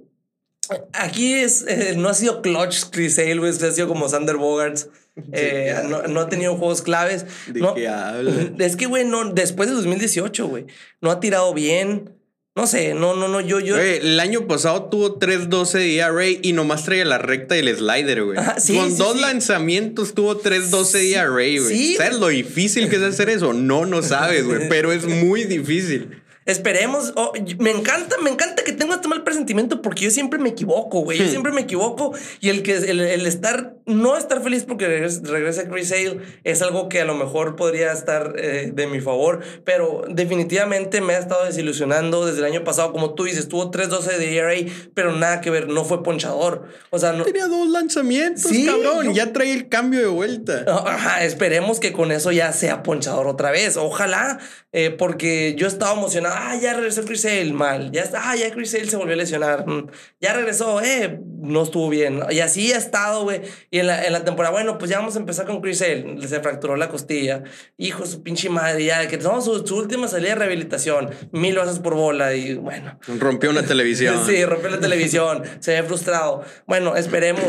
Aquí 0.93 1.33
es, 1.33 1.65
eh, 1.67 1.95
no 1.97 2.09
ha 2.09 2.13
sido 2.13 2.41
clutch 2.41 2.89
Chris 2.91 3.15
Sale, 3.15 3.37
güey, 3.37 3.51
ha 3.51 3.71
sido 3.71 3.87
como 3.87 4.09
Sander 4.09 4.35
Bogarts. 4.35 4.89
Eh, 5.31 5.75
no, 5.87 6.03
no, 6.03 6.21
ha 6.21 6.29
tenido 6.29 6.55
juegos 6.55 6.81
claves. 6.81 7.25
¿De 7.47 7.59
no, 7.59 7.73
qué 7.73 7.87
habla? 7.87 8.31
Es 8.59 8.75
que, 8.75 8.85
güey, 8.85 9.05
no, 9.05 9.31
después 9.31 9.69
de 9.69 9.75
2018, 9.75 10.47
güey, 10.47 10.65
no 11.01 11.11
ha 11.11 11.19
tirado 11.19 11.53
bien. 11.53 12.15
No 12.55 12.67
sé, 12.67 12.93
no, 12.93 13.15
no, 13.15 13.29
no, 13.29 13.39
yo, 13.39 13.59
yo. 13.59 13.75
Güey, 13.75 13.99
el 13.99 14.19
año 14.19 14.45
pasado 14.47 14.89
tuvo 14.89 15.17
3.12 15.17 15.77
de 15.77 15.97
ERA 15.97 16.27
y 16.41 16.51
nomás 16.51 16.83
traía 16.83 17.05
la 17.05 17.17
recta 17.17 17.55
y 17.55 17.59
el 17.59 17.73
slider, 17.73 18.23
güey. 18.23 18.37
Sí, 18.57 18.75
Con 18.75 18.91
sí, 18.91 18.97
dos 18.97 19.13
sí. 19.13 19.21
lanzamientos 19.21 20.13
tuvo 20.13 20.41
3.12 20.41 20.91
de 20.91 21.13
ERA, 21.13 21.29
güey. 21.31 21.59
Sí. 21.59 21.95
¿Sabes 21.95 22.19
lo 22.19 22.27
difícil 22.27 22.89
que 22.89 22.97
es 22.97 23.01
hacer 23.03 23.29
eso? 23.29 23.53
No, 23.53 23.85
no 23.85 24.01
sabes, 24.01 24.45
güey, 24.45 24.67
pero 24.69 24.91
es 24.91 25.05
muy 25.05 25.45
difícil. 25.45 26.21
Esperemos. 26.49 27.13
oh, 27.15 27.31
me 27.59 27.71
encanta, 27.71 28.17
me 28.23 28.29
encanta 28.29 28.63
que 28.63 28.71
tenga 28.73 28.95
este 28.95 29.07
mal 29.07 29.23
presentimiento 29.23 29.81
porque 29.81 30.05
yo 30.05 30.11
siempre 30.11 30.39
me 30.39 30.49
equivoco, 30.49 31.01
güey. 31.01 31.17
Yo 31.17 31.27
siempre 31.27 31.51
me 31.51 31.61
equivoco. 31.61 32.13
Y 32.41 32.49
el 32.49 32.63
que 32.63 32.75
el, 32.75 32.99
el 32.99 33.25
estar, 33.25 33.75
no 33.85 34.17
estar 34.17 34.41
feliz 34.41 34.63
porque 34.67 34.87
regrese, 34.87 35.21
regrese 35.23 35.67
Chris 35.69 35.89
Sale 35.89 36.19
es 36.43 36.61
algo 36.61 36.89
que 36.89 37.01
a 37.01 37.05
lo 37.05 37.15
mejor 37.15 37.55
podría 37.55 37.91
estar 37.91 38.33
eh, 38.37 38.71
de 38.73 38.87
mi 38.87 38.99
favor. 39.01 39.41
Pero 39.63 40.03
definitivamente 40.09 41.01
me 41.01 41.13
ha 41.15 41.19
estado 41.19 41.45
desilusionando 41.45 42.25
desde 42.25 42.39
el 42.39 42.45
año 42.45 42.63
pasado. 42.63 42.91
Como 42.91 43.13
tú 43.13 43.25
dices, 43.25 43.47
tuvo 43.47 43.71
3-12 43.71 44.17
de 44.17 44.37
ERA, 44.37 44.71
pero 44.93 45.11
nada 45.15 45.41
que 45.41 45.49
ver, 45.49 45.67
no 45.67 45.85
fue 45.85 46.03
ponchador. 46.03 46.67
O 46.89 46.99
sea, 46.99 47.13
no. 47.13 47.23
Tenía 47.25 47.47
dos 47.47 47.69
lanzamientos, 47.69 48.43
Sí, 48.43 48.65
cabrón. 48.65 49.07
yo- 49.07 49.11
Ya 49.19 49.33
trae 49.33 49.51
el 49.53 49.69
cambio 49.69 49.99
de 49.99 50.07
vuelta. 50.07 50.63
Ajá, 50.67 51.23
esperemos 51.23 51.79
que 51.79 51.91
con 51.91 52.11
eso 52.11 52.31
ya 52.31 52.51
sea 52.53 52.83
ponchador 52.83 53.27
otra 53.27 53.51
vez. 53.51 53.75
Ojalá, 53.77 54.39
eh, 54.71 54.89
porque 54.91 55.55
yo 55.57 55.67
estaba 55.67 55.93
emocionado. 55.93 56.38
Ah, 56.41 56.55
ya 56.55 56.73
regresó 56.73 57.03
Chris 57.03 57.21
Sale, 57.21 57.51
mal. 57.53 57.91
Ya 57.91 58.01
está, 58.03 58.29
ah, 58.31 58.35
ya 58.35 58.49
Chris 58.51 58.71
Sale 58.71 58.85
se 58.89 58.95
volvió 58.95 59.13
a 59.13 59.17
lesionar. 59.17 59.67
Mm, 59.67 59.87
Ya 60.21 60.33
regresó, 60.33 60.81
eh, 60.81 61.19
no 61.41 61.63
estuvo 61.63 61.89
bien. 61.89 62.21
Y 62.29 62.39
así 62.39 62.71
ha 62.71 62.77
estado, 62.77 63.23
güey. 63.23 63.41
Y 63.71 63.79
en 63.79 63.87
la, 63.87 64.05
en 64.05 64.13
la 64.13 64.23
temporada, 64.23 64.51
bueno, 64.53 64.77
pues 64.77 64.89
ya 64.89 64.99
vamos 64.99 65.15
a 65.15 65.19
empezar 65.19 65.45
con 65.45 65.61
Chris 65.61 65.79
Sale. 65.79 66.17
Se 66.27 66.39
fracturó 66.39 66.75
la 66.77 66.87
costilla. 66.87 67.43
Hijo 67.77 68.05
su 68.05 68.23
pinche 68.23 68.49
madre, 68.49 68.85
ya, 68.85 69.07
que 69.07 69.17
tomamos 69.17 69.45
su, 69.45 69.67
su 69.67 69.75
última 69.77 70.07
salida 70.07 70.29
de 70.29 70.35
rehabilitación. 70.35 71.09
Mil 71.31 71.57
bases 71.57 71.79
por 71.79 71.95
bola. 71.95 72.33
Y 72.33 72.55
bueno, 72.55 72.97
Rompió 73.19 73.49
una 73.49 73.63
televisión. 73.63 74.15
Sí, 74.25 74.45
rompió 74.45 74.69
la 74.69 74.79
televisión, 74.79 75.43
se 75.59 75.73
ve 75.73 75.83
frustrado. 75.83 76.43
Bueno, 76.67 76.95
esperemos. 76.95 77.43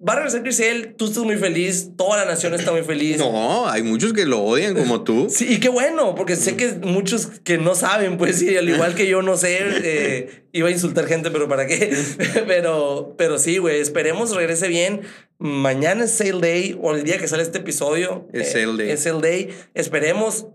Va 0.00 0.12
a 0.12 0.16
regresar 0.16 0.44
Chris 0.44 0.58
Sale, 0.58 0.94
tú 0.96 1.06
estás 1.06 1.24
muy 1.24 1.36
feliz, 1.36 1.90
toda 1.96 2.18
la 2.18 2.24
nación 2.24 2.54
está 2.54 2.70
muy 2.70 2.82
feliz. 2.82 3.18
No, 3.18 3.68
hay 3.68 3.82
muchos 3.82 4.12
que 4.12 4.26
lo 4.26 4.40
odian 4.40 4.76
como 4.76 5.02
tú. 5.02 5.26
Sí, 5.30 5.54
y 5.54 5.58
qué 5.58 5.68
bueno, 5.68 6.14
porque 6.14 6.36
sé 6.36 6.54
que 6.56 6.68
muchos 6.74 7.26
que 7.26 7.58
no 7.58 7.74
saben, 7.74 8.16
pues 8.16 8.38
sí, 8.38 8.56
al 8.56 8.68
igual 8.68 8.94
que 8.94 9.08
yo 9.08 9.22
no 9.22 9.36
sé, 9.36 9.58
eh, 9.60 10.44
iba 10.52 10.68
a 10.68 10.70
insultar 10.70 11.06
gente, 11.06 11.32
pero 11.32 11.48
¿para 11.48 11.66
qué? 11.66 11.96
pero, 12.46 13.16
pero 13.18 13.40
sí, 13.40 13.58
güey, 13.58 13.80
esperemos 13.80 14.36
regrese 14.36 14.68
bien. 14.68 15.00
Mañana 15.38 16.04
es 16.04 16.12
Sale 16.12 16.38
Day, 16.40 16.78
o 16.80 16.94
el 16.94 17.02
día 17.02 17.18
que 17.18 17.26
sale 17.26 17.42
este 17.42 17.58
episodio. 17.58 18.28
Es 18.32 18.54
eh, 18.54 18.64
Sale 18.64 18.76
Day. 18.84 18.90
Es 18.92 19.02
Sale 19.02 19.20
Day. 19.20 19.48
Esperemos. 19.74 20.46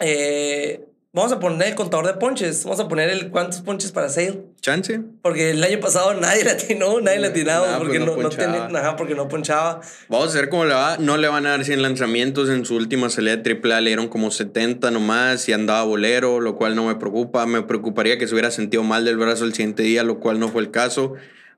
eh, 0.00 0.86
vamos 1.14 1.32
a 1.32 1.40
poner 1.40 1.68
el 1.68 1.74
contador 1.74 2.06
de 2.06 2.14
ponches. 2.14 2.64
Vamos 2.64 2.80
a 2.80 2.88
poner 2.88 3.10
el 3.10 3.30
cuántos 3.30 3.60
ponches 3.60 3.92
para 3.92 4.08
Sale. 4.08 4.44
¿Chance? 4.60 5.00
Porque 5.22 5.50
el 5.50 5.62
año 5.62 5.78
pasado 5.80 6.14
nadie 6.14 6.44
latinó, 6.44 7.00
nadie 7.00 7.18
latinaba 7.18 7.72
Nah, 7.72 7.78
porque 7.78 7.98
pues 7.98 8.06
no, 8.06 8.16
no 8.16 8.22
no 8.22 8.28
tenía, 8.30 8.64
ajá, 8.66 8.96
porque 8.96 9.14
no 9.14 9.28
ponchaba. 9.28 9.80
Vamos 10.08 10.34
a 10.34 10.38
ver 10.38 10.48
cómo 10.48 10.64
le 10.64 10.74
va. 10.74 10.96
No 10.98 11.16
le 11.16 11.28
van 11.28 11.46
a 11.46 11.50
dar 11.50 11.64
100 11.64 11.82
lanzamientos. 11.82 12.48
En 12.48 12.64
su 12.64 12.76
última 12.76 13.10
salida 13.10 13.36
de 13.36 13.60
AAA 13.62 13.80
le 13.80 13.90
dieron 13.90 14.08
como 14.08 14.30
70 14.30 14.90
nomás 14.90 15.48
y 15.48 15.52
andaba 15.52 15.82
bolero, 15.84 16.40
lo 16.40 16.56
cual 16.56 16.74
no 16.74 16.86
me 16.86 16.94
preocupa. 16.96 17.44
Me 17.46 17.62
preocuparía 17.62 18.18
que 18.18 18.26
se 18.26 18.34
hubiera 18.34 18.50
sentido 18.50 18.82
mal 18.82 19.04
del 19.04 19.16
brazo 19.18 19.44
el 19.44 19.52
siguiente 19.52 19.82
día, 19.82 20.02
lo 20.02 20.18
cual 20.18 20.40
no 20.40 20.48
fue 20.48 20.62
el 20.62 20.70
caso. 20.70 21.14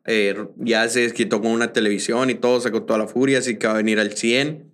Eh, 0.06 0.36
ya 0.56 0.86
se 0.88 1.00
desquitó 1.00 1.40
con 1.40 1.50
una 1.50 1.72
televisión 1.72 2.28
y 2.28 2.34
todo, 2.34 2.60
sacó 2.60 2.82
toda 2.82 2.98
la 2.98 3.06
furia, 3.06 3.38
así 3.38 3.56
que 3.56 3.66
va 3.66 3.72
a 3.74 3.76
venir 3.76 4.00
al 4.00 4.12
100. 4.12 4.73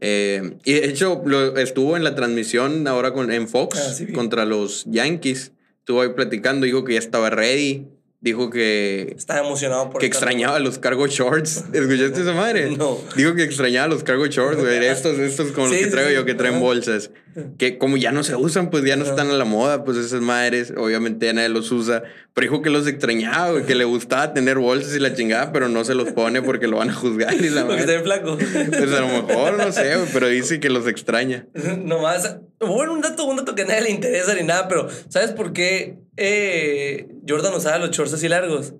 Eh, 0.00 0.58
y 0.64 0.72
de 0.74 0.86
hecho, 0.86 1.22
lo, 1.24 1.56
estuvo 1.56 1.96
en 1.96 2.04
la 2.04 2.14
transmisión 2.14 2.86
ahora 2.86 3.12
con, 3.12 3.32
en 3.32 3.48
Fox 3.48 3.78
Ah, 3.78 3.92
sí 3.92 4.12
contra 4.12 4.44
los 4.44 4.84
Yankees. 4.86 5.52
Estuvo 5.78 6.02
ahí 6.02 6.10
platicando, 6.10 6.66
dijo 6.66 6.84
que 6.84 6.94
ya 6.94 6.98
estaba 6.98 7.30
ready. 7.30 7.86
Dijo 8.20 8.48
que 8.50 9.14
Estaba 9.16 9.40
emocionado 9.40 9.90
por 9.90 10.00
que 10.00 10.06
extrañaba 10.06 10.58
los 10.58 10.78
cargo 10.78 11.06
shorts. 11.06 11.64
¿Escuchaste 11.72 12.22
esa 12.22 12.32
madre? 12.32 12.70
No. 12.76 12.98
Digo 13.14 13.34
que 13.34 13.42
extrañaba 13.44 13.88
los 13.88 14.02
cargo 14.02 14.26
shorts, 14.26 14.60
güey. 14.60 14.84
Estos, 14.86 15.18
estos 15.18 15.52
como 15.52 15.68
Sí, 15.68 15.74
los 15.74 15.84
que 15.84 15.90
traigo 15.90 16.08
sí. 16.08 16.14
yo, 16.16 16.24
que 16.24 16.34
traen 16.34 16.58
bolsas. 16.58 17.10
Que 17.58 17.76
como 17.76 17.98
ya 17.98 18.12
no 18.12 18.24
se 18.24 18.34
usan, 18.34 18.70
pues 18.70 18.84
ya 18.84 18.96
no 18.96 19.04
están 19.04 19.28
a 19.28 19.34
la 19.34 19.44
moda, 19.44 19.84
pues 19.84 19.98
esas 19.98 20.22
madres. 20.22 20.72
Obviamente 20.74 21.26
ya 21.26 21.34
nadie 21.34 21.50
los 21.50 21.70
usa. 21.70 22.02
Pero 22.32 22.50
dijo 22.50 22.62
que 22.62 22.70
los 22.70 22.86
extrañaba, 22.86 23.50
güey, 23.52 23.66
que 23.66 23.74
le 23.74 23.84
gustaba 23.84 24.32
tener 24.32 24.58
bolsas 24.58 24.96
y 24.96 24.98
la 24.98 25.14
chingada, 25.14 25.52
pero 25.52 25.68
no 25.68 25.84
se 25.84 25.94
los 25.94 26.12
pone 26.12 26.40
porque 26.40 26.66
lo 26.66 26.78
van 26.78 26.90
a 26.90 26.94
juzgar 26.94 27.34
y 27.34 27.50
la 27.50 27.66
Porque 27.66 28.00
flaco. 28.00 28.38
Pues 28.38 28.92
a 28.92 29.00
lo 29.00 29.08
mejor, 29.08 29.58
no 29.58 29.70
sé, 29.72 29.96
güey, 29.96 30.08
pero 30.12 30.28
dice 30.28 30.58
que 30.58 30.70
los 30.70 30.86
extraña. 30.86 31.46
Nomás, 31.84 32.38
bueno, 32.60 32.94
un 32.94 33.02
dato, 33.02 33.24
un 33.24 33.36
dato 33.36 33.54
que 33.54 33.62
a 33.62 33.66
nadie 33.66 33.82
le 33.82 33.90
interesa 33.90 34.34
ni 34.34 34.42
nada, 34.42 34.66
pero 34.68 34.88
¿sabes 35.10 35.32
por 35.32 35.52
qué 35.52 35.98
eh, 36.16 37.08
Jordan 37.28 37.54
usaba 37.54 37.78
los 37.78 37.90
shorts 37.90 38.12
así 38.14 38.28
largos? 38.28 38.74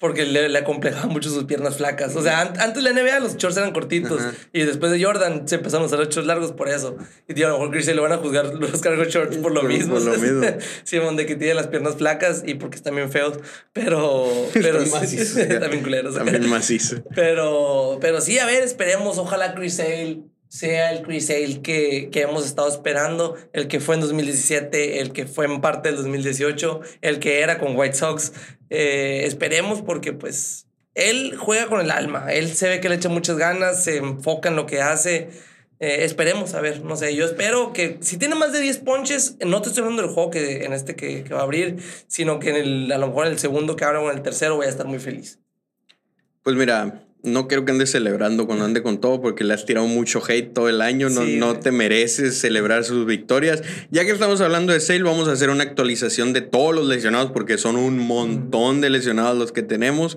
Porque 0.00 0.24
le, 0.24 0.48
le 0.48 0.56
acomplejaban 0.60 1.08
mucho 1.08 1.28
sus 1.28 1.42
piernas 1.42 1.78
flacas. 1.78 2.14
O 2.14 2.22
sea, 2.22 2.40
an- 2.42 2.60
antes 2.60 2.84
de 2.84 2.92
la 2.92 3.02
NBA 3.02 3.18
los 3.18 3.36
shorts 3.36 3.56
eran 3.56 3.72
cortitos. 3.72 4.20
Ajá. 4.20 4.32
Y 4.52 4.62
después 4.62 4.92
de 4.92 5.02
Jordan 5.02 5.48
se 5.48 5.56
empezaron 5.56 5.82
a 5.82 5.86
usar 5.86 5.98
los 5.98 6.08
shorts 6.08 6.24
largos 6.28 6.52
por 6.52 6.68
eso. 6.68 6.96
Y 7.26 7.34
tío, 7.34 7.46
a 7.46 7.50
lo 7.50 7.58
mejor 7.58 7.72
Chris 7.72 7.86
le 7.88 8.00
van 8.00 8.12
a 8.12 8.18
juzgar 8.18 8.46
los 8.60 8.80
cargo 8.80 9.02
shorts 9.02 9.38
por 9.38 9.50
lo 9.52 9.62
Por- 9.62 9.68
mismo. 9.70 9.94
por 9.94 10.04
lo 10.04 10.16
mismo. 10.16 10.46
Simón, 10.84 11.16
de 11.16 11.26
que 11.26 11.34
tiene 11.34 11.54
las 11.54 11.66
piernas 11.66 11.96
flacas 11.96 12.44
y 12.46 12.54
porque 12.54 12.76
están 12.76 12.94
bien 12.94 13.10
feos. 13.10 13.40
Pero. 13.72 14.30
pero 14.52 14.78
macizos, 14.86 15.34
bien 15.34 15.82
culeros. 15.82 16.14
También 16.14 16.48
macizo. 16.48 17.02
Pero, 17.16 17.98
pero 18.00 18.20
sí, 18.20 18.38
a 18.38 18.46
ver, 18.46 18.62
esperemos. 18.62 19.18
Ojalá 19.18 19.56
Chris 19.56 19.74
Sale 19.78 20.20
sea 20.48 20.92
el 20.92 21.02
Chris 21.02 21.26
Sale 21.26 21.60
que, 21.62 22.08
que 22.10 22.22
hemos 22.22 22.44
estado 22.44 22.68
esperando. 22.68 23.36
El 23.52 23.68
que 23.68 23.80
fue 23.80 23.94
en 23.94 24.00
2017, 24.00 25.00
el 25.00 25.12
que 25.12 25.26
fue 25.26 25.46
en 25.46 25.60
parte 25.60 25.88
del 25.88 25.96
2018, 25.96 26.80
el 27.02 27.18
que 27.18 27.40
era 27.40 27.58
con 27.58 27.76
White 27.76 27.96
Sox. 27.96 28.32
Eh, 28.70 29.22
esperemos 29.24 29.82
porque, 29.82 30.12
pues, 30.12 30.66
él 30.94 31.36
juega 31.36 31.66
con 31.66 31.80
el 31.80 31.90
alma. 31.90 32.32
Él 32.32 32.52
se 32.54 32.68
ve 32.68 32.80
que 32.80 32.88
le 32.88 32.96
echa 32.96 33.08
muchas 33.08 33.36
ganas, 33.36 33.84
se 33.84 33.98
enfoca 33.98 34.48
en 34.48 34.56
lo 34.56 34.66
que 34.66 34.80
hace. 34.80 35.30
Eh, 35.80 36.04
esperemos, 36.04 36.54
a 36.54 36.60
ver, 36.60 36.84
no 36.84 36.96
sé, 36.96 37.14
yo 37.14 37.24
espero 37.24 37.72
que 37.72 37.98
si 38.00 38.16
tiene 38.18 38.34
más 38.34 38.52
de 38.52 38.60
10 38.60 38.78
ponches, 38.78 39.36
no 39.46 39.62
te 39.62 39.68
estoy 39.68 39.84
hablando 39.84 40.02
del 40.02 40.10
juego 40.10 40.30
que, 40.30 40.64
en 40.64 40.72
este 40.72 40.96
que, 40.96 41.22
que 41.22 41.34
va 41.34 41.40
a 41.40 41.44
abrir, 41.44 41.76
sino 42.08 42.40
que 42.40 42.50
en 42.50 42.56
el, 42.56 42.92
a 42.92 42.98
lo 42.98 43.06
mejor 43.08 43.26
en 43.26 43.32
el 43.34 43.38
segundo 43.38 43.76
que 43.76 43.84
abra 43.84 44.00
o 44.00 44.10
en 44.10 44.16
el 44.16 44.22
tercero 44.22 44.56
voy 44.56 44.66
a 44.66 44.70
estar 44.70 44.86
muy 44.86 44.98
feliz. 44.98 45.38
Pues 46.42 46.56
mira, 46.56 47.04
no 47.22 47.48
quiero 47.48 47.64
que 47.64 47.72
andes 47.72 47.90
celebrando 47.90 48.46
cuando 48.46 48.64
ande 48.64 48.82
con 48.82 49.00
todo 49.00 49.20
porque 49.20 49.44
le 49.44 49.54
has 49.54 49.64
tirado 49.64 49.86
mucho 49.86 50.22
hate 50.26 50.52
todo 50.52 50.68
el 50.68 50.80
año. 50.80 51.10
No, 51.10 51.24
Sí, 51.24 51.36
no 51.36 51.58
te 51.58 51.72
mereces 51.72 52.38
celebrar 52.38 52.84
sus 52.84 53.06
victorias. 53.06 53.62
Ya 53.90 54.04
que 54.04 54.12
estamos 54.12 54.40
hablando 54.40 54.72
de 54.72 54.80
Sale, 54.80 55.02
vamos 55.02 55.28
a 55.28 55.32
hacer 55.32 55.50
una 55.50 55.64
actualización 55.64 56.32
de 56.32 56.40
todos 56.42 56.74
los 56.74 56.86
lesionados 56.86 57.32
porque 57.32 57.58
son 57.58 57.76
un 57.76 57.98
montón 57.98 58.80
de 58.80 58.90
lesionados 58.90 59.36
los 59.36 59.52
que 59.52 59.62
tenemos. 59.62 60.16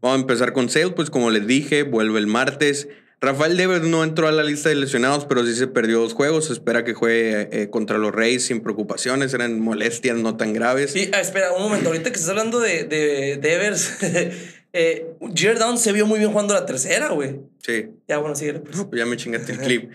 Vamos 0.00 0.18
a 0.18 0.20
empezar 0.22 0.52
con 0.52 0.70
Sale, 0.70 0.90
pues 0.90 1.10
como 1.10 1.30
les 1.30 1.46
dije, 1.46 1.82
vuelve 1.82 2.18
el 2.18 2.26
martes. 2.26 2.88
Rafael 3.22 3.58
Devers 3.58 3.84
no 3.84 4.02
entró 4.02 4.28
a 4.28 4.32
la 4.32 4.42
lista 4.42 4.70
de 4.70 4.76
lesionados, 4.76 5.26
pero 5.26 5.44
sí 5.44 5.54
se 5.54 5.66
perdió 5.66 6.00
dos 6.00 6.14
juegos. 6.14 6.46
Se 6.46 6.54
espera 6.54 6.84
que 6.84 6.94
juegue 6.94 7.48
eh, 7.52 7.68
contra 7.68 7.98
los 7.98 8.14
Reyes 8.14 8.46
sin 8.46 8.62
preocupaciones. 8.62 9.34
Eran 9.34 9.60
molestias 9.60 10.16
no 10.16 10.38
tan 10.38 10.54
graves. 10.54 10.96
Y, 10.96 11.10
ah, 11.12 11.20
espera, 11.20 11.52
un 11.52 11.64
momento, 11.64 11.90
ahorita 11.90 12.10
que 12.10 12.16
estás 12.16 12.30
hablando 12.30 12.60
de, 12.60 12.84
de, 12.84 13.36
de 13.36 13.54
Evers, 13.54 13.98
eh, 14.72 15.14
Jared 15.34 15.58
Downs 15.58 15.80
se 15.80 15.92
vio 15.92 16.06
muy 16.06 16.18
bien 16.18 16.30
jugando 16.30 16.54
la 16.54 16.64
tercera, 16.66 17.08
güey. 17.08 17.40
Sí. 17.58 17.86
Ya, 18.08 18.18
bueno, 18.18 18.34
síguele. 18.36 18.60
pues. 18.60 18.86
Ya 18.92 19.06
me 19.06 19.16
chingaste 19.16 19.52
el 19.52 19.58
clip. 19.58 19.90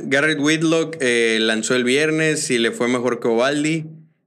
Garrett 0.00 0.38
Whitlock 0.38 0.96
eh, 1.00 1.38
lanzó 1.40 1.74
el 1.74 1.84
viernes 1.84 2.50
y 2.50 2.58
le 2.58 2.70
fue 2.70 2.88
mejor 2.88 3.20
que 3.20 3.28
Ovaldi, 3.28 3.86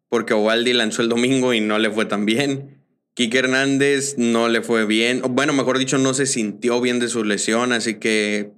porque 0.10 0.34
Ovaldi 0.34 0.74
lanzó 0.74 1.02
el 1.02 1.10
domingo 1.10 1.54
y 1.54 1.62
no 1.62 1.78
le 1.78 1.92
fue 1.92 2.06
tan 2.06 2.26
bien. 2.26 2.78
Kike 3.14 3.40
Hernández 3.40 4.16
no 4.18 4.48
le 4.48 4.62
fue 4.62 4.86
bien. 4.86 5.22
Bueno, 5.30 5.54
mejor 5.54 5.80
dicho, 5.80 5.98
no 5.98 6.14
se 6.14 6.26
sintió 6.26 6.82
bien 6.82 7.00
de 7.00 7.08
su 7.08 7.24
lesión, 7.24 7.72
así 7.72 7.96
que 7.96 8.52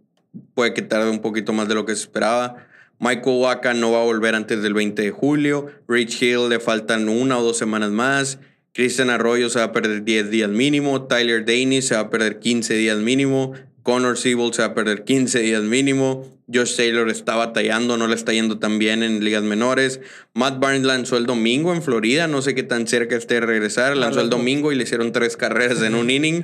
puede 0.53 0.73
que 0.73 0.81
tarde 0.81 1.09
un 1.09 1.19
poquito 1.19 1.53
más 1.53 1.67
de 1.67 1.75
lo 1.75 1.85
que 1.85 1.95
se 1.95 2.03
esperaba. 2.03 2.67
Michael 2.99 3.37
Waka 3.39 3.73
no 3.73 3.91
va 3.91 4.01
a 4.01 4.03
volver 4.03 4.35
antes 4.35 4.61
del 4.61 4.73
20 4.73 5.01
de 5.01 5.11
julio. 5.11 5.67
Rich 5.87 6.21
Hill 6.21 6.49
le 6.49 6.59
faltan 6.59 7.07
una 7.07 7.37
o 7.39 7.43
dos 7.43 7.57
semanas 7.57 7.91
más. 7.91 8.39
Christian 8.73 9.09
Arroyo 9.09 9.49
se 9.49 9.59
va 9.59 9.65
a 9.65 9.71
perder 9.71 10.03
10 10.03 10.29
días 10.29 10.49
mínimo. 10.49 11.07
Tyler 11.07 11.45
Daney 11.45 11.81
se 11.81 11.95
va 11.95 12.01
a 12.01 12.09
perder 12.09 12.39
15 12.39 12.73
días 12.75 12.97
mínimo. 12.97 13.53
Connor 13.83 14.17
Siebel 14.17 14.53
se 14.53 14.61
va 14.61 14.69
a 14.69 14.73
perder 14.73 15.03
15 15.03 15.39
días 15.39 15.63
mínimo. 15.63 16.25
Josh 16.51 16.75
Taylor 16.75 17.09
está 17.09 17.35
batallando, 17.35 17.97
no 17.97 18.07
le 18.07 18.15
está 18.15 18.33
yendo 18.33 18.57
tan 18.57 18.79
bien 18.79 19.03
en 19.03 19.23
ligas 19.23 19.43
menores. 19.43 20.01
Matt 20.33 20.59
Barnes 20.59 20.83
lanzó 20.83 21.17
el 21.17 21.25
domingo 21.25 21.73
en 21.73 21.81
Florida, 21.81 22.27
no 22.27 22.41
sé 22.41 22.55
qué 22.55 22.63
tan 22.63 22.87
cerca 22.87 23.15
esté 23.15 23.35
de 23.35 23.41
regresar. 23.41 23.95
Lanzó 23.95 24.21
el 24.21 24.29
domingo 24.29 24.71
y 24.71 24.75
le 24.75 24.83
hicieron 24.83 25.11
tres 25.11 25.37
carreras 25.37 25.81
en 25.81 25.95
un 25.95 26.09
inning. 26.11 26.43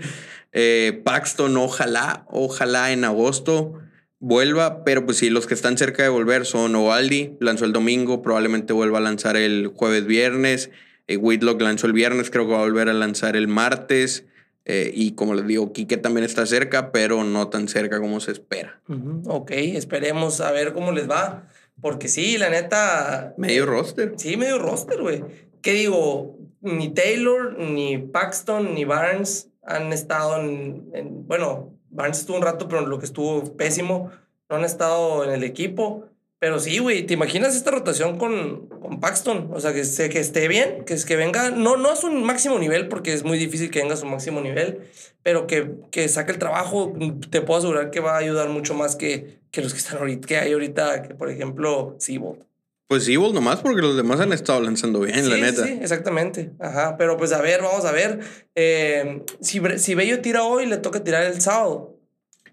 Eh, 0.53 1.01
Paxton, 1.03 1.57
ojalá, 1.57 2.25
ojalá 2.29 2.91
en 2.91 3.03
agosto 3.03 3.79
vuelva, 4.19 4.83
pero 4.83 5.05
pues 5.05 5.17
sí, 5.17 5.29
los 5.29 5.45
que 5.45 5.53
están 5.53 5.77
cerca 5.77 6.01
de 6.01 6.09
volver 6.09 6.45
son 6.45 6.75
Ovaldi, 6.75 7.37
lanzó 7.39 7.65
el 7.65 7.73
domingo, 7.73 8.21
probablemente 8.21 8.73
vuelva 8.73 8.97
a 8.97 9.01
lanzar 9.01 9.37
el 9.37 9.67
jueves, 9.67 10.05
viernes. 10.07 10.71
Eh, 11.07 11.17
Whitlock 11.17 11.61
lanzó 11.61 11.87
el 11.87 11.93
viernes, 11.93 12.29
creo 12.31 12.45
que 12.47 12.53
va 12.53 12.59
a 12.59 12.63
volver 12.65 12.89
a 12.89 12.93
lanzar 12.93 13.35
el 13.35 13.47
martes. 13.47 14.25
Eh, 14.67 14.91
y 14.95 15.11
como 15.11 15.35
les 15.35 15.45
digo, 15.45 15.71
Quique 15.73 15.97
también 15.97 16.23
está 16.25 16.45
cerca, 16.47 16.91
pero 16.91 17.23
no 17.23 17.49
tan 17.49 17.67
cerca 17.67 17.99
como 17.99 18.19
se 18.19 18.31
espera. 18.31 18.81
Ujú, 18.89 19.21
Ok, 19.27 19.51
esperemos 19.51 20.41
a 20.41 20.51
ver 20.51 20.73
cómo 20.73 20.91
les 20.91 21.07
va. 21.09 21.47
Porque 21.81 22.07
sí, 22.07 22.37
la 22.37 22.49
neta. 22.49 23.33
Medio 23.37 23.65
roster. 23.65 24.13
Sí, 24.17 24.37
medio 24.37 24.57
roster, 24.57 25.01
güey. 25.01 25.23
¿Qué 25.61 25.73
digo? 25.73 26.37
Ni 26.61 26.89
Taylor, 26.93 27.59
ni 27.59 27.97
Paxton, 27.99 28.73
ni 28.73 28.85
Barnes 28.85 29.51
han 29.61 29.93
estado 29.93 30.39
en, 30.41 30.89
en- 30.93 31.27
Bueno, 31.27 31.77
Barnes 31.89 32.19
estuvo 32.21 32.37
un 32.37 32.43
rato, 32.43 32.67
pero 32.67 32.85
lo 32.87 32.97
que 32.97 33.05
estuvo 33.05 33.55
pésimo. 33.55 34.09
No 34.49 34.55
han 34.55 34.63
estado 34.63 35.23
en 35.25 35.31
el 35.31 35.43
equipo. 35.43 36.05
Pero 36.45 36.59
sí, 36.59 36.77
güey, 36.77 37.07
¿te 37.07 37.15
imaginas 37.15 37.55
esta 37.55 37.71
rotación 37.71 38.19
con, 38.19 38.67
con 38.67 38.99
Paxton? 38.99 39.49
O 39.51 39.59
sea, 39.59 39.73
que, 39.73 39.83
se, 39.83 40.09
que 40.09 40.19
esté 40.19 40.47
bien, 40.47 40.85
que, 40.85 40.93
es 40.93 41.03
que 41.03 41.15
venga, 41.15 41.49
no, 41.49 41.75
no 41.75 41.89
a 41.89 41.95
su 41.95 42.11
máximo 42.11 42.59
nivel, 42.59 42.87
porque 42.87 43.13
es 43.13 43.23
muy 43.23 43.39
difícil 43.39 43.71
que 43.71 43.79
venga 43.79 43.95
a 43.95 43.97
su 43.97 44.05
máximo 44.05 44.41
nivel, 44.41 44.81
pero 45.23 45.47
que, 45.47 45.71
que 45.89 46.07
saque 46.07 46.31
el 46.33 46.37
trabajo, 46.37 46.93
te 47.31 47.41
puedo 47.41 47.57
asegurar 47.57 47.89
que 47.89 47.99
va 47.99 48.13
a 48.13 48.19
ayudar 48.19 48.49
mucho 48.49 48.75
más 48.75 48.95
que, 48.95 49.39
que 49.49 49.63
los 49.63 49.73
que 49.73 49.79
están 49.79 49.97
ahorita, 49.97 50.27
que 50.27 50.37
hay 50.37 50.53
ahorita, 50.53 51.01
que 51.01 51.15
por 51.15 51.31
ejemplo, 51.31 51.95
Seabold. 51.97 52.45
Pues 52.87 53.07
Evil 53.07 53.33
nomás 53.33 53.61
porque 53.61 53.81
los 53.81 53.97
demás 53.97 54.19
han 54.19 54.31
estado 54.31 54.61
lanzando 54.61 54.99
bien, 54.99 55.27
la 55.27 55.37
Sí, 55.37 55.41
neta. 55.41 55.63
Sí, 55.65 55.79
exactamente. 55.81 56.51
Ajá. 56.59 56.95
Pero 56.99 57.17
pues 57.17 57.33
a 57.33 57.41
ver, 57.41 57.63
vamos 57.63 57.85
a 57.85 57.91
ver. 57.91 58.19
Eh, 58.53 59.23
si, 59.41 59.59
si 59.77 59.95
Bello 59.95 60.21
tira 60.21 60.43
hoy, 60.43 60.67
le 60.67 60.77
toca 60.77 61.03
tirar 61.03 61.23
el 61.23 61.41
sábado. 61.41 61.94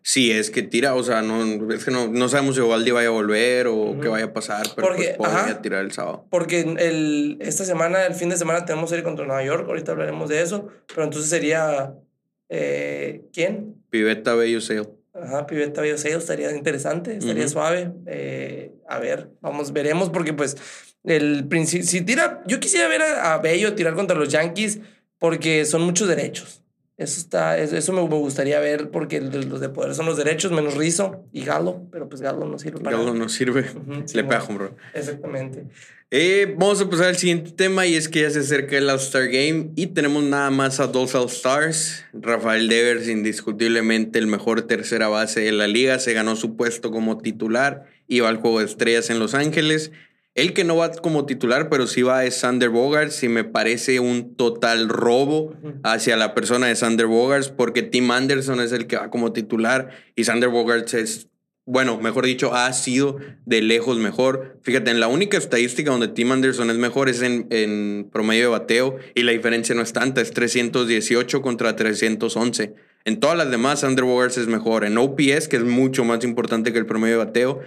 Sí, 0.04 0.32
es 0.32 0.50
que 0.50 0.62
tira, 0.62 0.94
o 0.94 1.02
sea, 1.02 1.22
no, 1.22 1.72
es 1.72 1.84
que 1.84 1.90
no, 1.92 2.08
no 2.08 2.28
sabemos 2.28 2.56
si 2.56 2.60
Ovaldi 2.60 2.90
vaya 2.90 3.08
a 3.08 3.12
volver 3.12 3.68
o 3.68 3.74
Ujú. 3.74 4.00
qué 4.00 4.08
vaya 4.08 4.24
a 4.26 4.32
pasar, 4.32 4.66
pero 4.74 4.88
Porque, 4.88 5.14
pues 5.16 5.30
podría 5.30 5.62
tirar 5.62 5.84
el 5.84 5.92
sábado. 5.92 6.26
Porque 6.28 6.60
el, 6.60 7.38
esta 7.40 7.64
semana, 7.64 8.04
el 8.06 8.14
fin 8.14 8.28
de 8.28 8.36
semana, 8.36 8.64
tenemos 8.64 8.90
serie 8.90 9.04
contra 9.04 9.24
Nueva 9.26 9.44
York. 9.44 9.64
Ahorita 9.68 9.92
hablaremos 9.92 10.28
de 10.28 10.42
eso. 10.42 10.68
Pero 10.88 11.04
entonces 11.04 11.30
sería. 11.30 11.94
eh, 12.48 13.22
¿Quién? 13.32 13.76
Piveta 13.90 14.34
Bello 14.34 14.60
Sale. 14.60 14.88
Ajá, 15.14 15.46
Piveta 15.46 15.80
Bello 15.82 15.98
Sale, 15.98 16.16
estaría 16.16 16.50
interesante, 16.56 17.16
estaría 17.18 17.44
Ujú. 17.44 17.52
suave. 17.52 17.92
Eh, 18.06 18.72
a 18.88 18.98
ver, 18.98 19.30
vamos, 19.40 19.72
veremos, 19.72 20.10
porque 20.10 20.32
pues 20.32 20.56
el 21.04 21.48
si 21.66 22.00
tira, 22.00 22.42
yo 22.46 22.60
quisiera 22.60 22.88
ver 22.88 23.02
a, 23.02 23.34
a 23.34 23.38
Bello 23.38 23.74
tirar 23.74 23.94
contra 23.94 24.16
los 24.16 24.30
Yankees, 24.30 24.80
porque 25.18 25.64
son 25.64 25.82
muchos 25.82 26.08
derechos. 26.08 26.61
Eso 26.98 27.18
está, 27.20 27.58
eso, 27.58 27.92
me, 27.92 28.02
gustaría 28.02 28.60
ver, 28.60 28.90
porque 28.90 29.20
los 29.20 29.60
de 29.60 29.68
poder 29.70 29.94
son 29.94 30.06
los 30.06 30.18
derechos, 30.18 30.52
menos 30.52 30.76
Rizzo 30.76 31.24
y 31.32 31.44
Galo, 31.44 31.86
pero 31.90 32.08
pues 32.08 32.20
Galo 32.20 32.46
no 32.46 32.58
sirve 32.58 32.80
para 32.80 32.98
Galo 32.98 33.14
no 33.14 33.28
sirve. 33.30 33.64
Sí, 34.04 34.16
Le 34.16 34.24
pega 34.24 34.42
home 34.42 34.58
run. 34.58 34.70
Exactamente. 34.94 35.64
Eh, 36.10 36.54
vamos 36.58 36.82
a 36.82 36.90
pasar 36.90 37.06
al 37.06 37.16
siguiente 37.16 37.52
tema 37.52 37.86
y 37.86 37.94
es 37.94 38.10
que 38.10 38.20
ya 38.20 38.30
se 38.30 38.40
acerca 38.40 38.76
el 38.76 38.90
All-Star 38.90 39.28
Game 39.28 39.70
y 39.76 39.86
tenemos 39.86 40.22
nada 40.22 40.50
más 40.50 40.78
a 40.78 40.86
dos 40.86 41.14
All-Stars. 41.14 42.04
Rafael 42.12 42.68
Devers, 42.68 43.08
indiscutiblemente 43.08 44.18
el 44.18 44.26
mejor 44.26 44.60
tercera 44.62 45.08
base 45.08 45.40
de 45.40 45.52
la 45.52 45.68
liga, 45.68 45.98
se 45.98 46.12
ganó 46.12 46.36
su 46.36 46.54
puesto 46.56 46.90
como 46.90 47.16
titular 47.16 47.86
y 48.06 48.20
va 48.20 48.28
al 48.28 48.36
juego 48.36 48.58
de 48.58 48.66
estrellas 48.66 49.08
en 49.08 49.18
Los 49.18 49.32
Ángeles. 49.32 49.90
El 50.34 50.54
que 50.54 50.64
no 50.64 50.76
va 50.76 50.90
como 50.92 51.26
titular, 51.26 51.68
pero 51.68 51.86
sí 51.86 52.00
va 52.00 52.24
es 52.24 52.36
Sander 52.36 52.70
Bogarts 52.70 53.22
y 53.22 53.28
me 53.28 53.44
parece 53.44 54.00
un 54.00 54.34
total 54.34 54.88
robo 54.88 55.54
hacia 55.84 56.16
la 56.16 56.34
persona 56.34 56.68
de 56.68 56.76
Sander 56.76 57.06
Bogarts 57.06 57.50
porque 57.50 57.82
Tim 57.82 58.10
Anderson 58.10 58.60
es 58.60 58.72
el 58.72 58.86
que 58.86 58.96
va 58.96 59.10
como 59.10 59.34
titular 59.34 59.90
y 60.16 60.24
Sander 60.24 60.48
Bogarts 60.48 60.94
es, 60.94 61.28
bueno, 61.66 62.00
mejor 62.00 62.24
dicho, 62.24 62.54
ha 62.54 62.72
sido 62.72 63.18
de 63.44 63.60
lejos 63.60 63.98
mejor. 63.98 64.58
Fíjate, 64.62 64.90
en 64.90 65.00
la 65.00 65.08
única 65.08 65.36
estadística 65.36 65.90
donde 65.90 66.08
Tim 66.08 66.32
Anderson 66.32 66.70
es 66.70 66.76
mejor 66.76 67.10
es 67.10 67.20
en, 67.20 67.46
en 67.50 68.08
promedio 68.10 68.44
de 68.44 68.58
bateo 68.58 68.96
y 69.14 69.24
la 69.24 69.32
diferencia 69.32 69.74
no 69.74 69.82
es 69.82 69.92
tanta, 69.92 70.22
es 70.22 70.30
318 70.30 71.42
contra 71.42 71.76
311. 71.76 72.74
En 73.04 73.20
todas 73.20 73.36
las 73.36 73.50
demás, 73.50 73.80
Sander 73.80 74.06
Bogarts 74.06 74.38
es 74.38 74.46
mejor. 74.46 74.84
En 74.84 74.96
OPS, 74.96 75.48
que 75.48 75.56
es 75.56 75.64
mucho 75.64 76.04
más 76.04 76.24
importante 76.24 76.72
que 76.72 76.78
el 76.78 76.86
promedio 76.86 77.18
de 77.18 77.24
bateo, 77.24 77.60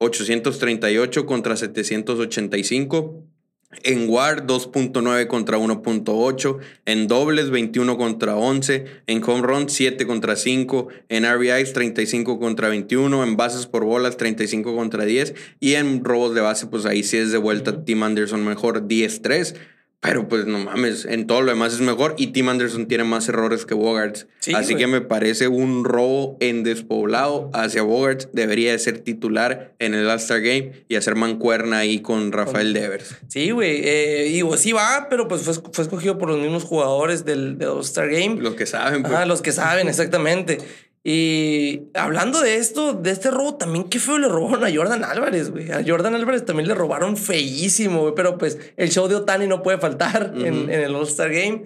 838 0.00 1.26
contra 1.26 1.56
785. 1.56 3.24
En 3.84 4.10
WAR 4.10 4.48
2.9 4.48 5.28
contra 5.28 5.56
1.8, 5.56 6.58
en 6.86 7.06
dobles 7.06 7.50
21 7.50 7.96
contra 7.96 8.34
11, 8.34 8.84
en 9.06 9.22
home 9.22 9.42
run 9.42 9.68
7 9.68 10.08
contra 10.08 10.34
5, 10.34 10.88
en 11.08 11.24
RBIs 11.24 11.72
35 11.72 12.40
contra 12.40 12.68
21, 12.68 13.22
en 13.22 13.36
bases 13.36 13.68
por 13.68 13.84
bolas 13.84 14.16
35 14.16 14.74
contra 14.74 15.04
10 15.04 15.34
y 15.60 15.74
en 15.74 16.02
robos 16.02 16.34
de 16.34 16.40
base 16.40 16.66
pues 16.66 16.84
ahí 16.84 17.04
sí 17.04 17.18
es 17.18 17.30
de 17.30 17.38
vuelta. 17.38 17.84
Tim 17.84 18.02
Anderson 18.02 18.44
mejor 18.44 18.88
10-3. 18.88 19.54
Pero 20.02 20.28
pues 20.28 20.46
no 20.46 20.58
mames, 20.58 21.04
en 21.04 21.26
todo 21.26 21.42
lo 21.42 21.50
demás 21.50 21.74
es 21.74 21.80
mejor 21.80 22.14
y 22.16 22.28
Tim 22.28 22.48
Anderson 22.48 22.88
tiene 22.88 23.04
más 23.04 23.28
errores 23.28 23.66
que 23.66 23.74
Bogarts. 23.74 24.26
Sí, 24.38 24.54
Así 24.54 24.72
güey. 24.72 24.84
que 24.84 24.86
me 24.86 25.02
parece 25.02 25.46
un 25.46 25.84
robo 25.84 26.38
en 26.40 26.62
despoblado 26.62 27.50
hacia 27.52 27.82
Bogarts. 27.82 28.30
Debería 28.32 28.72
de 28.72 28.78
ser 28.78 29.00
titular 29.00 29.74
en 29.78 29.92
el 29.92 30.08
All-Star 30.08 30.40
Game 30.40 30.72
y 30.88 30.96
hacer 30.96 31.16
mancuerna 31.16 31.78
ahí 31.80 32.00
con 32.00 32.32
Rafael 32.32 32.72
Devers. 32.72 33.14
Sí, 33.28 33.50
güey. 33.50 33.82
Eh, 33.84 34.30
digo, 34.32 34.56
sí 34.56 34.72
va, 34.72 35.08
pero 35.10 35.28
pues 35.28 35.42
fue, 35.42 35.52
fue 35.70 35.84
escogido 35.84 36.16
por 36.16 36.30
los 36.30 36.38
mismos 36.40 36.64
jugadores 36.64 37.26
del, 37.26 37.58
del 37.58 37.68
All-Star 37.68 38.08
Game. 38.08 38.40
Los 38.40 38.54
que 38.54 38.64
saben, 38.64 39.02
pues. 39.02 39.12
Ajá, 39.12 39.26
los 39.26 39.42
que 39.42 39.52
saben, 39.52 39.86
exactamente. 39.86 40.58
Y 41.02 41.84
hablando 41.94 42.40
de 42.42 42.56
esto, 42.56 42.92
de 42.92 43.10
este 43.10 43.30
robo, 43.30 43.54
también 43.56 43.84
qué 43.88 43.98
feo 43.98 44.18
le 44.18 44.28
robaron 44.28 44.64
a 44.64 44.74
Jordan 44.74 45.02
Álvarez, 45.04 45.50
güey. 45.50 45.70
A 45.72 45.82
Jordan 45.86 46.14
Álvarez 46.14 46.44
también 46.44 46.68
le 46.68 46.74
robaron 46.74 47.16
feísimo, 47.16 48.02
güey. 48.02 48.14
Pero 48.14 48.36
pues 48.36 48.58
el 48.76 48.90
show 48.90 49.08
de 49.08 49.14
Otani 49.14 49.46
no 49.46 49.62
puede 49.62 49.78
faltar 49.78 50.32
en, 50.36 50.40
Ujú. 50.64 50.70
en 50.70 50.80
el 50.80 50.94
All-Star 50.94 51.30
Game. 51.32 51.64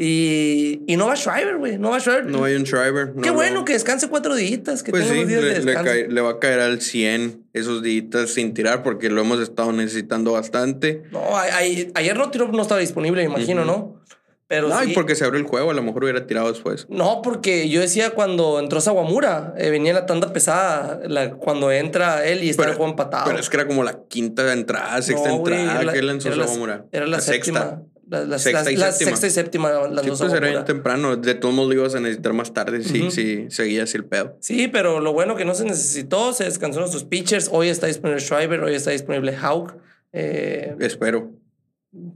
Y, 0.00 0.82
y 0.86 0.96
no 0.96 1.08
va 1.08 1.16
Shriver, 1.16 1.56
güey. 1.58 1.76
No 1.76 1.90
va 1.90 1.98
Shriver. 1.98 2.26
No 2.26 2.44
hay 2.44 2.54
un 2.54 2.62
driver. 2.62 3.14
Qué 3.20 3.30
bueno 3.30 3.64
que 3.64 3.72
descanse 3.72 4.06
cuatro 4.08 4.36
días, 4.36 4.84
que 4.84 4.92
Pues 4.92 5.08
sí, 5.08 5.24
días 5.24 5.42
de 5.42 5.64
le, 5.64 5.74
cae- 5.74 6.20
va 6.22 6.30
a 6.30 6.38
caer 6.38 6.60
al 6.60 6.80
100 6.80 7.48
esos 7.52 7.82
días 7.82 8.30
sin 8.30 8.54
tirar 8.54 8.84
porque 8.84 9.10
lo 9.10 9.20
hemos 9.20 9.40
estado 9.40 9.72
necesitando 9.72 10.30
bastante. 10.34 11.02
No, 11.10 11.36
a- 11.36 11.42
a- 11.42 11.58
ayer 11.96 12.16
no 12.16 12.30
tiró, 12.30 12.46
no 12.46 12.62
estaba 12.62 12.80
disponible, 12.80 13.26
me 13.26 13.34
imagino. 13.34 13.64
¿no? 13.64 14.00
Pero 14.48 14.68
No, 14.68 14.80
sí. 14.82 14.92
y 14.92 14.94
porque 14.94 15.14
se 15.14 15.24
abrió 15.24 15.38
el 15.38 15.46
juego, 15.46 15.70
a 15.70 15.74
lo 15.74 15.82
mejor 15.82 16.04
hubiera 16.04 16.26
tirado 16.26 16.50
después. 16.50 16.86
No, 16.88 17.20
porque 17.22 17.68
yo 17.68 17.82
decía 17.82 18.10
cuando 18.10 18.58
entró 18.58 18.80
Sawamura, 18.80 19.52
eh, 19.58 19.68
venía 19.70 19.92
la 19.92 20.06
tanda 20.06 20.32
pesada, 20.32 21.00
la- 21.06 21.32
cuando 21.32 21.70
entra 21.70 22.26
él 22.26 22.42
y 22.42 22.48
está 22.48 22.64
el 22.64 22.74
juego 22.74 22.90
empatado. 22.90 23.26
Pero 23.26 23.38
es 23.38 23.50
que 23.50 23.58
era 23.58 23.66
como 23.66 23.84
la 23.84 24.04
quinta 24.08 24.50
entrada, 24.52 25.00
sexta 25.02 25.28
No, 25.28 25.36
entrada 25.36 25.82
la- 25.82 25.92
que 25.92 26.02
lanzó 26.02 26.28
era 26.28 26.36
la-. 26.38 26.84
Era 26.92 27.06
la, 27.06 27.20
séptima. 27.20 27.60
sexta. 27.60 27.82
La, 28.08 28.24
la- 28.24 28.38
Sexta 28.38 28.64
la- 28.64 28.72
y 28.72 28.76
la 28.76 28.90
séptima. 28.90 29.10
sexta 29.10 29.26
y 29.26 29.30
séptima 29.30 29.70
lanzó 29.90 30.14
Sí, 30.16 30.22
pues 30.30 30.32
era 30.32 30.64
temprano. 30.64 31.16
De 31.16 31.34
todos 31.34 31.54
modos 31.54 31.68
lo 31.74 31.80
ibas 31.82 31.94
a 31.94 32.00
necesitar 32.00 32.32
más 32.32 32.54
tarde 32.54 32.82
si, 32.82 33.50
seguía 33.50 33.82
así 33.82 33.98
el 33.98 34.06
pedo. 34.06 34.34
Sí, 34.40 34.66
pero 34.68 35.00
lo 35.00 35.12
bueno 35.12 35.36
que 35.36 35.44
no 35.44 35.52
se 35.54 35.64
necesitó, 35.66 36.32
se 36.32 36.44
descansó 36.44 36.80
nuestros 36.80 37.04
pitchers. 37.04 37.50
Hoy 37.52 37.68
está 37.68 37.86
disponible 37.86 38.22
Schreiber, 38.22 38.60
hoy 38.62 38.74
está 38.74 38.92
disponible 38.92 39.36
Hawk. 39.36 39.74
Eh, 40.14 40.74
Espero. 40.80 41.32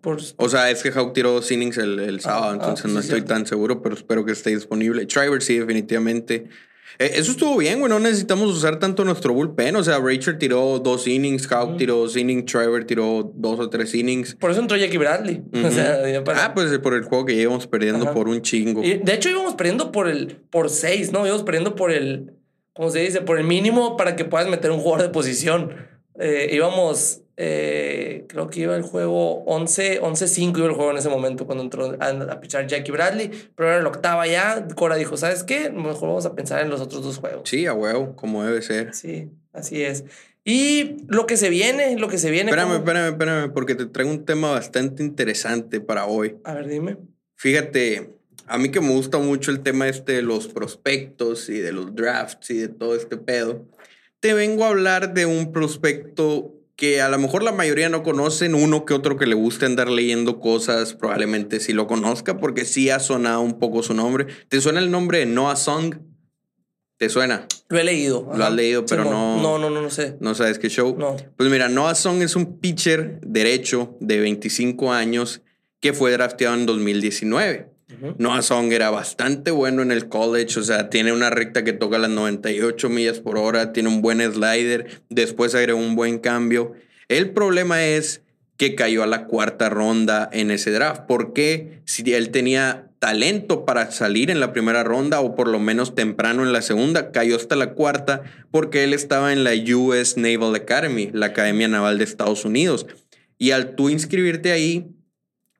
Por, 0.00 0.18
O 0.36 0.48
sea, 0.48 0.70
es 0.70 0.82
que 0.82 0.90
Hawk 0.90 1.12
tiró 1.14 1.32
dos 1.32 1.50
innings 1.50 1.78
el, 1.78 1.98
el 1.98 2.20
sábado, 2.20 2.50
ah, 2.50 2.54
entonces 2.54 2.86
no 2.86 3.00
sí, 3.00 3.06
estoy 3.06 3.20
cierto. 3.20 3.34
tan 3.34 3.46
seguro, 3.46 3.82
pero 3.82 3.94
espero 3.94 4.24
que 4.24 4.32
esté 4.32 4.50
disponible. 4.50 5.06
Triver 5.06 5.42
sí, 5.42 5.58
definitivamente. 5.58 6.46
Eh, 6.98 7.12
eso 7.14 7.30
estuvo 7.32 7.56
bien, 7.56 7.80
güey. 7.80 7.88
No 7.90 7.98
necesitamos 7.98 8.54
usar 8.54 8.78
tanto 8.78 9.02
nuestro 9.02 9.32
bullpen. 9.32 9.74
O 9.76 9.82
sea, 9.82 9.98
Rachel 9.98 10.36
tiró 10.36 10.78
dos 10.78 11.08
innings, 11.08 11.50
Hawk 11.50 11.70
Ujú. 11.70 11.76
tiró 11.78 11.96
dos 11.96 12.14
innings, 12.18 12.44
Triver 12.44 12.84
tiró 12.84 13.32
dos 13.34 13.58
o 13.60 13.70
tres 13.70 13.94
innings. 13.94 14.34
por 14.34 14.50
eso 14.50 14.60
entró 14.60 14.76
Jackie 14.76 14.98
Bradley. 14.98 15.42
O 15.64 15.70
sea, 15.70 16.22
para- 16.22 16.44
Ah, 16.44 16.54
pues 16.54 16.78
por 16.80 16.92
el 16.92 17.04
juego 17.04 17.24
que 17.24 17.32
íbamos 17.32 17.66
perdiendo 17.66 18.04
Ajá. 18.04 18.14
por 18.14 18.28
un 18.28 18.42
chingo. 18.42 18.84
Y 18.84 18.98
de 18.98 19.14
hecho 19.14 19.30
íbamos 19.30 19.54
perdiendo 19.54 19.90
por 19.90 20.06
el 20.06 20.36
por 20.50 20.68
seis, 20.68 21.12
¿no? 21.12 21.24
Íbamos 21.26 21.44
perdiendo 21.44 21.74
por 21.76 21.92
el, 21.92 22.34
¿cómo 22.74 22.90
se 22.90 22.98
dice? 22.98 23.22
Por 23.22 23.38
el 23.38 23.44
mínimo 23.46 23.96
para 23.96 24.14
que 24.14 24.26
puedas 24.26 24.48
meter 24.48 24.70
un 24.70 24.78
jugador 24.80 25.06
de 25.06 25.12
posición. 25.14 25.74
Eh, 26.20 26.50
íbamos, 26.52 27.21
eh, 27.36 28.26
creo 28.28 28.48
que 28.48 28.60
iba 28.60 28.76
el 28.76 28.82
juego 28.82 29.42
11, 29.44 30.00
11-5 30.02 30.58
iba 30.58 30.66
el 30.66 30.74
juego 30.74 30.90
en 30.90 30.98
ese 30.98 31.08
momento 31.08 31.46
cuando 31.46 31.64
entró 31.64 31.96
a, 31.98 32.08
a 32.08 32.40
pichar 32.40 32.66
Jackie 32.66 32.92
Bradley, 32.92 33.30
pero 33.54 33.70
era 33.70 33.82
la 33.82 33.88
octava 33.88 34.26
ya. 34.26 34.66
Cora 34.74 34.96
dijo, 34.96 35.16
¿sabes 35.16 35.42
qué? 35.42 35.70
Mejor 35.70 36.08
vamos 36.08 36.26
a 36.26 36.34
pensar 36.34 36.60
en 36.62 36.70
los 36.70 36.80
otros 36.80 37.02
dos 37.02 37.18
juegos. 37.18 37.48
Sí, 37.48 37.66
a 37.66 37.72
huevo, 37.72 38.14
como 38.16 38.44
debe 38.44 38.62
ser. 38.62 38.94
Sí, 38.94 39.30
así 39.52 39.82
es. 39.82 40.04
Y 40.44 40.96
lo 41.08 41.26
que 41.26 41.36
se 41.36 41.50
viene, 41.50 41.96
lo 41.98 42.08
que 42.08 42.18
se 42.18 42.30
viene. 42.30 42.50
Espérame, 42.50 42.68
¿cómo? 42.68 42.78
espérame, 42.80 43.12
espérame, 43.12 43.52
porque 43.52 43.74
te 43.74 43.86
traigo 43.86 44.10
un 44.10 44.24
tema 44.24 44.50
bastante 44.50 45.02
interesante 45.02 45.80
para 45.80 46.06
hoy. 46.06 46.36
A 46.44 46.54
ver, 46.54 46.68
dime. 46.68 46.96
Fíjate, 47.36 48.10
a 48.46 48.58
mí 48.58 48.70
que 48.70 48.80
me 48.80 48.90
gusta 48.90 49.18
mucho 49.18 49.50
el 49.50 49.60
tema 49.60 49.88
este 49.88 50.12
de 50.12 50.22
los 50.22 50.48
prospectos 50.48 51.48
y 51.48 51.58
de 51.58 51.72
los 51.72 51.94
drafts 51.94 52.50
y 52.50 52.58
de 52.58 52.68
todo 52.68 52.96
este 52.96 53.16
pedo, 53.16 53.66
te 54.20 54.34
vengo 54.34 54.64
a 54.64 54.68
hablar 54.68 55.14
de 55.14 55.26
un 55.26 55.52
prospecto 55.52 56.54
que 56.76 57.00
a 57.00 57.08
lo 57.08 57.18
mejor 57.18 57.42
la 57.42 57.52
mayoría 57.52 57.88
no 57.88 58.02
conocen, 58.02 58.54
uno 58.54 58.84
que 58.84 58.94
otro 58.94 59.16
que 59.16 59.26
le 59.26 59.34
guste 59.34 59.66
andar 59.66 59.88
leyendo 59.90 60.40
cosas, 60.40 60.94
probablemente 60.94 61.60
sí 61.60 61.72
lo 61.72 61.86
conozca 61.86 62.38
porque 62.38 62.64
sí 62.64 62.90
ha 62.90 62.98
sonado 62.98 63.40
un 63.42 63.58
poco 63.58 63.82
su 63.82 63.94
nombre. 63.94 64.26
¿Te 64.48 64.60
suena 64.60 64.80
el 64.80 64.90
nombre 64.90 65.18
de 65.18 65.26
Noah 65.26 65.56
Song? 65.56 65.96
¿Te 66.96 67.08
suena? 67.08 67.46
Lo 67.68 67.78
he 67.78 67.84
leído. 67.84 68.30
Lo 68.34 68.44
has 68.44 68.52
leído, 68.52 68.86
pero 68.86 69.04
no- 69.04 69.40
No, 69.42 69.58
no, 69.58 69.70
no, 69.70 69.82
no 69.82 69.90
sé. 69.90 70.16
¿No 70.20 70.34
sabes 70.34 70.58
qué 70.58 70.68
show? 70.68 70.96
No. 70.98 71.16
Pues 71.36 71.50
mira, 71.50 71.68
Noah 71.68 71.94
Song 71.94 72.22
es 72.22 72.36
un 72.36 72.58
pitcher 72.58 73.18
derecho 73.22 73.96
de 74.00 74.20
25 74.20 74.92
años 74.92 75.42
que 75.80 75.92
fue 75.92 76.12
drafteado 76.12 76.54
en 76.54 76.64
2019. 76.66 77.71
Noah 78.18 78.42
Song 78.42 78.72
era 78.72 78.90
bastante 78.90 79.50
bueno 79.50 79.82
en 79.82 79.92
el 79.92 80.08
college, 80.08 80.58
o 80.58 80.62
sea, 80.62 80.90
tiene 80.90 81.12
una 81.12 81.30
recta 81.30 81.62
que 81.62 81.72
toca 81.72 81.98
las 81.98 82.10
98 82.10 82.88
millas 82.88 83.20
por 83.20 83.38
hora, 83.38 83.72
tiene 83.72 83.88
un 83.88 84.02
buen 84.02 84.20
slider, 84.20 85.02
después 85.08 85.54
agregó 85.54 85.78
un 85.78 85.94
buen 85.94 86.18
cambio. 86.18 86.72
El 87.08 87.30
problema 87.30 87.84
es 87.84 88.22
que 88.56 88.74
cayó 88.74 89.02
a 89.02 89.06
la 89.06 89.26
cuarta 89.26 89.68
ronda 89.68 90.28
en 90.32 90.50
ese 90.50 90.70
draft, 90.70 91.02
porque 91.06 91.80
si 91.84 92.12
él 92.12 92.30
tenía 92.30 92.88
talento 92.98 93.64
para 93.64 93.90
salir 93.90 94.30
en 94.30 94.38
la 94.38 94.52
primera 94.52 94.84
ronda 94.84 95.20
o 95.20 95.34
por 95.34 95.48
lo 95.48 95.58
menos 95.58 95.94
temprano 95.94 96.44
en 96.44 96.52
la 96.52 96.62
segunda, 96.62 97.10
cayó 97.10 97.34
hasta 97.34 97.56
la 97.56 97.72
cuarta 97.74 98.22
porque 98.52 98.84
él 98.84 98.94
estaba 98.94 99.32
en 99.32 99.42
la 99.42 99.52
US 99.54 100.16
Naval 100.16 100.54
Academy, 100.54 101.10
la 101.12 101.26
Academia 101.26 101.66
Naval 101.66 101.98
de 101.98 102.04
Estados 102.04 102.44
Unidos. 102.44 102.86
Y 103.38 103.50
al 103.50 103.74
tú 103.74 103.90
inscribirte 103.90 104.52
ahí, 104.52 104.86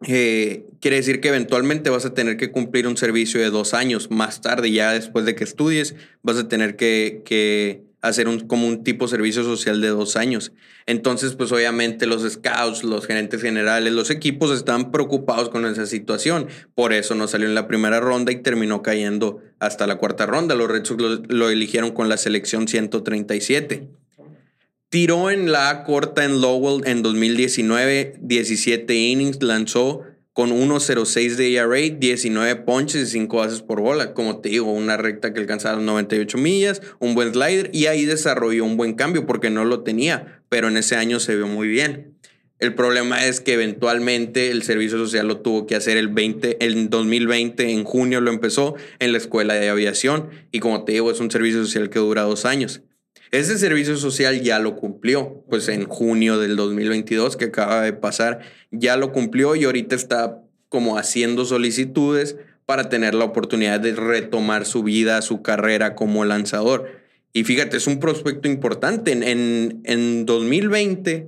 eh, 0.07 0.64
quiere 0.80 0.96
decir 0.96 1.20
que 1.20 1.28
eventualmente 1.28 1.90
vas 1.90 2.05
a 2.05 2.14
tener 2.14 2.36
que 2.36 2.50
cumplir 2.50 2.86
un 2.86 2.96
servicio 2.96 3.40
de 3.40 3.50
dos 3.50 3.74
años. 3.74 4.11
Más 4.11 4.40
tarde, 4.40 4.70
ya 4.70 4.92
después 4.92 5.24
de 5.24 5.34
que 5.34 5.44
estudies, 5.44 5.94
vas 6.22 6.36
a 6.36 6.48
tener 6.48 6.76
que, 6.76 7.82
hacer 8.00 8.26
un, 8.28 8.40
como 8.40 8.66
un 8.66 8.82
tipo 8.82 9.05
de 9.05 9.11
servicio 9.11 9.44
social 9.44 9.80
de 9.80 9.88
dos 9.88 10.16
años. 10.16 10.53
Entonces, 10.86 11.34
pues 11.34 11.53
obviamente 11.53 12.07
los 12.07 12.28
scouts, 12.28 12.82
los 12.82 13.07
gerentes 13.07 13.40
generales, 13.40 13.92
los 13.92 14.11
equipos 14.11 14.50
estaban 14.50 14.90
preocupados 14.90 15.48
con 15.48 15.64
esa 15.66 15.86
situación. 15.86 16.48
Por 16.74 16.92
eso 16.92 17.14
no 17.14 17.28
salió 17.28 17.46
en 17.46 17.55
la 17.55 17.68
primera 17.68 18.00
ronda 18.00 18.32
y 18.32 18.42
terminó 18.42 18.82
cayendo 18.82 19.40
hasta 19.61 19.86
la 19.86 19.98
cuarta 19.98 20.26
ronda. 20.26 20.55
Los 20.57 20.68
Red 20.68 20.84
Sox 20.84 21.03
lo 21.28 21.50
eligieron 21.50 21.92
con 21.92 22.09
la 22.09 22.16
selección 22.16 22.66
137. 22.66 24.01
Tiró 24.93 25.30
en 25.30 25.51
la 25.51 25.84
corta 25.84 26.22
en 26.22 26.43
Lowell 26.43 26.86
en 26.86 27.01
2019, 27.01 28.16
17 28.20 28.95
innings, 28.95 29.43
lanzó 29.43 30.03
con 30.34 30.51
1.06 30.51 31.36
de 31.36 31.55
ERA, 31.55 31.97
19 31.99 32.57
ponches 32.57 33.01
y 33.01 33.07
5 33.07 33.34
bases 33.34 33.62
por 33.62 33.80
bola. 33.80 34.12
Como 34.12 34.43
te 34.43 34.51
digo, 34.51 34.70
una 34.70 34.99
recta 34.99 35.32
que 35.32 35.40
alcanzaba 35.40 35.80
98 35.80 36.36
millas, 36.36 36.82
un 36.99 37.14
buen 37.14 37.32
slider 37.32 37.70
y 37.72 37.86
ahí 37.86 38.05
desarrolló 38.05 38.66
un 38.66 38.76
buen 38.76 38.93
cambio 38.93 39.24
porque 39.24 39.49
no 39.49 39.64
lo 39.64 39.80
tenía, 39.80 40.43
pero 40.51 40.68
en 40.68 40.76
ese 40.76 40.97
año 40.97 41.20
se 41.20 41.36
vio 41.36 41.47
muy 41.47 41.68
bien. 41.68 42.18
El 42.59 42.74
problema 42.74 43.24
es 43.24 43.40
que 43.40 43.55
eventualmente 43.55 44.51
el 44.51 44.62
servicio 44.62 44.99
social 44.99 45.26
lo 45.26 45.38
tuvo 45.38 45.66
que 45.66 45.74
hacer 45.74 45.97
el 45.97 46.09
20, 46.09 46.62
el 46.62 46.90
2020, 46.90 47.70
en 47.70 47.84
junio 47.84 48.20
lo 48.20 48.30
empezó 48.30 48.74
en 48.99 49.12
la 49.12 49.16
escuela 49.16 49.55
de 49.55 49.70
aviación 49.70 50.28
y 50.51 50.61
como 50.61 50.84
te 50.84 50.93
digo, 50.93 51.11
es 51.11 51.18
un 51.18 51.30
servicio 51.30 51.64
social 51.64 51.88
que 51.88 51.99
dura 51.99 52.24
dos 52.24 52.45
años. 52.45 52.82
Ese 53.33 53.57
servicio 53.57 53.97
social 53.97 54.43
ya 54.43 54.59
lo 54.59 54.76
cumplió, 54.76 55.43
pues 55.49 55.68
en 55.68 55.87
junio 55.87 56.39
del 56.39 56.55
2022 56.55 57.39
que 57.39 57.47
acaba 57.47 57.80
de 57.80 57.95
pasar, 57.95 58.41
ya 58.70 58.99
lo 58.99 59.11
cumplió 59.11 59.57
y 59.57 59.64
ahorita 59.64 59.97
está 59.97 60.43
como 60.68 60.99
haciendo 60.99 61.47
solicitudes 61.47 62.37
para 62.66 62.91
tener 62.91 63.14
la 63.14 63.24
oportunidad 63.24 63.80
de 63.80 63.95
retomar 63.95 64.66
su 64.66 64.83
vida, 64.83 65.22
su 65.22 65.41
carrera 65.41 65.95
como 65.95 66.26
lanzador. 66.26 66.91
Y 67.33 67.45
fíjate, 67.45 67.78
es 67.78 67.87
un 67.87 68.01
prospecto 68.01 68.49
importante. 68.49 69.12
En, 69.12 69.80
en, 69.85 70.26
2020, 70.26 71.26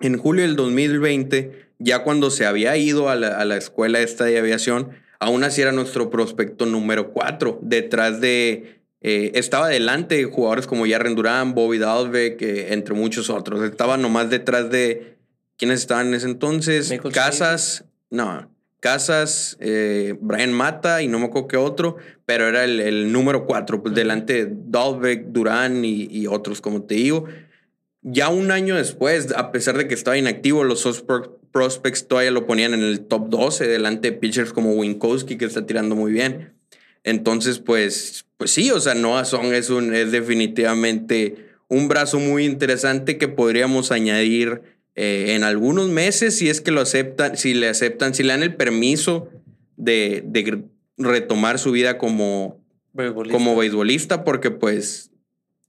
en 0.00 0.16
julio 0.16 0.42
del 0.42 0.56
2020, 0.56 1.68
ya 1.78 2.02
cuando 2.02 2.30
se 2.30 2.46
había 2.46 2.78
ido 2.78 3.10
a 3.10 3.14
la, 3.14 3.36
a 3.36 3.44
la 3.44 3.58
escuela 3.58 4.00
esta 4.00 4.24
de 4.24 4.38
aviación, 4.38 4.88
aún 5.20 5.44
así 5.44 5.60
era 5.60 5.72
nuestro 5.72 6.08
prospecto 6.08 6.64
número 6.64 7.12
cuatro, 7.12 7.58
detrás 7.60 8.22
de 8.22 8.75
eh, 9.00 9.32
estaba 9.34 9.68
delante 9.68 10.16
de 10.16 10.24
jugadores 10.24 10.66
como 10.66 10.86
Jarren 10.86 11.14
Durán, 11.14 11.54
Bobby 11.54 11.78
Dalbeck, 11.78 12.40
entre 12.40 12.94
muchos 12.94 13.30
otros. 13.30 13.62
Estaba 13.62 13.96
nomás 13.96 14.30
detrás 14.30 14.70
de. 14.70 15.16
¿Quiénes 15.56 15.80
estaban 15.80 16.08
en 16.08 16.14
ese 16.14 16.26
entonces? 16.26 16.92
Casas. 17.12 17.84
No. 18.10 18.50
Casas, 18.80 19.56
eh, 19.60 20.16
Brian 20.20 20.52
Mata 20.52 21.02
y 21.02 21.08
no 21.08 21.18
me 21.18 21.26
acuerdo 21.26 21.48
qué 21.48 21.56
otro, 21.56 21.96
pero 22.26 22.46
era 22.46 22.64
el, 22.64 23.10
número 23.10 23.46
cuatro, 23.46 23.82
pues 23.82 23.94
delante 23.94 24.46
de 24.46 24.52
Dalbeck, 24.54 25.26
Durán 25.28 25.84
y, 25.84 26.26
otros, 26.26 26.60
como 26.60 26.82
te 26.82 26.94
digo. 26.94 27.24
Ya 28.02 28.28
un 28.28 28.50
año 28.50 28.76
después, 28.76 29.32
a 29.34 29.50
pesar 29.50 29.76
de 29.78 29.88
que 29.88 29.94
estaba 29.94 30.16
inactivo, 30.16 30.62
los 30.62 31.04
prospects 31.50 32.06
todavía 32.06 32.30
lo 32.30 32.46
ponían 32.46 32.74
en 32.74 32.82
el 32.82 33.00
top 33.00 33.28
12, 33.28 33.66
delante 33.66 34.10
de 34.10 34.16
pitchers 34.18 34.52
como 34.52 34.72
Winkowski, 34.74 35.36
que 35.36 35.46
está 35.46 35.66
tirando 35.66 35.96
muy 35.96 36.12
bien. 36.12 36.52
Entonces, 37.06 37.60
pues, 37.60 38.26
pues 38.36 38.50
sí, 38.50 38.72
o 38.72 38.80
sea, 38.80 38.94
Noah 38.94 39.24
Song 39.24 39.52
es, 39.52 39.70
un, 39.70 39.94
es 39.94 40.10
definitivamente 40.10 41.36
un 41.68 41.86
brazo 41.86 42.18
muy 42.18 42.44
interesante 42.44 43.16
que 43.16 43.28
podríamos 43.28 43.92
añadir 43.92 44.62
eh, 44.96 45.34
en 45.36 45.44
algunos 45.44 45.88
meses 45.88 46.36
si 46.36 46.48
es 46.50 46.60
que 46.60 46.72
lo 46.72 46.80
aceptan, 46.80 47.36
si 47.36 47.54
le 47.54 47.68
aceptan, 47.68 48.12
si 48.12 48.24
le 48.24 48.30
dan 48.30 48.42
el 48.42 48.56
permiso 48.56 49.28
de, 49.76 50.24
de 50.26 50.64
retomar 50.98 51.60
su 51.60 51.70
vida 51.70 51.96
como 51.96 52.60
beisbolista. 52.92 53.38
como 53.38 53.54
beisbolista, 53.54 54.24
porque 54.24 54.50
pues 54.50 55.12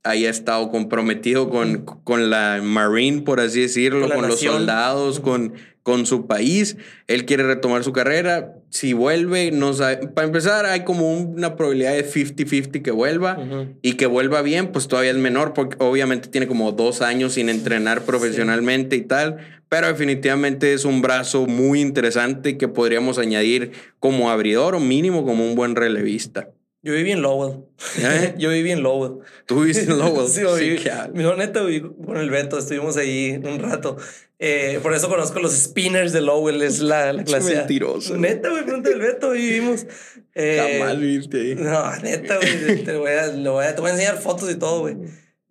ahí 0.01 0.25
ha 0.25 0.31
estado 0.31 0.71
comprometido 0.71 1.51
con, 1.51 1.85
con 1.85 2.31
la 2.31 2.61
Marine, 2.63 3.21
por 3.21 3.41
así 3.41 3.61
decirlo, 3.61 4.09
con, 4.09 4.27
los 4.27 4.39
soldados, 4.39 5.19
con, 5.19 5.53
con 5.83 6.07
su 6.07 6.25
país. 6.25 6.77
Él 7.05 7.25
quiere 7.25 7.43
retomar 7.43 7.83
su 7.83 7.93
carrera. 7.93 8.55
Si 8.69 8.93
vuelve, 8.93 9.51
no 9.51 9.73
sabe. 9.73 10.07
Para 10.07 10.27
empezar, 10.27 10.65
hay 10.65 10.83
como 10.83 11.13
una 11.13 11.55
probabilidad 11.55 11.93
de 11.93 12.05
50-50 12.05 12.81
que 12.81 12.91
vuelva 12.91 13.37
y 13.81 13.93
que 13.93 14.05
vuelva 14.05 14.41
bien, 14.41 14.71
pues 14.71 14.87
todavía 14.87 15.11
es 15.11 15.17
menor, 15.17 15.53
porque 15.53 15.77
obviamente 15.79 16.27
tiene 16.29 16.47
como 16.47 16.71
dos 16.73 17.01
años 17.01 17.33
sin 17.33 17.49
entrenar 17.49 18.01
profesionalmente 18.03 18.95
y 18.95 19.01
tal. 19.01 19.37
Pero 19.69 19.87
definitivamente 19.87 20.73
es 20.73 20.85
un 20.85 21.01
brazo 21.01 21.45
muy 21.45 21.81
interesante 21.81 22.57
que 22.57 22.67
podríamos 22.67 23.17
añadir 23.17 23.71
como 23.99 24.29
abridor 24.29 24.75
o 24.75 24.79
mínimo 24.79 25.25
como 25.25 25.45
un 25.45 25.55
buen 25.55 25.75
relevista. 25.75 26.49
Yo 26.83 26.93
viví 26.93 27.11
en 27.11 27.21
Lowell. 27.21 27.65
¿Eh? 27.99 28.35
Yo 28.37 28.49
viví 28.49 28.71
en 28.71 28.81
Lowell. 28.81 29.19
¿Tú 29.45 29.61
viviste 29.61 29.91
en 29.91 29.97
Lowell? 29.97 30.27
sí, 30.29 30.41
sí, 30.57 30.77
sí 30.77 30.89
Mi 31.13 31.23
neta, 31.23 31.61
con 32.05 32.17
el 32.17 32.29
Beto, 32.29 32.57
estuvimos 32.59 32.95
ahí 32.97 33.41
un 33.43 33.59
rato. 33.59 33.97
Eh, 34.39 34.79
por 34.83 34.93
eso 34.93 35.09
conozco 35.09 35.39
los 35.39 35.53
spinners 35.53 36.13
de 36.13 36.21
Lowell, 36.21 36.61
es 36.61 36.79
la, 36.79 37.11
la 37.13 37.23
clase. 37.25 37.53
Es 37.53 37.57
mentiroso. 37.57 38.17
Neta, 38.17 38.49
güey, 38.49 38.65
pronto 38.65 38.89
el 38.89 38.99
Beto 38.99 39.31
vivimos. 39.31 39.85
Eh, 40.35 40.77
Jamás 40.79 40.99
viste 40.99 41.37
ahí. 41.37 41.55
No, 41.55 41.95
neta, 41.97 42.37
güey, 42.37 42.83
te, 42.83 42.95
voy 42.97 43.11
a, 43.11 43.29
voy 43.31 43.65
a, 43.65 43.75
te 43.75 43.81
voy 43.81 43.89
a 43.89 43.93
enseñar 43.93 44.19
fotos 44.19 44.51
y 44.51 44.55
todo, 44.55 44.81
güey. 44.81 44.97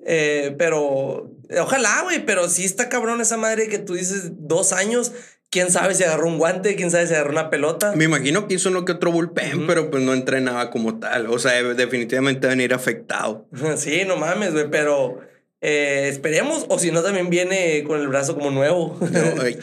Eh, 0.05 0.55
pero 0.57 1.33
ojalá, 1.61 2.03
güey, 2.05 2.25
pero 2.25 2.49
sí 2.49 2.65
está 2.65 2.89
cabrón 2.89 3.21
esa 3.21 3.37
madre 3.37 3.69
que 3.69 3.79
tú 3.79 3.95
dices 3.95 4.31
dos 4.37 4.73
años 4.73 5.13
quién 5.51 5.71
sabe 5.71 5.95
si 5.95 6.05
agarró 6.05 6.29
un 6.29 6.39
guante, 6.39 6.77
quién 6.77 6.91
sabe 6.91 7.07
si 7.07 7.15
agarró 7.15 7.31
una 7.31 7.51
pelota. 7.51 7.93
Me 7.97 8.05
imagino 8.05 8.47
que 8.47 8.55
hizo 8.55 8.69
uno 8.69 8.85
que 8.85 8.93
otro 8.93 9.13
bullpen, 9.13 9.67
pero 9.67 9.91
pues 9.91 10.03
no 10.03 10.13
entrenaba 10.13 10.71
como 10.71 10.99
tal. 10.99 11.27
O 11.29 11.39
sea, 11.39 11.63
definitivamente 11.63 12.47
venir 12.47 12.75
afectado. 12.75 13.49
sí, 13.77 14.03
no 14.07 14.17
mames, 14.17 14.53
güey, 14.53 14.71
pero 14.71 15.19
eh, 15.63 16.09
esperemos, 16.09 16.67
o 16.69 16.79
si 16.79 16.91
no, 16.91 17.03
también 17.03 17.31
viene 17.31 17.83
con 17.85 17.99
el 17.99 18.09
brazo 18.09 18.35
como 18.35 18.51
nuevo. 18.51 18.99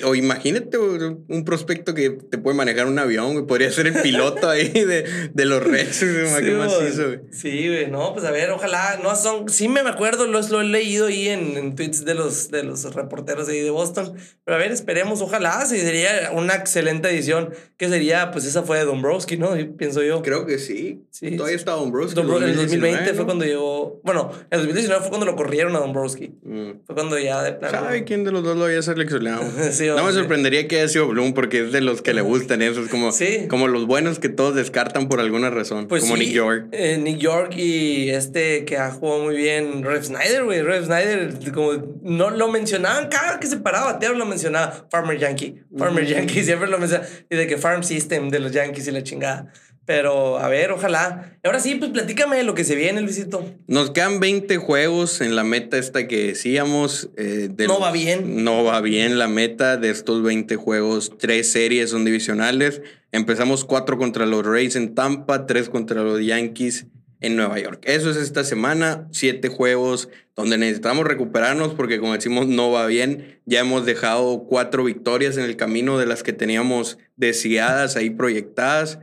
o, 0.05 0.15
imagínate 0.15 0.77
un 0.77 1.45
prospecto 1.45 1.93
que 1.93 2.09
te 2.09 2.39
puede 2.39 2.57
manejar 2.57 2.87
un 2.87 2.97
avión, 2.97 3.33
güey. 3.33 3.45
Podría 3.45 3.71
ser 3.71 3.87
el 3.87 4.01
piloto 4.01 4.49
ahí 4.49 4.69
de, 4.69 5.29
de 5.31 5.45
los 5.45 5.63
Reds, 5.63 6.03
güey. 6.03 7.19
Sí, 7.31 7.67
güey. 7.67 7.91
No, 7.91 8.11
pues 8.13 8.25
a 8.25 8.31
ver, 8.31 8.49
ojalá. 8.49 8.99
No 9.03 9.15
son. 9.15 9.47
Sí, 9.49 9.69
me 9.69 9.81
acuerdo, 9.81 10.25
lo, 10.25 10.41
lo 10.41 10.61
he 10.61 10.65
leído 10.65 11.07
ahí 11.07 11.29
en, 11.29 11.57
en, 11.57 11.75
tweets 11.75 12.03
de 12.03 12.15
los, 12.15 12.49
de 12.49 12.63
los 12.63 12.93
reporteros 12.93 13.47
ahí 13.47 13.61
de 13.61 13.69
Boston. 13.69 14.15
Pero 14.43 14.57
a 14.57 14.59
ver, 14.59 14.71
esperemos, 14.71 15.21
ojalá. 15.21 15.63
Sí, 15.67 15.79
sería 15.79 16.31
una 16.33 16.55
excelente 16.55 17.07
edición. 17.09 17.53
Que 17.77 17.87
sería, 17.87 18.31
pues 18.31 18.45
esa 18.45 18.63
fue 18.63 18.79
de 18.79 18.85
Dombrowski, 18.85 19.37
¿no? 19.37 19.51
Pienso 19.77 20.01
yo. 20.01 20.21
Creo 20.21 20.45
que 20.45 20.57
sí. 20.57 21.05
sí 21.11 21.37
Todavía 21.37 21.55
está 21.55 21.71
Dombrowski. 21.73 22.19
en 22.19 22.43
el 22.43 22.55
2020 22.55 23.13
fue 23.13 23.25
cuando 23.25 23.45
llegó. 23.45 24.01
Bueno, 24.03 24.31
en 24.51 24.59
el 24.59 24.65
2019 24.65 25.01
fue 25.01 25.09
cuando 25.09 25.27
lo 25.27 25.35
corrieron 25.35 25.73
a 25.75 25.79
Dombrowski. 25.79 25.92
Mm. 25.93 26.85
Fue 26.85 26.95
cuando 26.95 27.17
ya 27.17 27.41
de 27.43 27.53
plano. 27.53 27.79
¿Sabe 27.79 28.03
quién 28.03 28.23
de 28.23 28.31
los 28.31 28.43
dos 28.43 28.57
lo 28.57 28.65
había 28.65 28.81
seleccionado? 28.81 29.43
no 29.95 30.03
me 30.03 30.11
sorprendería 30.11 30.67
que 30.67 30.79
haya 30.79 30.87
sido 30.87 31.07
Bloom 31.07 31.33
porque 31.33 31.65
es 31.65 31.71
de 31.71 31.81
los 31.81 32.01
que 32.01 32.13
le 32.13 32.21
gustan 32.21 32.61
eso. 32.61 32.81
Es 32.81 32.89
como, 32.89 33.11
como 33.49 33.67
los 33.67 33.85
buenos 33.85 34.19
que 34.19 34.29
todos 34.29 34.55
descartan 34.55 35.07
por 35.07 35.19
alguna 35.19 35.49
razón. 35.49 35.87
Pues 35.87 36.03
como 36.03 36.17
Nick 36.17 36.31
York. 36.31 36.67
Eh, 36.71 36.97
Nick 36.97 37.17
York 37.17 37.55
y 37.55 38.09
este 38.09 38.65
que 38.65 38.77
ha 38.77 38.91
jugado 38.91 39.23
muy 39.23 39.35
bien, 39.35 39.83
Rev 39.83 40.03
Snyder, 40.03 40.43
güey. 40.43 40.61
Rev 40.61 40.85
Snyder, 40.85 41.51
como 41.53 41.73
no 42.01 42.29
lo 42.29 42.49
mencionaban 42.49 43.07
cada 43.09 43.39
que 43.39 43.47
se 43.47 43.57
paraba 43.57 43.93
batear, 43.93 44.15
lo 44.15 44.25
mencionaba 44.25 44.87
Farmer 44.89 45.17
Yankee. 45.17 45.61
Farmer 45.77 46.05
Yankee 46.05 46.43
siempre 46.43 46.69
lo 46.69 46.79
mencionaba. 46.79 47.07
Y 47.29 47.35
de 47.35 47.47
que 47.47 47.57
Farm 47.57 47.83
System 47.83 48.29
de 48.29 48.39
los 48.39 48.51
Yankees 48.51 48.87
y 48.87 48.91
la 48.91 49.03
chingada. 49.03 49.51
Pero 49.85 50.37
a 50.37 50.47
ver, 50.47 50.71
ojalá. 50.71 51.37
Ahora 51.43 51.59
sí, 51.59 51.75
pues 51.75 51.91
platícame 51.91 52.41
lo 52.43 52.55
que 52.55 52.63
se 52.63 52.75
viene, 52.75 53.01
Luisito. 53.01 53.45
Nos 53.67 53.91
quedan 53.91 54.19
20 54.19 54.57
juegos 54.57 55.19
en 55.19 55.35
la 55.35 55.43
meta 55.43 55.77
esta 55.77 56.07
que 56.07 56.27
decíamos. 56.27 57.09
Eh, 57.17 57.49
no 57.67 57.79
va 57.79 57.91
bien. 57.91 58.43
No 58.43 58.63
va 58.63 58.79
bien 58.79 59.19
la 59.19 59.27
meta 59.27 59.75
de 59.75 59.89
estos 59.89 60.23
20 60.23 60.55
juegos. 60.55 61.11
Tres 61.17 61.51
series 61.51 61.89
son 61.89 62.05
divisionales. 62.05 62.81
Empezamos 63.11 63.65
cuatro 63.65 63.97
contra 63.97 64.25
los 64.25 64.45
Rays 64.45 64.75
en 64.75 64.95
Tampa, 64.95 65.45
tres 65.45 65.69
contra 65.69 66.01
los 66.01 66.23
Yankees 66.25 66.87
en 67.23 67.35
Nueva 67.35 67.59
York. 67.59 67.81
Eso 67.85 68.09
es 68.09 68.17
esta 68.17 68.43
semana, 68.43 69.07
siete 69.11 69.47
juegos 69.47 70.09
donde 70.35 70.57
necesitamos 70.57 71.05
recuperarnos 71.05 71.73
porque 71.73 71.99
como 71.99 72.13
decimos 72.13 72.47
no 72.47 72.71
va 72.71 72.85
bien. 72.85 73.39
Ya 73.45 73.59
hemos 73.59 73.85
dejado 73.85 74.45
cuatro 74.47 74.83
victorias 74.83 75.37
en 75.37 75.45
el 75.45 75.55
camino 75.55 75.97
de 75.97 76.05
las 76.05 76.21
que 76.21 76.33
teníamos 76.33 76.97
deseadas 77.15 77.95
ahí 77.95 78.09
proyectadas. 78.09 78.99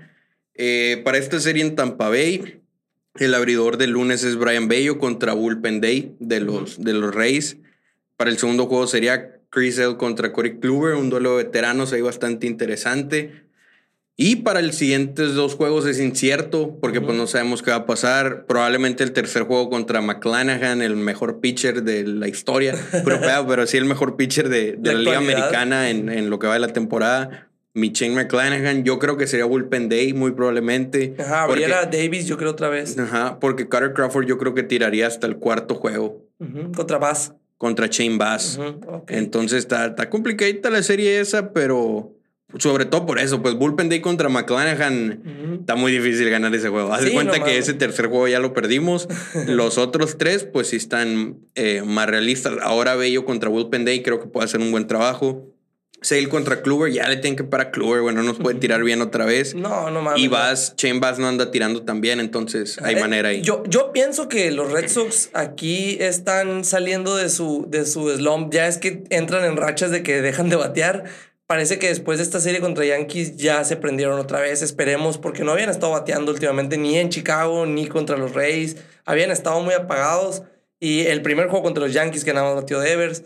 Eh, 0.63 1.01
para 1.05 1.17
esta 1.17 1.41
serie 1.41 1.63
en 1.63 1.75
Tampa 1.75 2.11
Bay, 2.11 2.61
el 3.19 3.33
abridor 3.33 3.79
del 3.79 3.93
lunes 3.93 4.25
es 4.25 4.37
Brian 4.37 4.69
Bello 4.69 4.99
contra 4.99 5.33
Bullpen 5.33 5.81
Day 5.81 6.15
de 6.19 6.41
los, 6.41 6.85
de 6.85 6.93
los 6.93 7.15
Reyes. 7.15 7.57
Para 8.19 8.29
el 8.29 8.37
segundo 8.37 8.67
juego 8.67 8.87
sería 8.87 9.39
Chris 9.49 9.79
L 9.79 9.97
contra 9.97 10.35
Corey 10.35 10.59
Kluber, 10.61 10.97
un 10.97 11.09
duelo 11.09 11.39
de 11.39 11.45
veteranos 11.45 11.95
ahí 11.95 12.03
bastante 12.03 12.47
interesante. 12.47 13.47
Y 14.19 14.37
para 14.37 14.61
el 14.61 14.75
siguientes 14.75 15.33
dos 15.33 15.55
juegos 15.55 15.87
es 15.87 15.99
incierto, 15.99 16.77
porque 16.79 17.01
pues 17.01 17.17
no 17.17 17.27
sabemos 17.27 17.63
qué 17.63 17.71
va 17.71 17.79
a 17.79 17.87
pasar. 17.87 18.45
Probablemente 18.45 19.03
el 19.03 19.13
tercer 19.13 19.45
juego 19.45 19.71
contra 19.71 20.03
McClanahan, 20.03 20.83
el 20.83 20.95
mejor 20.95 21.41
pitcher 21.41 21.85
de 21.85 22.07
la 22.07 22.29
historia, 22.29 22.75
pero, 23.07 23.47
pero 23.49 23.67
sí 23.67 23.79
el 23.79 23.87
mejor 23.87 24.17
pitcher 24.17 24.51
de, 24.51 24.77
de 24.79 24.93
la, 24.93 24.99
Liga 24.99 25.17
Americana 25.17 25.89
en, 25.89 26.11
en, 26.11 26.29
lo 26.29 26.39
que 26.39 26.49
va 26.49 26.53
de 26.53 26.61
la 26.61 26.75
temporada. 26.75 27.50
Michelle 27.73 28.15
McClanahan, 28.15 28.85
yo 28.85 28.99
creo 28.99 29.17
que 29.17 29.27
sería 29.27 29.45
Bullpen 29.45 29.89
Day, 29.89 30.13
muy 30.13 30.33
probablemente. 30.33 31.15
Ajá, 31.19 31.45
abriera 31.45 31.87
Davis, 31.87 32.27
yo 32.27 32.37
creo 32.37 32.51
otra 32.51 32.69
vez. 32.69 32.99
Ajá, 32.99 33.39
porque 33.39 33.69
Carter 33.69 33.93
Crawford 33.93 34.27
yo 34.27 34.39
creo 34.39 34.55
que 34.55 34.63
tiraría 34.63 35.07
hasta 35.07 35.27
el 35.27 35.37
cuarto 35.37 35.77
juego. 35.77 36.27
Contra 36.75 36.99
Bass. 36.99 37.35
Contra 37.59 37.87
Shane 37.87 38.17
Bass. 38.17 38.59
Entonces 39.07 39.59
está, 39.59 39.87
está 39.87 40.11
complicadita 40.11 40.71
la 40.71 40.83
serie 40.83 41.21
esa, 41.21 41.53
pero 41.53 42.15
sobre 42.59 42.85
todo 42.85 43.07
por 43.07 43.21
eso, 43.21 43.43
pues 43.43 43.55
Bullpen 43.55 43.89
Day 43.89 44.01
contra 44.01 44.29
McClanahan 44.29 45.59
está 45.61 45.77
muy 45.77 45.93
difícil 45.93 46.29
ganar 46.31 46.53
ese 46.55 46.69
juego. 46.69 46.93
Haz 46.93 47.05
de 47.05 47.13
cuenta 47.13 47.45
que 47.45 47.59
ese 47.59 47.75
tercer 47.75 48.07
juego 48.07 48.27
ya 48.27 48.41
lo 48.41 48.53
perdimos. 48.53 49.09
Los 49.47 49.79
otros 49.79 50.19
tres, 50.19 50.45
pues 50.45 50.69
sí 50.69 50.77
están 50.77 51.39
eh, 51.55 51.83
más 51.87 52.09
realistas. 52.09 52.55
Ahora 52.63 52.97
Bello 52.97 53.25
contra 53.25 53.49
Bullpen 53.49 53.85
Day 53.85 54.03
creo 54.03 54.21
que 54.21 54.27
puede 54.27 54.47
hacer 54.47 54.61
un 54.61 54.73
buen 54.73 54.89
trabajo. 54.89 55.47
Sale 56.03 56.29
contra 56.29 56.63
Kluber, 56.63 56.91
ya 56.93 57.07
le 57.09 57.17
tienen 57.17 57.37
que 57.37 57.45
parar 57.45 57.69
a 57.69 57.71
Kluber, 57.71 58.01
bueno, 58.01 58.23
no 58.23 58.29
nos 58.29 58.39
puede 58.39 58.59
tirar 58.59 58.83
bien 58.83 59.03
otra 59.03 59.27
vez. 59.27 59.55
No, 59.61 59.91
no 59.91 60.01
mames. 60.01 60.21
Y 60.23 60.29
Bass, 60.29 60.75
Bass 60.95 61.19
no 61.19 61.29
anda 61.29 61.51
tirando 61.51 61.83
tan 61.83 62.01
bien, 62.01 62.21
entonces 62.21 62.79
hay 62.83 62.95
Eh, 62.97 63.01
manera 63.01 63.29
ahí. 63.29 63.43
Yo, 63.43 63.63
yo 63.69 63.93
pienso 63.93 64.29
que 64.29 64.51
los 64.51 64.73
Red 64.73 64.89
Sox 64.89 65.29
aquí 65.35 65.99
están 66.01 66.65
saliendo 66.65 67.17
de 67.17 67.29
su, 67.29 67.67
de 67.69 67.85
su 67.85 68.09
slump. 68.11 68.53
Ya 68.53 68.67
es 68.67 68.79
que 68.79 69.05
entran 69.11 69.45
en 69.45 69.57
rachas 69.57 69.91
de 69.91 70.03
que 70.03 70.23
dejan 70.23 70.49
de 70.49 70.57
batear. 70.57 71.05
Parece 71.47 71.79
que 71.79 71.89
después 71.89 72.19
de 72.19 72.25
esta 72.25 72.41
serie 72.41 72.61
contra 72.61 72.85
Yankees 72.85 73.37
ya 73.37 73.65
se 73.65 73.77
prendieron 73.77 74.19
otra 74.21 74.41
vez. 74.41 74.63
Esperemos, 74.63 75.19
porque 75.19 75.43
no 75.45 75.53
habían 75.53 75.69
estado 75.69 75.93
bateando 75.93 76.31
últimamente 76.33 76.79
ni 76.79 76.97
en 76.97 77.11
Chicago 77.11 77.67
ni 77.67 77.87
contra 77.89 78.17
los 78.17 78.35
Rays. 78.35 78.77
Habían 79.05 79.31
estado 79.33 79.61
muy 79.61 79.75
apagados. 79.75 80.43
Y 80.79 81.01
el 81.03 81.21
primer 81.21 81.49
juego 81.49 81.65
contra 81.65 81.85
los 81.85 81.93
Yankees 81.93 82.25
que 82.25 82.33
nada 82.33 82.47
más 82.47 82.63
batió 82.63 82.79
Devers. 82.81 83.25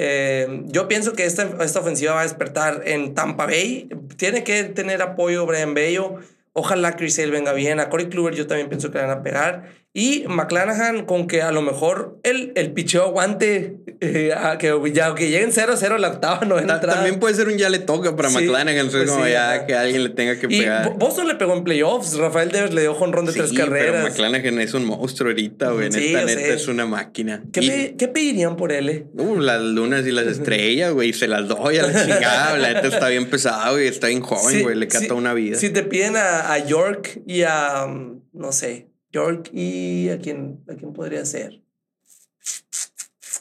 Eh, 0.00 0.62
yo 0.66 0.86
pienso 0.86 1.14
que 1.14 1.24
esta, 1.24 1.48
esta 1.64 1.80
ofensiva 1.80 2.14
va 2.14 2.20
a 2.20 2.22
despertar 2.22 2.82
en 2.84 3.14
Tampa 3.14 3.46
Bay. 3.46 3.88
Tiene 4.16 4.44
que 4.44 4.62
tener 4.62 5.02
apoyo 5.02 5.44
Brian 5.44 5.74
Bello. 5.74 6.16
Ojalá 6.52 6.94
Chris 6.94 7.16
Sale 7.16 7.32
venga 7.32 7.52
bien. 7.52 7.80
A 7.80 7.88
Corey 7.88 8.08
Kluber 8.08 8.34
yo 8.36 8.46
también 8.46 8.68
pienso 8.68 8.92
que 8.92 8.98
le 8.98 9.06
van 9.06 9.18
a 9.18 9.22
pegar. 9.24 9.72
Y 9.94 10.24
McClanahan 10.28 11.06
con 11.06 11.26
que 11.26 11.40
a 11.42 11.50
lo 11.50 11.62
mejor 11.62 12.20
el, 12.22 12.52
el 12.56 12.72
picheo 12.72 13.02
aguante, 13.04 13.78
eh, 14.00 14.32
a 14.36 14.58
que 14.58 14.72
ya 14.92 15.14
que 15.14 15.30
lleguen 15.30 15.50
0-0 15.50 15.98
la 15.98 16.08
octava, 16.10 16.44
novena 16.44 16.78
Ta-. 16.78 16.88
También 16.94 17.18
puede 17.18 17.34
ser 17.34 17.48
un 17.48 17.56
ya 17.56 17.68
le 17.70 17.78
toca 17.80 18.14
para 18.14 18.28
Sí, 18.28 18.36
McClanahan, 18.36 18.90
pues 18.90 19.10
como 19.10 19.24
sí, 19.24 19.30
ya 19.32 19.52
ajá. 19.54 19.66
que 19.66 19.74
alguien 19.74 20.04
le 20.04 20.10
tenga 20.10 20.38
que 20.38 20.46
Y 20.50 20.60
pegar. 20.60 20.84
Bo- 20.90 20.94
Boston 21.06 21.26
le 21.26 21.34
pegó 21.36 21.54
en 21.54 21.64
playoffs. 21.64 22.16
Rafael 22.18 22.50
Devers 22.52 22.74
le 22.74 22.82
dio 22.82 22.94
jonrón 22.94 23.24
de 23.26 23.32
tres 23.32 23.48
Sí, 23.48 23.56
pero 23.56 23.70
carreras. 23.70 24.04
McClanahan 24.04 24.60
es 24.60 24.74
un 24.74 24.84
monstruo 24.84 25.30
ahorita, 25.30 25.70
güey. 25.72 25.88
Neta, 25.88 26.24
neta, 26.26 26.28
sé. 26.38 26.54
es 26.54 26.68
una 26.68 26.84
máquina. 26.86 27.42
¿Qué, 27.52 27.60
Y- 27.60 27.68
pe- 27.68 27.94
¿Qué 27.98 28.08
pedirían 28.08 28.56
por 28.56 28.72
él? 28.72 28.90
eh? 28.90 29.06
Uh, 29.14 29.40
las 29.40 29.60
lunas 29.62 30.06
y 30.06 30.12
las 30.12 30.26
estrellas, 30.26 30.92
güey, 30.92 31.12
se 31.14 31.26
las 31.26 31.48
doy 31.48 31.78
a 31.78 31.86
la 31.86 31.92
chingada. 32.04 32.58
La 32.58 32.74
neta 32.74 32.86
está 32.88 33.08
bien 33.08 33.28
pesado, 33.30 33.72
güey, 33.72 33.88
está 33.88 34.08
bien 34.08 34.20
joven, 34.20 34.62
güey, 34.62 34.76
le 34.76 34.86
cata 34.86 35.06
sí, 35.06 35.10
una 35.12 35.32
vida. 35.34 35.56
Si 35.56 35.70
te 35.70 35.82
piden 35.82 36.16
a, 36.16 36.52
a 36.52 36.58
York 36.58 37.20
y 37.26 37.42
a, 37.42 37.86
um, 37.86 38.20
no 38.34 38.52
sé, 38.52 38.87
York 39.12 39.50
y 39.52 40.08
a 40.10 40.18
quién, 40.18 40.60
a 40.68 40.74
quién 40.74 40.92
podría 40.92 41.24
ser. 41.24 41.62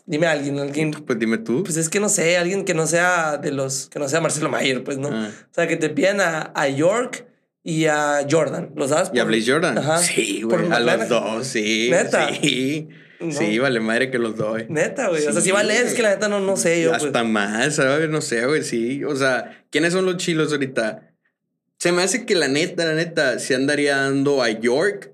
Dime 0.05 0.27
a 0.27 0.31
alguien, 0.31 0.57
alguien. 0.59 0.91
Pues 0.91 1.19
dime 1.19 1.37
tú. 1.37 1.63
Pues 1.63 1.75
es 1.77 1.89
que 1.89 1.99
no 1.99 2.07
sé, 2.07 2.37
alguien 2.37 2.63
que 2.63 2.73
no 2.73 2.87
sea 2.87 3.37
de 3.37 3.51
los, 3.51 3.89
que 3.89 3.99
no 3.99 4.07
sea 4.07 4.21
Marcelo 4.21 4.49
Mayer, 4.49 4.83
pues 4.83 4.97
no. 4.97 5.09
Ah. 5.11 5.29
O 5.51 5.53
sea, 5.53 5.67
que 5.67 5.75
te 5.75 5.89
pidan 5.89 6.21
a, 6.21 6.51
a 6.55 6.69
York 6.69 7.25
y 7.63 7.85
a 7.85 8.25
Jordan. 8.29 8.71
¿Los 8.75 8.89
sabes? 8.91 9.09
¿Y 9.13 9.19
a 9.19 9.23
por- 9.23 9.31
Blaze 9.33 9.51
Jordan? 9.51 9.77
Ajá. 9.77 9.97
Sí, 9.97 10.41
Por 10.47 10.61
güey, 10.61 10.71
a 10.71 10.79
los 10.79 11.09
dos, 11.09 11.47
sí. 11.47 11.89
¿Neta? 11.91 12.29
Sí. 12.41 12.87
No. 13.19 13.31
Sí, 13.31 13.57
vale 13.57 13.79
madre 13.79 14.11
que 14.11 14.19
los 14.19 14.37
doy. 14.37 14.67
Neta, 14.69 15.09
güey. 15.09 15.21
o 15.25 15.31
sea, 15.31 15.41
Sí, 15.41 15.47
si 15.47 15.51
vale, 15.51 15.75
es 15.77 15.93
que 15.95 16.03
la 16.03 16.11
neta 16.11 16.29
no, 16.29 16.39
no 16.39 16.55
sé 16.55 16.81
yo. 16.83 16.91
pues. 16.91 17.03
Hasta 17.03 17.23
más, 17.23 17.75
¿sabes? 17.75 18.07
No 18.09 18.21
sé, 18.21 18.45
güey, 18.45 18.63
sí. 18.63 19.03
O 19.03 19.15
sea, 19.15 19.65
¿quiénes 19.71 19.91
son 19.93 20.05
los 20.05 20.17
chilos 20.17 20.51
ahorita? 20.51 21.11
Se 21.79 21.91
me 21.91 22.03
hace 22.03 22.25
que 22.27 22.35
la 22.35 22.47
neta, 22.47 22.85
la 22.85 22.93
neta, 22.93 23.39
se 23.39 23.55
andaría 23.55 23.97
dando 23.97 24.41
a 24.43 24.49
York 24.51 25.13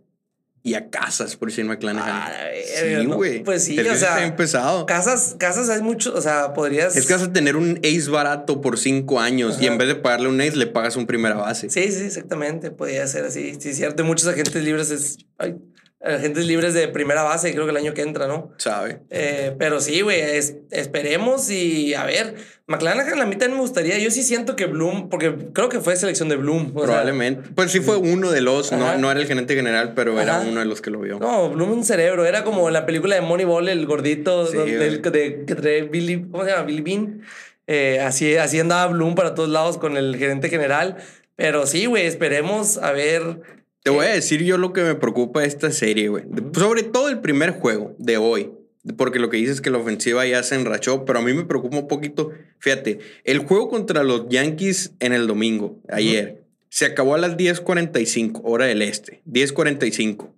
y 0.66 0.76
a 0.76 0.89
Casas 0.89 1.36
por 1.36 1.51
Shane 1.51 1.68
McClanahan. 1.68 2.09
Ah, 2.09 2.32
sí, 2.66 3.05
¿no? 3.05 3.16
güey. 3.16 3.43
Pues 3.43 3.66
sí, 3.66 3.78
Es 3.78 3.86
o 3.86 3.95
sea, 3.95 4.34
pesado. 4.38 4.86
Casas, 4.86 5.36
casas 5.38 5.70
hay 5.70 5.82
mucho, 5.82 6.14
o 6.16 6.22
sea, 6.22 6.53
podrías. 6.53 6.95
Es 6.95 7.05
que 7.05 7.14
vas 7.14 7.22
a 7.22 7.34
tener 7.34 7.57
un 7.57 7.80
ace 7.84 8.09
barato 8.09 8.61
por 8.61 8.80
cinco 8.80 9.20
años 9.20 9.57
y 9.61 9.68
en 9.68 9.78
vez 9.78 9.89
de 9.89 9.95
pagarle 9.95 10.30
un 10.30 10.39
ace, 10.39 10.55
le 10.55 10.68
pagas 10.68 10.95
un 10.95 11.05
primera 11.05 11.36
base. 11.36 11.70
Sí, 11.70 11.91
sí, 11.91 12.05
exactamente. 12.05 12.72
Podría 12.72 13.05
ser 13.07 13.26
así. 13.26 13.57
Sí, 13.59 13.70
es 13.70 13.76
cierto. 13.76 14.05
Muchos 14.05 14.28
agentes 14.30 14.64
libres 14.64 14.89
es. 14.89 15.18
ay, 15.38 15.57
agentes 16.04 16.45
libres 16.45 16.74
de 16.74 16.88
primera 16.89 17.24
base, 17.24 17.51
creo 17.54 17.66
que 17.66 17.72
el 17.72 17.78
año 17.78 17.93
que 17.93 18.01
entra, 18.01 18.28
¿no? 18.28 18.51
¿Sabe? 18.58 18.99
Eh, 19.10 19.56
pero 19.58 19.80
sí, 19.80 20.01
güey, 20.01 20.20
es- 20.20 20.56
esperemos 20.72 21.49
y 21.49 21.93
a 21.93 22.04
ver. 22.06 22.36
McClanahan, 22.68 23.22
a 23.22 23.26
mí 23.26 23.32
también 23.36 23.54
me 23.56 23.62
gustaría. 23.62 23.97
Yo 23.99 24.10
sí 24.12 24.24
siento 24.24 24.56
que 24.56 24.66
Bloom, 24.68 25.10
porque 25.10 25.34
creo 25.54 25.68
que 25.70 25.80
fue 25.82 25.95
selección 25.95 26.30
de 26.30 26.36
Bloom. 26.38 26.72
o 26.76 26.80
sea, 26.80 26.88
Probablemente. 26.88 27.49
pues 27.56 27.72
sí 27.72 27.80
fue 27.82 27.97
uno 27.97 28.32
de 28.32 28.41
los, 28.41 28.72
no, 28.72 28.97
no 28.97 29.12
era 29.12 29.20
el 29.20 29.28
gerente 29.28 29.56
general, 29.56 29.93
pero 29.95 30.20
era 30.20 30.38
Ajá. 30.39 30.47
uno 30.47 30.60
de 30.62 30.66
los 30.66 30.82
que 30.82 30.89
lo 30.89 30.99
vio. 30.99 31.20
no, 31.20 31.49
Bloom 31.49 31.72
un 31.72 31.84
cerebro. 31.86 32.26
Era 32.26 32.43
como 32.43 32.70
la 32.70 32.86
película 32.86 33.16
de 33.16 33.22
Moneyball, 33.22 33.68
el 33.70 33.86
gordito 33.86 34.47
Sí, 34.47 34.58
donde- 34.58 34.88
el- 34.88 35.01
de, 35.01 35.43
que 35.45 35.56
trae 35.56 35.82
Billy, 35.84 36.26
¿cómo 36.32 36.43
se 36.45 36.51
llama? 36.51 36.64
Billy 36.64 36.82
Bean. 36.82 37.22
Eh, 37.68 37.99
así, 38.01 38.36
así 38.36 38.60
andaba 38.60 38.88
Bloom 38.91 39.16
para 39.16 39.36
todos 39.36 39.49
lados 39.49 39.78
con 39.78 39.95
el 39.97 40.16
gerente 40.18 40.49
general. 40.49 40.97
Pero 41.36 41.66
sí, 41.66 41.86
güey, 41.86 42.06
esperemos 42.06 42.78
a 42.78 42.91
ver. 42.91 43.41
Te 43.84 43.91
voy 43.91 44.05
a 44.05 44.13
decir 44.13 44.43
yo 44.43 44.57
lo 44.57 44.71
que 44.71 44.81
me 44.81 44.95
preocupa 44.95 45.41
de 45.41 45.47
esta 45.47 45.69
serie, 45.71 46.07
güey. 46.07 46.23
Sobre 46.55 46.84
todo 46.84 47.09
el 47.09 47.19
primer 47.19 47.51
juego 47.51 47.93
de 47.99 48.17
hoy. 48.17 48.51
Porque 48.97 49.19
lo 49.19 49.29
que 49.29 49.38
dices 49.38 49.55
es 49.55 49.61
que 49.61 49.69
la 49.69 49.77
ofensiva 49.77 50.25
ya 50.25 50.41
se 50.43 50.55
enrachó, 50.55 51.05
pero 51.05 51.19
a 51.19 51.21
mí 51.21 51.34
me 51.34 51.45
preocupa 51.45 51.77
un 51.77 51.88
poquito. 51.88 52.31
Fíjate, 52.59 52.99
el 53.23 53.39
juego 53.39 53.69
contra 53.69 54.03
los 54.03 54.27
Yankees 54.29 54.93
en 54.99 55.13
el 55.13 55.27
domingo, 55.27 55.79
ayer, 55.89 56.43
se 56.69 56.86
acabó 56.86 57.15
a 57.15 57.17
las 57.17 57.38
10:45, 57.38 58.41
hora 58.43 58.65
del 58.65 58.81
este. 58.81 59.21
10:45. 59.25 60.34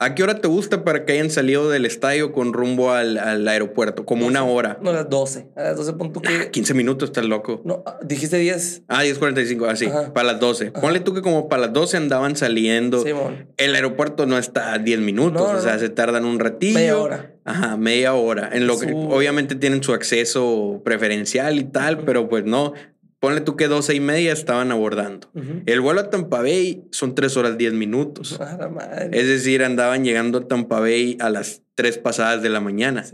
¿A 0.00 0.14
qué 0.14 0.22
hora 0.22 0.40
te 0.40 0.46
gusta 0.46 0.84
para 0.84 1.04
que 1.04 1.14
hayan 1.14 1.28
salido 1.28 1.68
del 1.70 1.84
estadio 1.84 2.30
con 2.30 2.52
rumbo 2.52 2.92
al, 2.92 3.18
al 3.18 3.48
aeropuerto? 3.48 4.04
Como 4.06 4.28
una 4.28 4.44
hora. 4.44 4.78
No, 4.80 4.90
a 4.90 4.92
las 4.92 5.10
12. 5.10 5.48
A 5.56 5.62
las 5.64 5.76
12 5.76 5.94
pon 5.94 6.12
tú 6.12 6.22
Ah, 6.24 6.28
que. 6.44 6.50
15 6.52 6.72
minutos, 6.74 7.08
estás 7.08 7.24
loco. 7.24 7.62
No, 7.64 7.82
dijiste 8.04 8.38
10. 8.38 8.82
Ah, 8.86 9.02
10.45, 9.02 9.66
así, 9.68 9.86
Ajá. 9.86 10.12
para 10.14 10.28
las 10.34 10.40
12. 10.40 10.70
Ponle 10.70 11.00
tú 11.00 11.14
que 11.14 11.20
como 11.22 11.48
para 11.48 11.62
las 11.62 11.72
12 11.72 11.96
andaban 11.96 12.36
saliendo. 12.36 13.02
Simón. 13.02 13.48
El 13.56 13.74
aeropuerto 13.74 14.24
no 14.26 14.38
está 14.38 14.72
a 14.72 14.78
10 14.78 15.00
minutos, 15.00 15.50
No, 15.52 15.58
o 15.58 15.60
sea, 15.60 15.74
no. 15.74 15.80
se 15.80 15.88
tardan 15.88 16.24
un 16.24 16.38
ratillo. 16.38 16.74
Media 16.78 16.96
hora. 16.96 17.32
Ajá, 17.44 17.76
media 17.76 18.14
hora. 18.14 18.50
En 18.52 18.68
lo 18.68 18.78
que 18.78 18.90
Su- 18.90 18.96
obviamente 19.10 19.56
tienen 19.56 19.82
su 19.82 19.94
acceso 19.94 20.80
preferencial 20.84 21.58
y 21.58 21.64
tal, 21.64 22.04
pero 22.04 22.28
pues 22.28 22.44
no. 22.44 22.72
Ponle 23.20 23.40
tú 23.40 23.56
que 23.56 23.66
12 23.66 23.94
y 23.94 24.00
media 24.00 24.32
estaban 24.32 24.70
abordando. 24.70 25.28
El 25.66 25.80
vuelo 25.80 26.00
a 26.00 26.10
Tampa 26.10 26.40
Bay 26.40 26.84
son 26.92 27.14
3 27.16 27.36
horas 27.36 27.58
10 27.58 27.72
minutos. 27.72 28.38
Madre. 28.38 29.10
Es 29.12 29.26
decir, 29.26 29.64
andaban 29.64 30.04
llegando 30.04 30.38
a 30.38 30.46
Tampa 30.46 30.78
Bay 30.78 31.16
a 31.20 31.28
las 31.28 31.62
3 31.74 31.98
pasadas 31.98 32.42
de 32.42 32.48
la 32.48 32.60
mañana. 32.60 33.04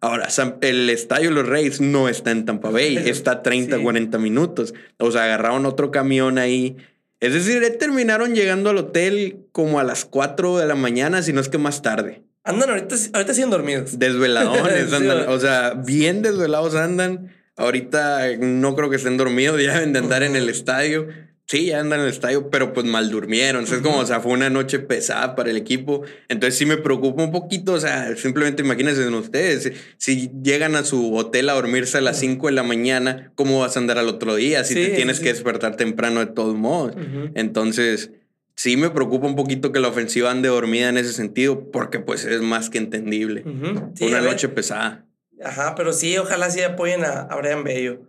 Ahora, 0.00 0.28
el 0.62 0.90
estadio 0.90 1.30
Los 1.30 1.46
Reyes 1.46 1.80
no 1.80 2.08
está 2.08 2.32
en 2.32 2.44
Tampa 2.44 2.70
Bay, 2.70 2.96
está 3.06 3.30
a 3.32 3.42
30, 3.42 3.76
Sí. 3.76 3.82
40 3.82 4.18
minutos. 4.18 4.74
O 4.98 5.12
sea, 5.12 5.24
agarraron 5.24 5.64
otro 5.64 5.90
camión 5.92 6.38
ahí. 6.38 6.76
Es 7.20 7.32
decir, 7.32 7.62
terminaron 7.78 8.34
llegando 8.34 8.70
al 8.70 8.78
hotel 8.78 9.46
como 9.52 9.78
a 9.80 9.84
las 9.84 10.04
4 10.04 10.58
de 10.58 10.66
la 10.66 10.74
mañana, 10.74 11.22
si 11.22 11.32
no 11.32 11.40
es 11.40 11.48
que 11.48 11.58
más 11.58 11.82
tarde. 11.82 12.22
Andan 12.44 12.70
ahorita, 12.70 12.94
ahorita 13.14 13.32
siguen 13.34 13.50
dormidos. 13.50 13.98
Desveladones, 13.98 14.86
Sí, 14.90 14.94
andan, 14.96 15.18
va. 15.28 15.30
o 15.30 15.38
sea, 15.40 15.74
bien 15.86 16.22
desvelados 16.22 16.74
andan. 16.74 17.32
Ahorita 17.56 18.26
no 18.38 18.76
creo 18.76 18.90
que 18.90 18.96
estén 18.96 19.16
dormidos, 19.16 19.62
ya 19.62 19.74
deben 19.74 19.92
de 19.92 19.98
andar 20.00 20.22
en 20.22 20.36
el 20.36 20.48
estadio. 20.48 21.08
Sí, 21.48 21.66
ya 21.66 21.78
andan 21.78 22.00
en 22.00 22.06
el 22.06 22.12
estadio, 22.12 22.50
pero 22.50 22.72
pues 22.72 22.86
mal 22.86 23.08
durmieron. 23.08 23.62
Entonces, 23.62 23.80
como, 23.80 24.00
o 24.00 24.06
sea, 24.06 24.18
fue 24.18 24.32
una 24.32 24.50
noche 24.50 24.80
pesada 24.80 25.36
para 25.36 25.48
el 25.48 25.56
equipo. 25.56 26.02
Entonces, 26.28 26.58
sí 26.58 26.66
me 26.66 26.76
preocupa 26.76 27.22
un 27.22 27.30
poquito. 27.30 27.74
O 27.74 27.78
sea, 27.78 28.16
simplemente 28.16 28.64
imagínense 28.64 29.06
en 29.06 29.14
ustedes. 29.14 29.72
Si 29.96 30.28
llegan 30.42 30.74
a 30.74 30.82
su 30.82 31.14
hotel 31.14 31.48
a 31.48 31.52
dormirse 31.52 31.98
a 31.98 32.00
las 32.00 32.18
5 32.18 32.48
de 32.48 32.52
la 32.52 32.64
mañana, 32.64 33.30
¿cómo 33.36 33.60
vas 33.60 33.76
a 33.76 33.78
andar 33.78 33.96
al 33.96 34.08
otro 34.08 34.34
día? 34.34 34.64
Si 34.64 34.74
Sí, 34.74 34.80
te 34.86 34.88
tienes 34.96 35.18
sí, 35.18 35.22
que 35.22 35.28
despertar 35.28 35.76
temprano 35.76 36.18
de 36.18 36.26
todos 36.26 36.56
modos. 36.56 36.96
Entonces, 37.34 38.10
sí 38.56 38.76
me 38.76 38.90
preocupa 38.90 39.28
un 39.28 39.36
poquito 39.36 39.70
que 39.70 39.78
la 39.78 39.86
ofensiva 39.86 40.32
ande 40.32 40.48
dormida 40.48 40.88
en 40.88 40.96
ese 40.96 41.12
sentido, 41.12 41.70
porque 41.70 42.00
pues 42.00 42.24
es 42.24 42.40
más 42.40 42.70
que 42.70 42.78
entendible. 42.78 43.44
Sí, 43.94 44.06
una 44.06 44.20
noche 44.20 44.48
pesada. 44.48 45.05
Ajá, 45.42 45.74
pero 45.74 45.92
sí, 45.92 46.16
ojalá 46.18 46.50
sí 46.50 46.62
apoyen 46.62 47.04
a, 47.04 47.22
a 47.22 47.36
Brian 47.36 47.62
Bello. 47.64 48.00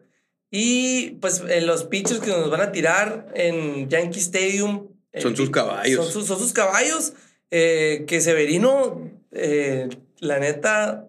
Y 0.49 1.11
pues 1.21 1.43
eh, 1.49 1.61
los 1.61 1.83
pitchers 1.85 2.19
que 2.21 2.31
nos 2.31 2.49
van 2.49 2.61
a 2.61 2.71
tirar 2.71 3.27
en 3.35 3.89
Yankee 3.89 4.19
Stadium, 4.19 4.87
Son 5.17 5.35
sus 5.35 5.49
caballos. 5.49 6.03
Son 6.05 6.13
sus, 6.13 6.25
son 6.27 6.39
sus 6.39 6.53
caballos. 6.53 7.13
eh, 7.51 8.05
que 8.07 8.21
Severino, 8.21 9.09
eh, 9.31 9.89
la 10.19 10.39
neta, 10.39 11.07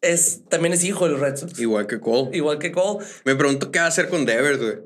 es, 0.00 0.42
también 0.48 0.72
es 0.72 0.84
hijo 0.84 1.04
de 1.06 1.12
los 1.12 1.20
Red 1.20 1.36
Sox. 1.36 1.58
Igual 1.58 1.86
que 1.86 2.00
Cole. 2.00 2.36
Igual 2.36 2.58
que 2.58 2.72
Cole, 2.72 3.04
Me 3.24 3.34
pregunto 3.36 3.70
qué 3.70 3.78
va 3.78 3.84
a 3.86 3.88
hacer 3.88 4.08
con 4.08 4.24
Devers, 4.24 4.58
güey. 4.60 4.78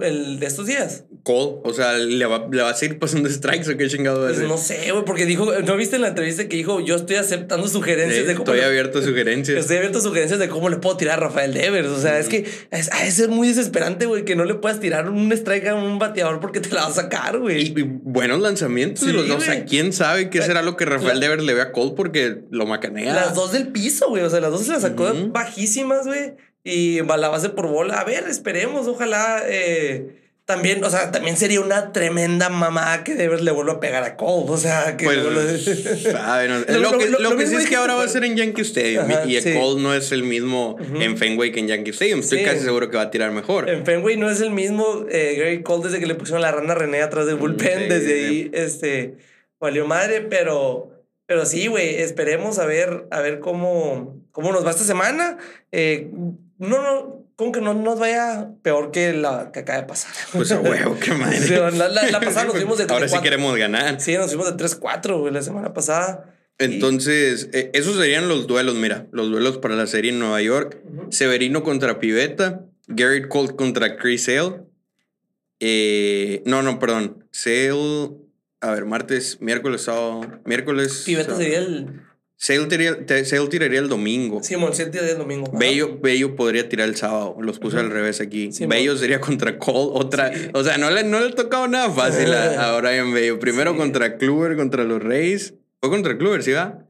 El 0.00 0.38
de 0.38 0.46
estos 0.46 0.66
días. 0.66 1.04
Cole, 1.22 1.56
o 1.64 1.72
sea, 1.74 1.94
¿le 1.94 2.24
va, 2.26 2.46
le 2.50 2.62
va 2.62 2.70
a 2.70 2.74
seguir 2.74 2.98
pasando 2.98 3.28
strikes 3.28 3.70
o 3.70 3.76
qué 3.76 3.88
chingado 3.88 4.20
va 4.20 4.24
a 4.24 4.28
Pues 4.28 4.38
hacer? 4.38 4.48
no 4.48 4.56
sé, 4.56 4.92
güey, 4.92 5.04
porque 5.04 5.26
dijo, 5.26 5.52
¿no 5.60 5.76
viste 5.76 5.96
en 5.96 6.02
la 6.02 6.08
entrevista 6.08 6.48
que 6.48 6.56
dijo, 6.56 6.80
yo 6.80 6.94
estoy 6.96 7.16
aceptando 7.16 7.68
sugerencias 7.68 8.20
Sí, 8.22 8.26
de 8.26 8.34
cómo... 8.34 8.44
estoy 8.44 8.60
le- 8.60 8.64
abierto 8.66 9.00
a 9.00 9.02
sugerencias. 9.02 9.58
Estoy 9.58 9.76
abierto 9.78 9.98
a 9.98 10.00
sugerencias 10.00 10.38
de 10.38 10.48
cómo 10.48 10.68
le 10.70 10.76
puedo 10.76 10.96
tirar 10.96 11.18
a 11.18 11.22
Rafael 11.24 11.52
Devers. 11.52 11.88
O 11.88 12.00
sea, 12.00 12.18
es 12.18 12.28
que 12.28 12.48
es, 12.70 12.90
ha 12.92 13.04
de 13.04 13.10
ser 13.10 13.28
muy 13.28 13.48
desesperante, 13.48 14.06
güey, 14.06 14.24
que 14.24 14.36
no 14.36 14.44
le 14.44 14.54
puedas 14.54 14.80
tirar 14.80 15.10
un 15.10 15.30
strike 15.32 15.66
a 15.66 15.74
un 15.74 15.98
bateador 15.98 16.40
porque 16.40 16.60
te 16.60 16.70
la 16.70 16.82
va 16.82 16.88
a 16.88 16.92
sacar, 16.94 17.34
Y, 17.34 17.38
güey. 17.38 17.66
y 17.78 17.82
buenos 17.82 18.40
lanzamientos. 18.40 19.04
Sí, 19.04 19.12
los 19.12 19.28
dos. 19.28 19.38
o 19.38 19.40
sea, 19.40 19.64
quién 19.66 19.92
sabe 19.92 20.30
qué 20.30 20.40
será 20.40 20.62
lo 20.62 20.76
que 20.76 20.84
Rafael 20.86 21.20
La- 21.20 21.26
Devers 21.26 21.42
le 21.44 21.52
ve 21.52 21.60
a 21.62 21.72
Cole 21.72 21.92
porque 21.96 22.38
lo 22.50 22.64
macanea. 22.66 23.12
Las 23.12 23.34
dos 23.34 23.52
del 23.52 23.68
piso, 23.68 24.08
güey. 24.08 24.22
O 24.22 24.30
sea, 24.30 24.40
las 24.40 24.52
dos 24.52 24.62
se 24.64 24.72
las 24.72 24.82
sacó 24.82 25.12
bajísimas, 25.32 26.06
güey. 26.06 26.34
Y 26.64 27.00
va 27.00 27.16
la 27.16 27.28
base 27.28 27.48
por 27.50 27.66
bola. 27.68 28.00
A 28.00 28.04
ver, 28.04 28.24
esperemos. 28.28 28.86
Ojalá. 28.86 29.42
eh, 29.46 30.16
también, 30.46 30.82
o 30.82 30.90
sea, 30.90 31.12
también 31.12 31.36
sería 31.36 31.60
una 31.60 31.92
tremenda 31.92 32.48
mamá 32.48 33.04
que 33.04 33.14
Devers 33.14 33.40
le 33.42 33.52
vuelva 33.52 33.74
a 33.74 33.78
pegar 33.80 34.02
a 34.02 34.16
Cole. 34.16 34.46
O 34.48 34.56
sea, 34.56 34.96
que 34.96 35.04
Pues, 35.04 36.02
sabe, 36.02 36.48
no. 36.48 36.58
Lo- 36.58 36.64
que, 36.98 37.06
lo- 37.08 37.20
lo 37.20 37.30
lo 37.30 37.36
que 37.36 37.46
sí 37.46 37.54
es 37.54 37.68
que 37.68 37.76
ahora 37.76 37.94
va 37.94 38.02
a 38.02 38.08
ser 38.08 38.24
en 38.24 38.36
Yankee 38.36 38.62
Stadium 38.62 39.04
Ajá, 39.08 39.26
y, 39.26 39.36
y 39.36 39.40
sí. 39.40 39.52
Cole 39.54 39.80
no 39.80 39.94
es 39.94 40.10
el 40.10 40.24
mismo 40.24 40.76
en 40.98 41.16
Fenway 41.16 41.52
que 41.52 41.60
en 41.60 41.68
Yankee 41.68 41.90
Stadium. 41.90 42.18
Estoy 42.18 42.38
Sí. 42.38 42.44
casi 42.44 42.60
seguro 42.64 42.90
que 42.90 42.96
va 42.96 43.04
a 43.04 43.10
tirar 43.12 43.30
mejor. 43.30 43.70
En 43.70 43.86
Fenway 43.86 44.16
no 44.16 44.28
es 44.28 44.40
el 44.40 44.50
mismo 44.50 45.06
eh, 45.08 45.36
Gary 45.38 45.62
Cole 45.62 45.84
desde 45.84 46.00
que 46.00 46.06
le 46.06 46.16
pusieron 46.16 46.42
la 46.42 46.50
rana 46.50 46.74
René 46.74 47.00
atrás 47.02 47.26
del 47.26 47.36
bullpen. 47.36 47.78
Mm, 47.78 47.82
Sí, 47.82 47.88
desde 47.88 48.14
ahí, 48.26 48.50
este, 48.52 49.14
valió 49.60 49.86
madre, 49.86 50.20
pero, 50.22 50.90
pero 51.26 51.46
sí, 51.46 51.68
güey, 51.68 51.94
esperemos 52.02 52.58
a 52.58 52.66
ver, 52.66 53.06
a 53.12 53.20
ver 53.20 53.38
cómo, 53.38 54.20
cómo 54.32 54.50
nos 54.50 54.66
va 54.66 54.70
esta 54.70 54.82
semana. 54.82 55.38
Eh, 55.70 56.08
no, 56.60 56.80
no, 56.82 57.26
como 57.36 57.50
que 57.52 57.60
no 57.60 57.74
nos 57.74 57.98
vaya 57.98 58.50
peor 58.62 58.90
que 58.92 59.12
la 59.12 59.50
que 59.52 59.60
acaba 59.60 59.80
de 59.80 59.86
pasar. 59.86 60.12
Pues 60.32 60.52
a 60.52 60.60
huevo, 60.60 60.96
qué 61.02 61.12
madre. 61.14 61.38
Sí, 61.40 61.54
la, 61.54 61.70
la- 61.70 61.88
la 62.10 62.20
pasada 62.20 62.44
nos 62.46 62.54
fuimos 62.56 62.78
de 62.78 62.84
Ahora 62.88 63.08
sí 63.08 63.16
3-4. 63.16 63.22
queremos 63.22 63.56
ganar. 63.56 64.00
Sí, 64.00 64.14
nos 64.16 64.28
fuimos 64.34 64.56
de 64.56 64.64
3-4, 64.64 65.18
güey, 65.18 65.32
la 65.32 65.42
semana 65.42 65.72
pasada. 65.74 66.34
Entonces, 66.58 67.48
eh, 67.54 67.70
esos 67.72 67.96
serían 67.96 68.28
los 68.28 68.46
duelos, 68.46 68.74
mira, 68.74 69.06
los 69.12 69.30
duelos 69.30 69.56
para 69.58 69.74
la 69.74 69.86
serie 69.86 70.10
en 70.12 70.18
Nueva 70.18 70.42
York. 70.42 70.78
Severino 71.10 71.62
contra 71.62 71.98
Pivetta, 71.98 72.66
Garrett 72.86 73.28
Cole 73.28 73.56
contra 73.56 73.96
Chris 73.96 74.24
Sale. 74.24 74.56
Eh, 75.60 76.42
no, 76.44 76.62
no, 76.62 76.78
perdón. 76.78 77.24
Sale, 77.30 78.10
a 78.60 78.70
ver, 78.72 78.84
martes, 78.84 79.38
miércoles, 79.40 79.82
sábado, 79.82 80.20
miércoles. 80.44 81.02
Piveta 81.06 81.30
sábado. 81.30 81.42
sería 81.42 81.58
el. 81.60 82.02
Sale 82.42 82.64
tiraría, 82.68 83.24
Sale 83.26 83.46
tiraría 83.48 83.80
el 83.80 83.88
domingo. 83.90 84.42
Sí, 84.42 84.54
el 84.54 84.90
día 84.90 85.02
del 85.02 85.18
domingo. 85.18 85.48
Ajá. 85.48 85.58
Bello, 85.58 85.98
Bello 86.00 86.34
podría 86.36 86.66
tirar 86.70 86.88
el 86.88 86.96
sábado. 86.96 87.36
Los 87.38 87.58
puse 87.58 87.76
al 87.78 87.90
revés 87.90 88.22
aquí. 88.22 88.48
Bello 88.66 88.96
sería 88.96 89.20
contra 89.20 89.58
Cole. 89.58 89.90
Otra. 89.92 90.32
O 90.54 90.64
sea, 90.64 90.78
no 90.78 90.90
le, 90.90 91.04
no 91.04 91.20
le 91.20 91.26
ha 91.26 91.30
tocado 91.34 91.68
nada 91.68 91.90
fácil 91.90 92.32
a, 92.32 92.74
a 92.74 92.76
Brian 92.80 93.12
Bello. 93.12 93.38
Primero 93.38 93.72
Sí. 93.72 93.76
contra 93.76 94.16
Kluber, 94.16 94.56
contra 94.56 94.84
los 94.84 95.02
Reyes. 95.02 95.52
Fue 95.82 95.90
contra 95.90 96.16
Kluber, 96.16 96.42
¿sí 96.42 96.52
va? 96.52 96.86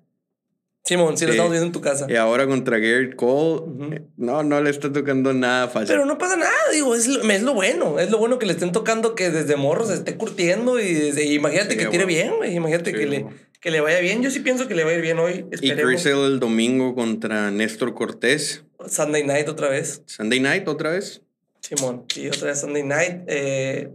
Simón, 0.85 1.19
sí, 1.19 1.25
lo 1.27 1.33
estamos 1.33 1.51
viendo 1.51 1.67
en 1.67 1.73
tu 1.73 1.81
casa. 1.81 2.07
Y 2.09 2.15
ahora 2.15 2.47
contra 2.47 2.79
Garrett 2.79 3.17
Cole. 3.17 3.97
Eh, 3.97 4.03
No, 4.17 4.45
no 4.45 4.63
le 4.63 4.71
está 4.71 4.93
tocando 4.93 5.33
nada 5.35 5.67
fácil. 5.67 5.89
Pero 5.89 6.07
no 6.07 6.17
pasa 6.17 6.37
nada, 6.37 6.51
digo, 6.73 6.95
es 6.95 7.09
lo, 7.09 7.29
es 7.29 7.43
lo 7.43 7.55
bueno. 7.55 7.99
Es 7.99 8.11
lo 8.13 8.19
bueno 8.19 8.39
que 8.39 8.47
le 8.47 8.53
estén 8.53 8.71
tocando 8.71 9.17
que 9.17 9.31
desde 9.31 9.57
morro 9.57 9.85
se 9.85 9.95
esté 9.95 10.17
curtiendo 10.17 10.79
y 10.79 10.95
desde, 10.95 11.25
imagínate 11.25 11.73
Sí, 11.73 11.77
que 11.79 11.87
tire 11.87 12.05
bueno. 12.05 12.07
bien, 12.07 12.37
güey. 12.37 12.55
Imagínate 12.55 12.93
Sí, 12.93 12.97
que, 12.97 13.07
le. 13.07 13.27
Que 13.61 13.71
le 13.71 13.81
vaya 13.81 14.01
bien. 14.01 14.23
Yo 14.23 14.31
sí 14.31 14.41
pienso 14.41 14.67
que 14.67 14.75
le 14.75 14.85
va 14.85 14.91
a 14.91 14.95
ir 14.95 15.01
bien 15.03 15.19
hoy. 15.19 15.47
y 15.51 15.55
Esperemos. 15.55 15.85
Chris 15.85 16.03
Sale 16.03 16.27
el 16.27 16.41
domingo 16.41 16.95
contra 16.95 17.51
Néstor 17.51 17.95
Cortés. 17.95 18.65
Sunday 18.89 19.25
night 19.25 19.49
otra 19.49 19.69
vez. 19.69 20.03
Sunday 20.07 20.41
night 20.41 20.67
otra 20.67 20.91
vez. 20.91 21.23
Simón, 21.61 22.05
sí, 22.13 22.27
otra 22.29 22.49
vez 22.49 22.61
Sunday 22.61 22.83
night. 22.83 23.23
Eh, 23.27 23.91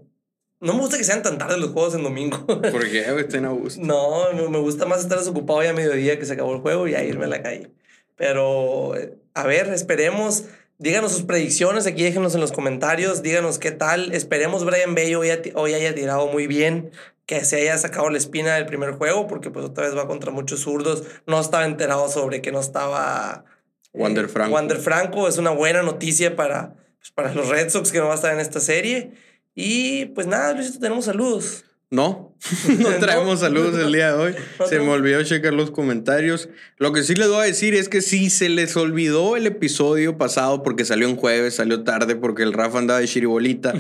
no 0.61 0.74
me 0.74 0.80
gusta 0.80 0.97
que 0.97 1.03
sean 1.03 1.24
tan 1.24 1.38
tarde 1.38 1.57
los 1.57 1.72
juegos 1.72 1.95
en 1.95 2.03
domingo. 2.03 2.45
¿Por 2.47 2.89
qué? 2.89 3.05
Estén 3.20 3.45
a 3.45 3.49
gusto. 3.51 3.82
no, 3.82 4.32
me, 4.49 4.59
gusta 4.59 4.86
más 4.86 5.01
estar 5.01 5.18
desocupado 5.18 5.63
ya 5.63 5.72
a 5.72 5.74
mediodía 5.74 6.20
que 6.20 6.26
se 6.26 6.34
acabó 6.34 6.53
el 6.53 6.61
juego 6.61 6.88
y 6.88 6.93
a 6.95 7.03
irme 7.03 7.26
a 7.26 7.30
la 7.30 7.41
calle. 7.41 7.72
Pero, 8.16 8.95
eh, 8.95 9.16
a 9.34 9.45
ver, 9.45 9.68
esperemos. 9.74 10.45
Díganos 10.78 11.13
sus 11.13 11.24
predicciones 11.24 11.88
aquí, 11.88 12.03
déjenos 12.03 12.36
en 12.36 12.41
los 12.41 12.51
comentarios, 12.51 13.24
díganos 13.24 13.59
qué 13.59 13.72
tal. 13.72 14.11
Esperemos 14.11 14.66
Brian 14.66 14.93
Bello 14.93 15.22
hoy, 15.22 15.30
hoy 15.53 15.74
haya 15.74 15.95
tirado 15.95 16.28
muy 16.28 16.47
bien, 16.47 16.91
que 17.26 17.44
se 17.44 17.58
haya 17.58 17.78
sacado 17.78 18.10
la 18.10 18.18
espina 18.18 18.56
del 18.56 18.66
primer 18.66 18.92
juego, 18.92 19.28
porque 19.28 19.50
pues 19.50 19.66
otra 19.66 19.86
vez 19.86 19.98
va 19.98 20.08
contra 20.08 20.32
muchos 20.32 20.62
zurdos. 20.62 21.04
No 21.26 21.40
estaba 21.40 21.66
enterado 21.66 22.08
sobre 22.10 22.42
que 22.42 22.52
no 22.52 22.60
estaba... 22.60 23.46
eh, 23.94 23.98
Wander 23.98 24.30
Franco. 24.30 24.54
Wander 24.54 24.78
Franco 24.78 25.28
es 25.28 25.38
una 25.38 25.52
buena 25.52 25.82
noticia 25.82 26.36
para, 26.36 26.76
pues, 26.98 27.12
para 27.12 27.34
los 27.34 27.50
Red 27.50 27.70
Sox 27.70 27.92
que 27.92 28.00
no 28.00 28.06
va 28.08 28.14
a 28.14 28.16
estar 28.16 28.34
en 28.34 28.40
esta 28.40 28.60
serie. 28.60 29.14
Y 29.56 30.06
pues 30.08 30.28
nada, 30.28 30.54
Luisito, 30.54 30.80
tenemos 30.80 31.06
saludos. 31.06 31.66
No, 31.92 32.36
no 32.80 32.90
traemos 33.00 33.40
saludos 33.40 33.78
el 33.80 33.92
día 33.92 34.14
de 34.16 34.22
hoy. 34.22 34.36
Se 34.70 34.80
me 34.80 34.90
olvidó 34.90 35.24
checar 35.24 35.54
los 35.54 35.72
comentarios. 35.72 36.50
Lo 36.78 36.92
que 36.94 37.04
sí 37.04 37.16
les 37.16 37.28
voy 37.28 37.40
a 37.40 37.44
decir 37.44 37.74
es 37.76 37.90
que 37.90 38.02
si 38.02 38.30
se 38.30 38.50
les 38.50 38.76
olvidó 38.76 39.36
el 39.36 39.48
episodio 39.48 40.18
pasado 40.18 40.64
porque 40.64 40.86
salió 40.86 41.08
en 41.08 41.16
jueves, 41.16 41.56
salió 41.56 41.84
tarde 41.84 42.16
porque 42.16 42.44
el 42.44 42.54
Rafa 42.54 42.80
andaba 42.80 43.00
de 43.00 43.08
chiribolita. 43.08 43.74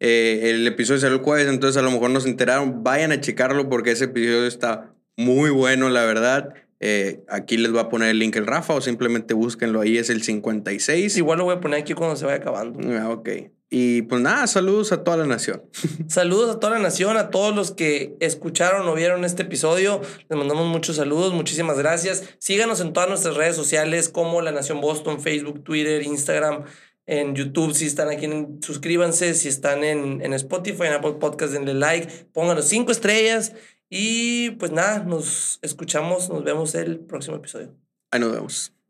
Eh, 0.00 0.50
el 0.50 0.66
episodio 0.66 1.00
salió 1.00 1.18
el 1.18 1.22
jueves, 1.22 1.48
entonces 1.48 1.76
a 1.76 1.82
lo 1.82 1.90
mejor 1.90 2.10
no 2.10 2.20
se 2.20 2.28
enteraron. 2.28 2.82
Vayan 2.82 3.12
a 3.12 3.20
checarlo 3.20 3.68
porque 3.68 3.92
ese 3.92 4.04
episodio 4.04 4.46
está 4.46 4.92
muy 5.16 5.50
bueno, 5.50 5.88
la 5.90 6.04
verdad. 6.04 6.54
Eh, 6.80 7.22
aquí 7.28 7.58
les 7.58 7.72
va 7.72 7.82
a 7.82 7.88
poner 7.88 8.08
el 8.08 8.18
link 8.18 8.34
el 8.34 8.46
Rafa 8.46 8.74
o 8.74 8.80
simplemente 8.80 9.34
búsquenlo 9.34 9.80
ahí, 9.80 9.98
es 9.98 10.10
el 10.10 10.22
56. 10.22 11.16
Igual 11.16 11.38
lo 11.38 11.44
voy 11.44 11.54
a 11.54 11.60
poner 11.60 11.80
aquí 11.80 11.94
cuando 11.94 12.16
se 12.16 12.24
vaya 12.24 12.38
acabando. 12.38 12.80
Ah, 12.98 13.10
ok. 13.10 13.28
Y 13.74 14.02
pues 14.02 14.20
nada, 14.20 14.46
saludos 14.48 14.92
a 14.92 15.02
toda 15.02 15.16
la 15.16 15.24
nación. 15.24 15.62
Saludos 16.06 16.54
a 16.54 16.60
toda 16.60 16.74
la 16.74 16.78
nación, 16.78 17.16
a 17.16 17.30
todos 17.30 17.56
los 17.56 17.70
que 17.70 18.14
escucharon 18.20 18.86
o 18.86 18.94
vieron 18.94 19.24
este 19.24 19.44
episodio. 19.44 20.02
Les 20.28 20.38
mandamos 20.38 20.66
muchos 20.66 20.96
saludos, 20.96 21.32
muchísimas 21.32 21.78
gracias. 21.78 22.34
Síganos 22.38 22.82
en 22.82 22.92
todas 22.92 23.08
nuestras 23.08 23.34
redes 23.34 23.56
sociales 23.56 24.10
como 24.10 24.42
La 24.42 24.52
Nación 24.52 24.82
Boston, 24.82 25.22
Facebook, 25.22 25.64
Twitter, 25.64 26.02
Instagram, 26.02 26.64
en 27.06 27.34
YouTube. 27.34 27.72
Si 27.72 27.86
están 27.86 28.10
aquí, 28.10 28.28
suscríbanse. 28.60 29.32
Si 29.32 29.48
están 29.48 29.84
en, 29.84 30.20
en 30.20 30.34
Spotify, 30.34 30.88
en 30.88 30.92
Apple 30.92 31.14
Podcast, 31.18 31.54
denle 31.54 31.72
like, 31.72 32.26
pónganos 32.34 32.66
cinco 32.66 32.92
estrellas. 32.92 33.54
Y 33.88 34.50
pues 34.50 34.70
nada, 34.70 34.98
nos 34.98 35.58
escuchamos, 35.62 36.28
nos 36.28 36.44
vemos 36.44 36.74
el 36.74 36.98
próximo 36.98 37.36
episodio. 37.36 37.74
Ahí 38.10 38.20
nos 38.20 38.32
vemos. 38.32 38.81